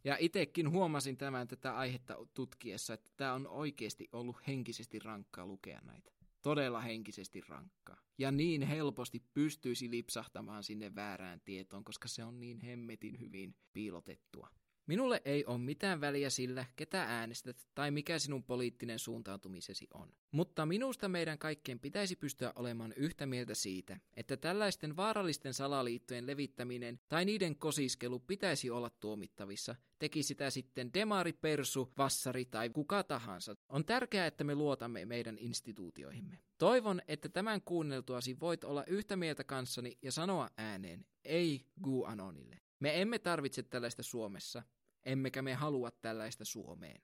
Ja 0.04 0.16
itsekin 0.20 0.70
huomasin 0.70 1.16
tämän 1.16 1.48
tätä 1.48 1.76
aihetta 1.76 2.16
tutkiessa, 2.34 2.94
että 2.94 3.10
tämä 3.16 3.34
on 3.34 3.46
oikeasti 3.46 4.08
ollut 4.12 4.36
henkisesti 4.46 4.98
rankkaa 4.98 5.46
lukea 5.46 5.80
näitä. 5.84 6.12
Todella 6.42 6.80
henkisesti 6.80 7.40
rankkaa. 7.48 8.00
Ja 8.18 8.30
niin 8.30 8.62
helposti 8.62 9.22
pystyisi 9.34 9.90
lipsahtamaan 9.90 10.64
sinne 10.64 10.94
väärään 10.94 11.40
tietoon, 11.44 11.84
koska 11.84 12.08
se 12.08 12.24
on 12.24 12.40
niin 12.40 12.60
hemmetin 12.60 13.20
hyvin 13.20 13.54
piilotettua. 13.72 14.48
Minulle 14.86 15.22
ei 15.24 15.44
ole 15.44 15.58
mitään 15.58 16.00
väliä 16.00 16.30
sillä, 16.30 16.64
ketä 16.76 17.02
äänestät 17.02 17.68
tai 17.74 17.90
mikä 17.90 18.18
sinun 18.18 18.44
poliittinen 18.44 18.98
suuntautumisesi 18.98 19.86
on. 19.94 20.12
Mutta 20.30 20.66
minusta 20.66 21.08
meidän 21.08 21.38
kaikkien 21.38 21.80
pitäisi 21.80 22.16
pystyä 22.16 22.52
olemaan 22.56 22.92
yhtä 22.96 23.26
mieltä 23.26 23.54
siitä, 23.54 24.00
että 24.16 24.36
tällaisten 24.36 24.96
vaarallisten 24.96 25.54
salaliittojen 25.54 26.26
levittäminen 26.26 27.00
tai 27.08 27.24
niiden 27.24 27.56
kosiskelu 27.56 28.18
pitäisi 28.18 28.70
olla 28.70 28.90
tuomittavissa, 28.90 29.74
teki 29.98 30.22
sitä 30.22 30.50
sitten 30.50 30.94
demari, 30.94 31.32
persu, 31.32 31.92
vassari 31.98 32.44
tai 32.44 32.70
kuka 32.70 33.02
tahansa. 33.04 33.56
On 33.68 33.84
tärkeää, 33.84 34.26
että 34.26 34.44
me 34.44 34.54
luotamme 34.54 35.04
meidän 35.04 35.38
instituutioihimme. 35.38 36.38
Toivon, 36.58 37.02
että 37.08 37.28
tämän 37.28 37.62
kuunneltuasi 37.62 38.40
voit 38.40 38.64
olla 38.64 38.84
yhtä 38.84 39.16
mieltä 39.16 39.44
kanssani 39.44 39.98
ja 40.02 40.12
sanoa 40.12 40.50
ääneen, 40.56 41.06
ei 41.24 41.66
Gu-Anonille. 41.84 42.61
Me 42.82 43.00
emme 43.02 43.18
tarvitse 43.18 43.62
tällaista 43.62 44.02
Suomessa, 44.02 44.62
emmekä 45.04 45.42
me 45.42 45.54
halua 45.54 45.90
tällaista 45.90 46.44
Suomeen. 46.44 47.02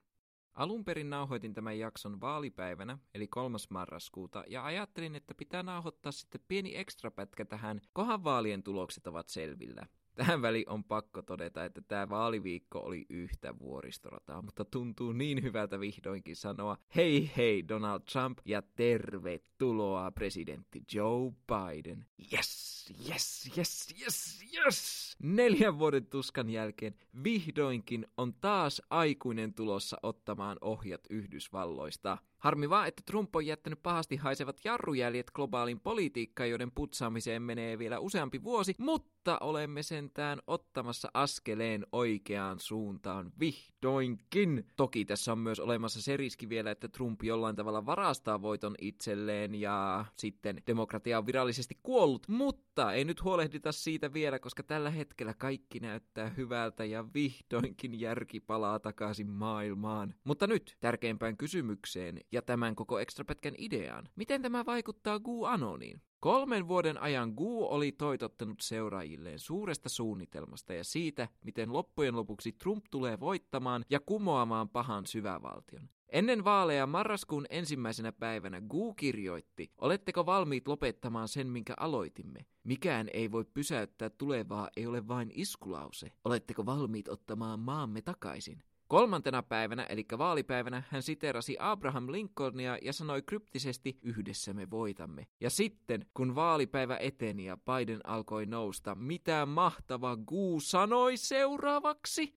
Alun 0.55 0.85
perin 0.85 1.11
nauhoitin 1.11 1.55
tämän 1.55 1.79
jakson 1.79 2.21
vaalipäivänä, 2.21 2.99
eli 3.15 3.29
3. 3.29 3.59
marraskuuta, 3.71 4.45
ja 4.47 4.65
ajattelin, 4.65 5.15
että 5.15 5.35
pitää 5.35 5.63
nauhoittaa 5.63 6.13
sitten 6.13 6.41
pieni 6.49 6.77
ekstrapätkä 6.77 7.45
tähän, 7.45 7.81
kohan 7.93 8.25
vaalien 8.25 8.63
tulokset 8.63 9.07
ovat 9.07 9.29
selvillä. 9.29 9.87
Tähän 10.19 10.43
väliin 10.43 10.69
on 10.69 10.85
pakko 10.85 11.23
todeta, 11.23 11.65
että 11.65 11.81
tämä 11.81 12.09
vaaliviikko 12.09 12.79
oli 12.79 13.07
yhtä 13.09 13.59
vuoristorataa, 13.59 14.43
mutta 14.43 14.65
tuntuu 14.65 15.13
niin 15.13 15.43
hyvältä 15.43 15.81
vihdoinkin 15.81 16.37
sanoa 16.37 16.77
hei 16.97 17.31
hei 17.37 17.69
Donald 17.69 18.01
Trump 18.13 18.39
ja 18.45 18.63
tervetuloa 18.63 20.11
presidentti 20.11 20.83
Joe 20.93 21.33
Biden. 21.47 22.07
Yes, 22.33 22.93
yes, 23.09 23.51
yes, 23.59 23.95
yes, 24.01 24.45
yes! 24.57 25.17
Neljän 25.23 25.79
vuoden 25.79 26.07
tuskan 26.07 26.51
jälkeen 26.51 26.95
vihdoinkin 27.25 28.07
on 28.17 28.35
taas 28.35 28.83
aikuinen 28.91 29.55
tulossa 29.55 29.97
ottamaan 30.03 30.57
ohjat 30.61 31.01
Yhdysvalloista. 31.11 32.19
Harmi 32.39 32.71
vaan, 32.71 32.89
että 32.89 33.03
Trump 33.07 33.37
on 33.37 33.47
jättänyt 33.47 33.83
pahasti 33.83 34.17
haisevat 34.17 34.61
jarrujäljet 34.65 35.31
globaalin 35.31 35.81
politiikkaan, 35.81 36.51
joiden 36.51 36.71
putsaamiseen 36.71 37.43
menee 37.43 37.79
vielä 37.79 37.99
useampi 37.99 38.43
vuosi, 38.43 38.75
mutta 38.79 39.39
olemme 39.41 39.83
sentään 39.83 40.39
ottamassa 40.47 41.09
askeleen 41.15 41.87
oikeaan 41.93 42.61
suuntaan 42.61 43.33
vihdoinkin. 43.41 44.67
Toki 44.77 45.05
tässä 45.05 45.33
on 45.33 45.39
myös 45.39 45.61
olemassa 45.61 46.03
se 46.03 46.17
riski 46.17 46.49
vielä, 46.49 46.71
että 46.71 46.89
Trump 46.89 47.23
jollain 47.23 47.57
tavalla 47.57 47.87
varastaa 47.87 48.43
voiton 48.43 48.75
itselleen 48.81 49.55
ja 49.55 50.05
sitten 50.17 50.63
demokratia 50.67 51.19
on 51.19 51.27
virallisesti 51.27 51.79
kuollut, 51.83 52.29
mutta 52.29 52.93
ei 52.93 53.05
nyt 53.05 53.25
huolehdita 53.25 53.73
siitä 53.73 54.13
vielä, 54.13 54.39
koska 54.39 54.63
tällä 54.63 54.91
hetkellä 54.91 55.35
kaikki 55.35 55.81
näyttää 55.81 56.29
hyvältä 56.29 56.85
ja 56.85 57.05
vihdoinkin 57.15 58.01
järki 58.01 58.41
palaa 58.41 58.79
takaisin 58.79 59.31
maailmaan. 59.31 60.15
Mutta 60.25 60.47
nyt 60.47 60.77
tärkeimpään 60.81 61.37
kysymykseen 61.37 62.21
ja 62.33 62.43
tämän 62.43 62.75
koko 62.75 62.99
ekstrapätkän 62.99 63.55
ideaan. 63.59 64.09
Miten 64.17 64.43
tämä 64.43 64.67
vaikuttaa 64.67 65.21
Gu 65.21 65.45
Anoniin? 65.45 66.03
Kolmen 66.21 66.69
vuoden 66.69 67.03
ajan 67.03 67.31
Gu 67.31 67.65
oli 67.65 67.93
toitottanut 67.93 68.61
seuraajilleen 68.61 69.39
suuresta 69.39 69.89
suunnitelmasta 69.89 70.75
ja 70.75 70.85
siitä, 70.85 71.29
miten 71.45 71.73
loppujen 71.73 72.17
lopuksi 72.17 72.53
Trump 72.53 72.85
tulee 72.91 73.21
voittamaan 73.21 73.85
ja 73.91 74.01
kumoamaan 74.01 74.69
pahan 74.69 75.07
syvävaltion. 75.07 75.89
Ennen 76.09 76.45
vaaleja 76.45 76.87
marraskuun 76.87 77.47
ensimmäisenä 77.51 78.13
päivänä 78.13 78.61
Gu 78.61 78.95
kirjoitti, 78.95 79.73
oletteko 79.79 80.27
valmiit 80.27 80.69
lopettamaan 80.69 81.29
sen, 81.29 81.47
minkä 81.47 81.75
aloitimme? 81.77 82.47
Mikään 82.65 83.09
ei 83.13 83.33
voi 83.33 83.45
pysäyttää 83.45 84.11
tulevaa, 84.11 84.69
ei 84.77 84.87
ole 84.87 85.09
vain 85.09 85.31
iskulause. 85.35 86.13
Oletteko 86.25 86.67
valmiit 86.67 87.09
ottamaan 87.09 87.61
maamme 87.61 88.03
takaisin? 88.03 88.63
Kolmantena 88.89 89.43
päivänä, 89.43 89.85
eli 89.85 90.07
vaalipäivänä, 90.19 90.83
hän 90.89 91.03
siterasi 91.03 91.57
Abraham 91.59 92.13
Lincolnia 92.13 92.79
ja 92.83 92.93
sanoi 92.93 93.23
kryptisesti, 93.23 93.99
yhdessä 94.03 94.53
me 94.53 94.71
voitamme. 94.71 95.27
Ja 95.41 95.51
sitten, 95.51 96.07
kun 96.15 96.35
vaalipäivä 96.35 96.97
eteni 96.97 97.45
ja 97.45 97.57
Biden 97.57 98.01
alkoi 98.05 98.47
nousta, 98.47 98.95
mitä 98.95 99.47
mahtava 99.47 100.17
Gu 100.17 100.61
sanoi 100.61 101.17
seuraavaksi? 101.17 102.35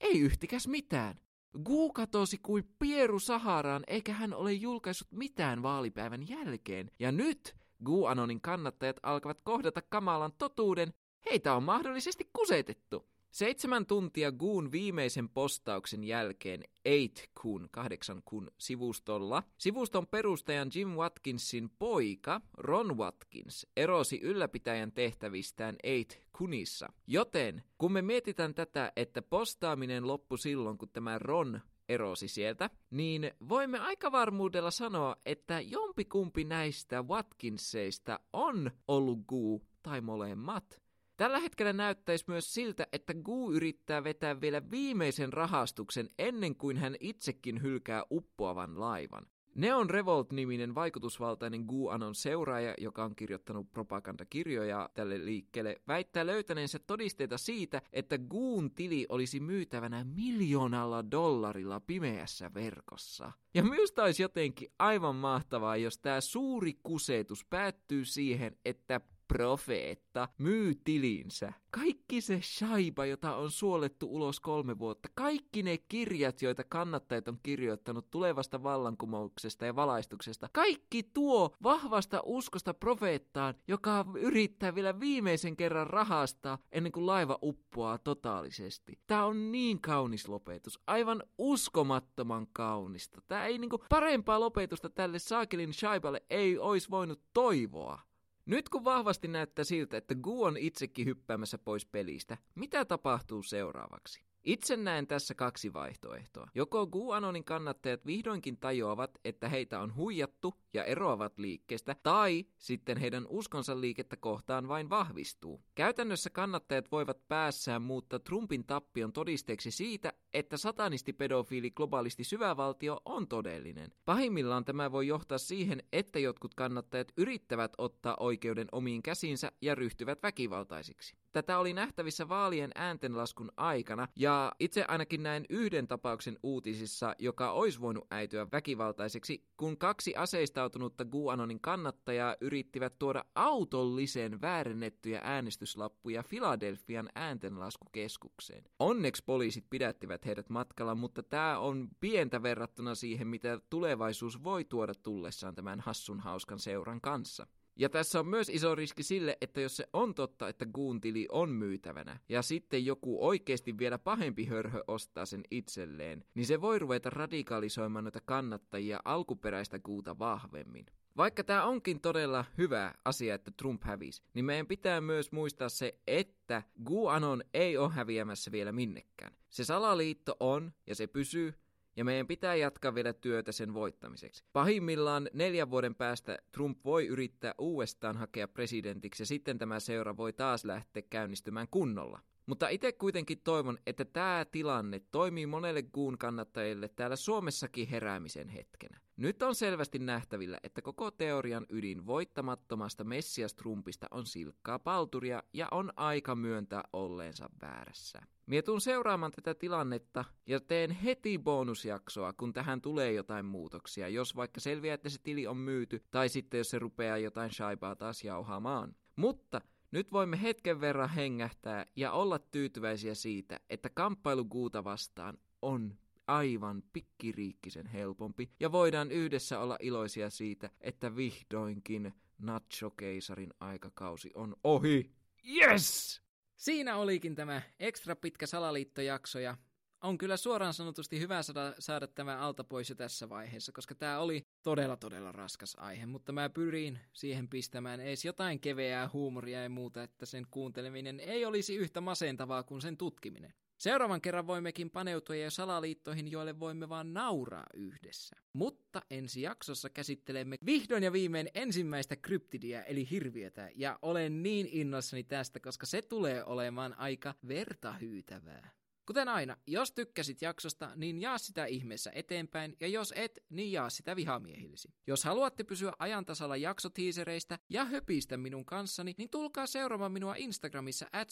Ei 0.00 0.20
yhtikäs 0.20 0.68
mitään. 0.68 1.20
Gu 1.64 1.92
katosi 1.92 2.38
kuin 2.38 2.64
pieru 2.78 3.18
Saharaan, 3.18 3.82
eikä 3.86 4.12
hän 4.12 4.34
ole 4.34 4.52
julkaissut 4.52 5.08
mitään 5.12 5.62
vaalipäivän 5.62 6.28
jälkeen. 6.28 6.90
Ja 6.98 7.12
nyt 7.12 7.56
Gu-anonin 7.84 8.40
kannattajat 8.40 8.96
alkavat 9.02 9.40
kohdata 9.44 9.82
kamalan 9.82 10.32
totuuden, 10.38 10.94
heitä 11.30 11.54
on 11.54 11.62
mahdollisesti 11.62 12.30
kusetettu. 12.32 13.08
Seitsemän 13.30 13.86
tuntia 13.86 14.32
Guun 14.32 14.72
viimeisen 14.72 15.28
postauksen 15.28 16.04
jälkeen 16.04 16.64
8 16.84 17.26
kun, 17.42 17.68
kahdeksan 17.70 18.22
kun 18.24 18.50
sivustolla, 18.58 19.42
sivuston 19.58 20.06
perustajan 20.06 20.70
Jim 20.74 20.88
Watkinsin 20.88 21.70
poika 21.78 22.40
Ron 22.54 22.98
Watkins 22.98 23.66
erosi 23.76 24.20
ylläpitäjän 24.22 24.92
tehtävistään 24.92 25.76
8 25.82 26.22
kunissa. 26.38 26.92
Joten 27.06 27.62
kun 27.78 27.92
me 27.92 28.02
mietitään 28.02 28.54
tätä, 28.54 28.92
että 28.96 29.22
postaaminen 29.22 30.06
loppui 30.06 30.38
silloin, 30.38 30.78
kun 30.78 30.88
tämä 30.88 31.18
Ron 31.18 31.60
erosi 31.88 32.28
sieltä, 32.28 32.70
niin 32.90 33.30
voimme 33.48 33.78
aika 33.78 34.12
varmuudella 34.12 34.70
sanoa, 34.70 35.16
että 35.26 35.60
jompikumpi 35.60 36.44
näistä 36.44 37.02
Watkinseista 37.02 38.20
on 38.32 38.70
ollut 38.88 39.18
Gu 39.28 39.62
tai 39.82 40.00
molemmat. 40.00 40.87
Tällä 41.18 41.38
hetkellä 41.38 41.72
näyttäisi 41.72 42.24
myös 42.28 42.54
siltä, 42.54 42.86
että 42.92 43.14
Gu 43.14 43.52
yrittää 43.52 44.04
vetää 44.04 44.40
vielä 44.40 44.70
viimeisen 44.70 45.32
rahastuksen 45.32 46.08
ennen 46.18 46.56
kuin 46.56 46.76
hän 46.76 46.96
itsekin 47.00 47.62
hylkää 47.62 48.04
uppoavan 48.10 48.80
laivan. 48.80 49.26
Neon 49.54 49.90
Revolt-niminen 49.90 50.74
vaikutusvaltainen 50.74 51.64
Gu-anon 51.64 52.14
seuraaja, 52.14 52.74
joka 52.78 53.04
on 53.04 53.16
kirjoittanut 53.16 53.70
propagandakirjoja 53.70 54.90
tälle 54.94 55.24
liikkeelle, 55.24 55.76
väittää 55.88 56.26
löytäneensä 56.26 56.78
todisteita 56.78 57.38
siitä, 57.38 57.82
että 57.92 58.18
Guun 58.18 58.70
tili 58.70 59.06
olisi 59.08 59.40
myytävänä 59.40 60.04
miljoonalla 60.04 61.10
dollarilla 61.10 61.80
pimeässä 61.80 62.50
verkossa. 62.54 63.32
Ja 63.54 63.62
myös 63.62 63.94
olisi 63.98 64.22
jotenkin 64.22 64.72
aivan 64.78 65.16
mahtavaa, 65.16 65.76
jos 65.76 65.98
tämä 65.98 66.20
suuri 66.20 66.74
kusetus 66.82 67.44
päättyy 67.44 68.04
siihen, 68.04 68.56
että 68.64 69.00
profeetta 69.28 70.28
myy 70.38 70.74
tilinsä. 70.84 71.52
Kaikki 71.70 72.20
se 72.20 72.40
shaiba, 72.42 73.06
jota 73.06 73.36
on 73.36 73.50
suolettu 73.50 74.06
ulos 74.10 74.40
kolme 74.40 74.78
vuotta, 74.78 75.08
kaikki 75.14 75.62
ne 75.62 75.78
kirjat, 75.78 76.42
joita 76.42 76.64
kannattajat 76.64 77.28
on 77.28 77.38
kirjoittanut 77.42 78.10
tulevasta 78.10 78.62
vallankumouksesta 78.62 79.66
ja 79.66 79.76
valaistuksesta, 79.76 80.48
kaikki 80.52 81.02
tuo 81.02 81.50
vahvasta 81.62 82.20
uskosta 82.24 82.74
profeettaan, 82.74 83.54
joka 83.68 84.04
yrittää 84.14 84.74
vielä 84.74 85.00
viimeisen 85.00 85.56
kerran 85.56 85.86
rahastaa 85.86 86.58
ennen 86.72 86.92
kuin 86.92 87.06
laiva 87.06 87.38
uppoaa 87.42 87.98
totaalisesti. 87.98 88.98
Tämä 89.06 89.24
on 89.24 89.52
niin 89.52 89.80
kaunis 89.80 90.28
lopetus, 90.28 90.80
aivan 90.86 91.22
uskomattoman 91.38 92.46
kaunista. 92.52 93.20
Tämä 93.28 93.46
ei 93.46 93.58
niinku 93.58 93.78
parempaa 93.88 94.40
lopetusta 94.40 94.90
tälle 94.90 95.18
saakelin 95.18 95.74
shaiballe 95.74 96.22
ei 96.30 96.58
olisi 96.58 96.90
voinut 96.90 97.20
toivoa. 97.34 98.07
Nyt 98.48 98.68
kun 98.68 98.84
vahvasti 98.84 99.28
näyttää 99.28 99.64
siltä, 99.64 99.96
että 99.96 100.14
Gu 100.14 100.44
on 100.44 100.56
itsekin 100.56 101.06
hyppäämässä 101.06 101.58
pois 101.58 101.86
pelistä, 101.86 102.38
mitä 102.54 102.84
tapahtuu 102.84 103.42
seuraavaksi? 103.42 104.22
Itse 104.44 104.76
näen 104.76 105.06
tässä 105.06 105.34
kaksi 105.34 105.72
vaihtoehtoa. 105.72 106.48
Joko 106.54 106.86
QAnonin 106.86 107.44
kannattajat 107.44 108.06
vihdoinkin 108.06 108.56
tajuavat, 108.56 109.18
että 109.24 109.48
heitä 109.48 109.80
on 109.80 109.94
huijattu 109.94 110.54
ja 110.74 110.84
eroavat 110.84 111.38
liikkeestä, 111.38 111.96
tai 112.02 112.44
sitten 112.58 112.96
heidän 112.96 113.26
uskonsa 113.28 113.80
liikettä 113.80 114.16
kohtaan 114.16 114.68
vain 114.68 114.90
vahvistuu. 114.90 115.62
Käytännössä 115.74 116.30
kannattajat 116.30 116.92
voivat 116.92 117.28
päässään 117.28 117.82
muuttaa 117.82 118.18
Trumpin 118.18 118.66
tappion 118.66 119.12
todisteeksi 119.12 119.70
siitä, 119.70 120.12
että 120.34 120.56
satanisti 120.56 121.12
pedofiili 121.12 121.70
globaalisti 121.70 122.24
syvävaltio 122.24 123.00
on 123.04 123.28
todellinen. 123.28 123.92
Pahimmillaan 124.04 124.64
tämä 124.64 124.92
voi 124.92 125.06
johtaa 125.06 125.38
siihen, 125.38 125.82
että 125.92 126.18
jotkut 126.18 126.54
kannattajat 126.54 127.12
yrittävät 127.16 127.72
ottaa 127.78 128.16
oikeuden 128.20 128.68
omiin 128.72 129.02
käsinsä 129.02 129.52
ja 129.62 129.74
ryhtyvät 129.74 130.22
väkivaltaisiksi. 130.22 131.16
Tätä 131.38 131.58
oli 131.58 131.72
nähtävissä 131.72 132.28
vaalien 132.28 132.70
ääntenlaskun 132.74 133.52
aikana, 133.56 134.08
ja 134.16 134.52
itse 134.60 134.84
ainakin 134.88 135.22
näin 135.22 135.44
yhden 135.50 135.88
tapauksen 135.88 136.38
uutisissa, 136.42 137.14
joka 137.18 137.52
olisi 137.52 137.80
voinut 137.80 138.06
äityä 138.10 138.46
väkivaltaiseksi, 138.52 139.44
kun 139.56 139.78
kaksi 139.78 140.16
aseistautunutta 140.16 141.04
Guanonin 141.04 141.60
kannattajaa 141.60 142.36
yrittivät 142.40 142.98
tuoda 142.98 143.24
autollisen 143.34 144.40
väärennettyjä 144.40 145.20
äänestyslappuja 145.24 146.22
Filadelfian 146.22 147.08
ääntenlaskukeskukseen. 147.14 148.64
Onneksi 148.78 149.22
poliisit 149.26 149.64
pidättivät 149.70 150.26
heidät 150.26 150.50
matkalla, 150.50 150.94
mutta 150.94 151.22
tämä 151.22 151.58
on 151.58 151.88
pientä 152.00 152.42
verrattuna 152.42 152.94
siihen, 152.94 153.26
mitä 153.26 153.60
tulevaisuus 153.70 154.44
voi 154.44 154.64
tuoda 154.64 154.94
tullessaan 154.94 155.54
tämän 155.54 155.80
hassun 155.80 156.20
hauskan 156.20 156.58
seuran 156.58 157.00
kanssa. 157.00 157.46
Ja 157.78 157.88
tässä 157.88 158.20
on 158.20 158.26
myös 158.26 158.48
iso 158.48 158.74
riski 158.74 159.02
sille, 159.02 159.38
että 159.40 159.60
jos 159.60 159.76
se 159.76 159.88
on 159.92 160.14
totta, 160.14 160.48
että 160.48 160.66
Guuntili 160.66 161.26
on 161.32 161.50
myytävänä, 161.50 162.18
ja 162.28 162.42
sitten 162.42 162.86
joku 162.86 163.26
oikeasti 163.26 163.78
vielä 163.78 163.98
pahempi 163.98 164.44
hörhö 164.44 164.84
ostaa 164.86 165.26
sen 165.26 165.42
itselleen, 165.50 166.24
niin 166.34 166.46
se 166.46 166.60
voi 166.60 166.78
ruveta 166.78 167.10
radikalisoimaan 167.10 168.04
noita 168.04 168.20
kannattajia 168.24 169.00
alkuperäistä 169.04 169.78
kuuta 169.78 170.18
vahvemmin. 170.18 170.86
Vaikka 171.16 171.44
tämä 171.44 171.64
onkin 171.64 172.00
todella 172.00 172.44
hyvä 172.58 172.94
asia, 173.04 173.34
että 173.34 173.50
Trump 173.56 173.84
hävisi, 173.84 174.22
niin 174.34 174.44
meidän 174.44 174.66
pitää 174.66 175.00
myös 175.00 175.32
muistaa 175.32 175.68
se, 175.68 175.98
että 176.06 176.62
GuAnon 176.84 177.42
ei 177.54 177.76
ole 177.76 177.90
häviämässä 177.90 178.52
vielä 178.52 178.72
minnekään. 178.72 179.32
Se 179.48 179.64
salaliitto 179.64 180.36
on, 180.40 180.72
ja 180.86 180.94
se 180.94 181.06
pysyy, 181.06 181.54
ja 181.98 182.04
meidän 182.04 182.26
pitää 182.26 182.54
jatkaa 182.54 182.94
vielä 182.94 183.12
työtä 183.12 183.52
sen 183.52 183.74
voittamiseksi. 183.74 184.44
Pahimmillaan 184.52 185.28
neljän 185.32 185.70
vuoden 185.70 185.94
päästä 185.94 186.38
Trump 186.52 186.84
voi 186.84 187.06
yrittää 187.06 187.54
uudestaan 187.58 188.16
hakea 188.16 188.48
presidentiksi 188.48 189.22
ja 189.22 189.26
sitten 189.26 189.58
tämä 189.58 189.80
seura 189.80 190.16
voi 190.16 190.32
taas 190.32 190.64
lähteä 190.64 191.02
käynnistymään 191.10 191.66
kunnolla. 191.70 192.20
Mutta 192.46 192.68
itse 192.68 192.92
kuitenkin 192.92 193.40
toivon, 193.44 193.78
että 193.86 194.04
tämä 194.04 194.46
tilanne 194.50 195.00
toimii 195.10 195.46
monelle 195.46 195.82
kuun 195.82 196.18
kannattajille 196.18 196.88
täällä 196.88 197.16
Suomessakin 197.16 197.88
heräämisen 197.88 198.48
hetkenä. 198.48 199.00
Nyt 199.18 199.42
on 199.42 199.54
selvästi 199.54 199.98
nähtävillä, 199.98 200.58
että 200.62 200.82
koko 200.82 201.10
teorian 201.10 201.66
ydin 201.70 202.06
voittamattomasta 202.06 203.04
Messias 203.04 203.54
Trumpista 203.54 204.06
on 204.10 204.26
silkkaa 204.26 204.78
palturia 204.78 205.42
ja 205.52 205.68
on 205.70 205.92
aika 205.96 206.34
myöntää 206.34 206.82
olleensa 206.92 207.50
väärässä. 207.62 208.22
Mietun 208.46 208.80
seuraamaan 208.80 209.32
tätä 209.32 209.54
tilannetta 209.54 210.24
ja 210.46 210.60
teen 210.60 210.90
heti 210.90 211.38
bonusjaksoa, 211.38 212.32
kun 212.32 212.52
tähän 212.52 212.80
tulee 212.80 213.12
jotain 213.12 213.44
muutoksia, 213.44 214.08
jos 214.08 214.36
vaikka 214.36 214.60
selviää, 214.60 214.94
että 214.94 215.08
se 215.08 215.18
tili 215.22 215.46
on 215.46 215.56
myyty, 215.56 216.04
tai 216.10 216.28
sitten 216.28 216.58
jos 216.58 216.70
se 216.70 216.78
rupeaa 216.78 217.18
jotain 217.18 217.50
shaibaa 217.50 217.96
taas 217.96 218.24
jauhaamaan. 218.24 218.96
Mutta 219.16 219.60
nyt 219.90 220.12
voimme 220.12 220.42
hetken 220.42 220.80
verran 220.80 221.10
hengähtää 221.10 221.86
ja 221.96 222.12
olla 222.12 222.38
tyytyväisiä 222.38 223.14
siitä, 223.14 223.60
että 223.70 223.90
kamppailu 223.90 224.44
Guuta 224.44 224.84
vastaan 224.84 225.38
on 225.62 225.98
aivan 226.28 226.82
pikkiriikkisen 226.92 227.86
helpompi 227.86 228.50
ja 228.60 228.72
voidaan 228.72 229.10
yhdessä 229.10 229.58
olla 229.58 229.76
iloisia 229.80 230.30
siitä, 230.30 230.70
että 230.80 231.16
vihdoinkin 231.16 232.14
Nacho-keisarin 232.38 233.54
aikakausi 233.60 234.30
on 234.34 234.56
ohi. 234.64 235.12
Yes! 235.56 236.20
Siinä 236.56 236.96
olikin 236.96 237.34
tämä 237.34 237.62
ekstra 237.78 238.16
pitkä 238.16 238.46
salaliittojakso 238.46 239.38
ja 239.38 239.56
on 240.02 240.18
kyllä 240.18 240.36
suoraan 240.36 240.74
sanotusti 240.74 241.20
hyvä 241.20 241.42
saada, 241.42 241.74
saada 241.78 242.06
tämä 242.06 242.38
alta 242.38 242.64
pois 242.64 242.88
jo 242.88 242.94
tässä 242.94 243.28
vaiheessa, 243.28 243.72
koska 243.72 243.94
tämä 243.94 244.18
oli 244.18 244.46
todella 244.62 244.96
todella 244.96 245.32
raskas 245.32 245.76
aihe, 245.78 246.06
mutta 246.06 246.32
mä 246.32 246.48
pyrin 246.48 246.98
siihen 247.12 247.48
pistämään 247.48 248.00
edes 248.00 248.24
jotain 248.24 248.60
keveää 248.60 249.10
huumoria 249.12 249.62
ja 249.62 249.68
muuta, 249.68 250.02
että 250.02 250.26
sen 250.26 250.46
kuunteleminen 250.50 251.20
ei 251.20 251.44
olisi 251.44 251.76
yhtä 251.76 252.00
masentavaa 252.00 252.62
kuin 252.62 252.80
sen 252.80 252.96
tutkiminen. 252.96 253.54
Seuraavan 253.78 254.20
kerran 254.20 254.46
voimmekin 254.46 254.90
paneutua 254.90 255.36
jo 255.36 255.50
salaliittoihin, 255.50 256.30
joille 256.30 256.60
voimme 256.60 256.88
vaan 256.88 257.14
nauraa 257.14 257.66
yhdessä. 257.74 258.36
Mutta 258.52 259.02
ensi 259.10 259.42
jaksossa 259.42 259.90
käsittelemme 259.90 260.56
vihdoin 260.66 261.02
ja 261.02 261.12
viimein 261.12 261.48
ensimmäistä 261.54 262.16
kryptidia 262.16 262.84
eli 262.84 263.10
hirviötä, 263.10 263.70
ja 263.74 263.98
olen 264.02 264.42
niin 264.42 264.68
innoissani 264.70 265.24
tästä, 265.24 265.60
koska 265.60 265.86
se 265.86 266.02
tulee 266.02 266.44
olemaan 266.44 266.98
aika 266.98 267.34
vertahyytävää. 267.48 268.77
Kuten 269.08 269.28
aina, 269.28 269.56
jos 269.66 269.92
tykkäsit 269.92 270.42
jaksosta, 270.42 270.90
niin 270.96 271.20
jaa 271.20 271.38
sitä 271.38 271.66
ihmeessä 271.66 272.10
eteenpäin, 272.14 272.76
ja 272.80 272.88
jos 272.88 273.12
et, 273.16 273.44
niin 273.50 273.72
jaa 273.72 273.90
sitä 273.90 274.16
vihamiehillesi. 274.16 274.94
Jos 275.06 275.24
haluatte 275.24 275.64
pysyä 275.64 275.92
ajantasalla 275.98 276.56
jaksotiisereistä 276.56 277.58
ja 277.68 277.84
höpistä 277.84 278.36
minun 278.36 278.64
kanssani, 278.64 279.14
niin 279.18 279.30
tulkaa 279.30 279.66
seuraamaan 279.66 280.12
minua 280.12 280.34
Instagramissa 280.34 281.06
at 281.12 281.28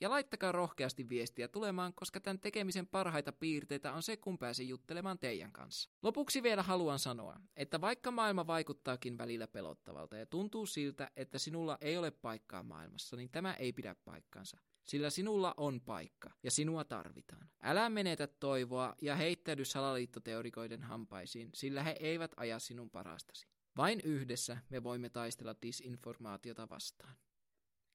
ja 0.00 0.10
laittakaa 0.10 0.52
rohkeasti 0.52 1.08
viestiä 1.08 1.48
tulemaan, 1.48 1.94
koska 1.94 2.20
tämän 2.20 2.40
tekemisen 2.40 2.86
parhaita 2.86 3.32
piirteitä 3.32 3.92
on 3.92 4.02
se, 4.02 4.16
kun 4.16 4.38
pääsen 4.38 4.68
juttelemaan 4.68 5.18
teidän 5.18 5.52
kanssa. 5.52 5.90
Lopuksi 6.02 6.42
vielä 6.42 6.62
haluan 6.62 6.98
sanoa, 6.98 7.40
että 7.56 7.80
vaikka 7.80 8.10
maailma 8.10 8.46
vaikuttaakin 8.46 9.18
välillä 9.18 9.46
pelottavalta 9.46 10.16
ja 10.16 10.26
tuntuu 10.26 10.66
siltä, 10.66 11.10
että 11.16 11.38
sinulla 11.38 11.78
ei 11.80 11.96
ole 11.96 12.10
paikkaa 12.10 12.62
maailmassa, 12.62 13.16
niin 13.16 13.30
tämä 13.30 13.54
ei 13.54 13.72
pidä 13.72 13.96
paikkansa 14.04 14.58
sillä 14.88 15.10
sinulla 15.10 15.54
on 15.56 15.80
paikka 15.80 16.30
ja 16.42 16.50
sinua 16.50 16.84
tarvitaan. 16.84 17.50
Älä 17.62 17.90
menetä 17.90 18.26
toivoa 18.26 18.94
ja 19.02 19.16
heittäydy 19.16 19.64
salaliittoteorikoiden 19.64 20.82
hampaisiin, 20.82 21.50
sillä 21.54 21.82
he 21.82 21.96
eivät 22.00 22.32
aja 22.36 22.58
sinun 22.58 22.90
parastasi. 22.90 23.46
Vain 23.76 24.00
yhdessä 24.04 24.58
me 24.70 24.82
voimme 24.82 25.10
taistella 25.10 25.54
disinformaatiota 25.62 26.68
vastaan. 26.68 27.16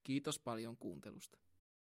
Kiitos 0.04 0.40
paljon 0.40 0.78
kuuntelusta. 0.78 1.40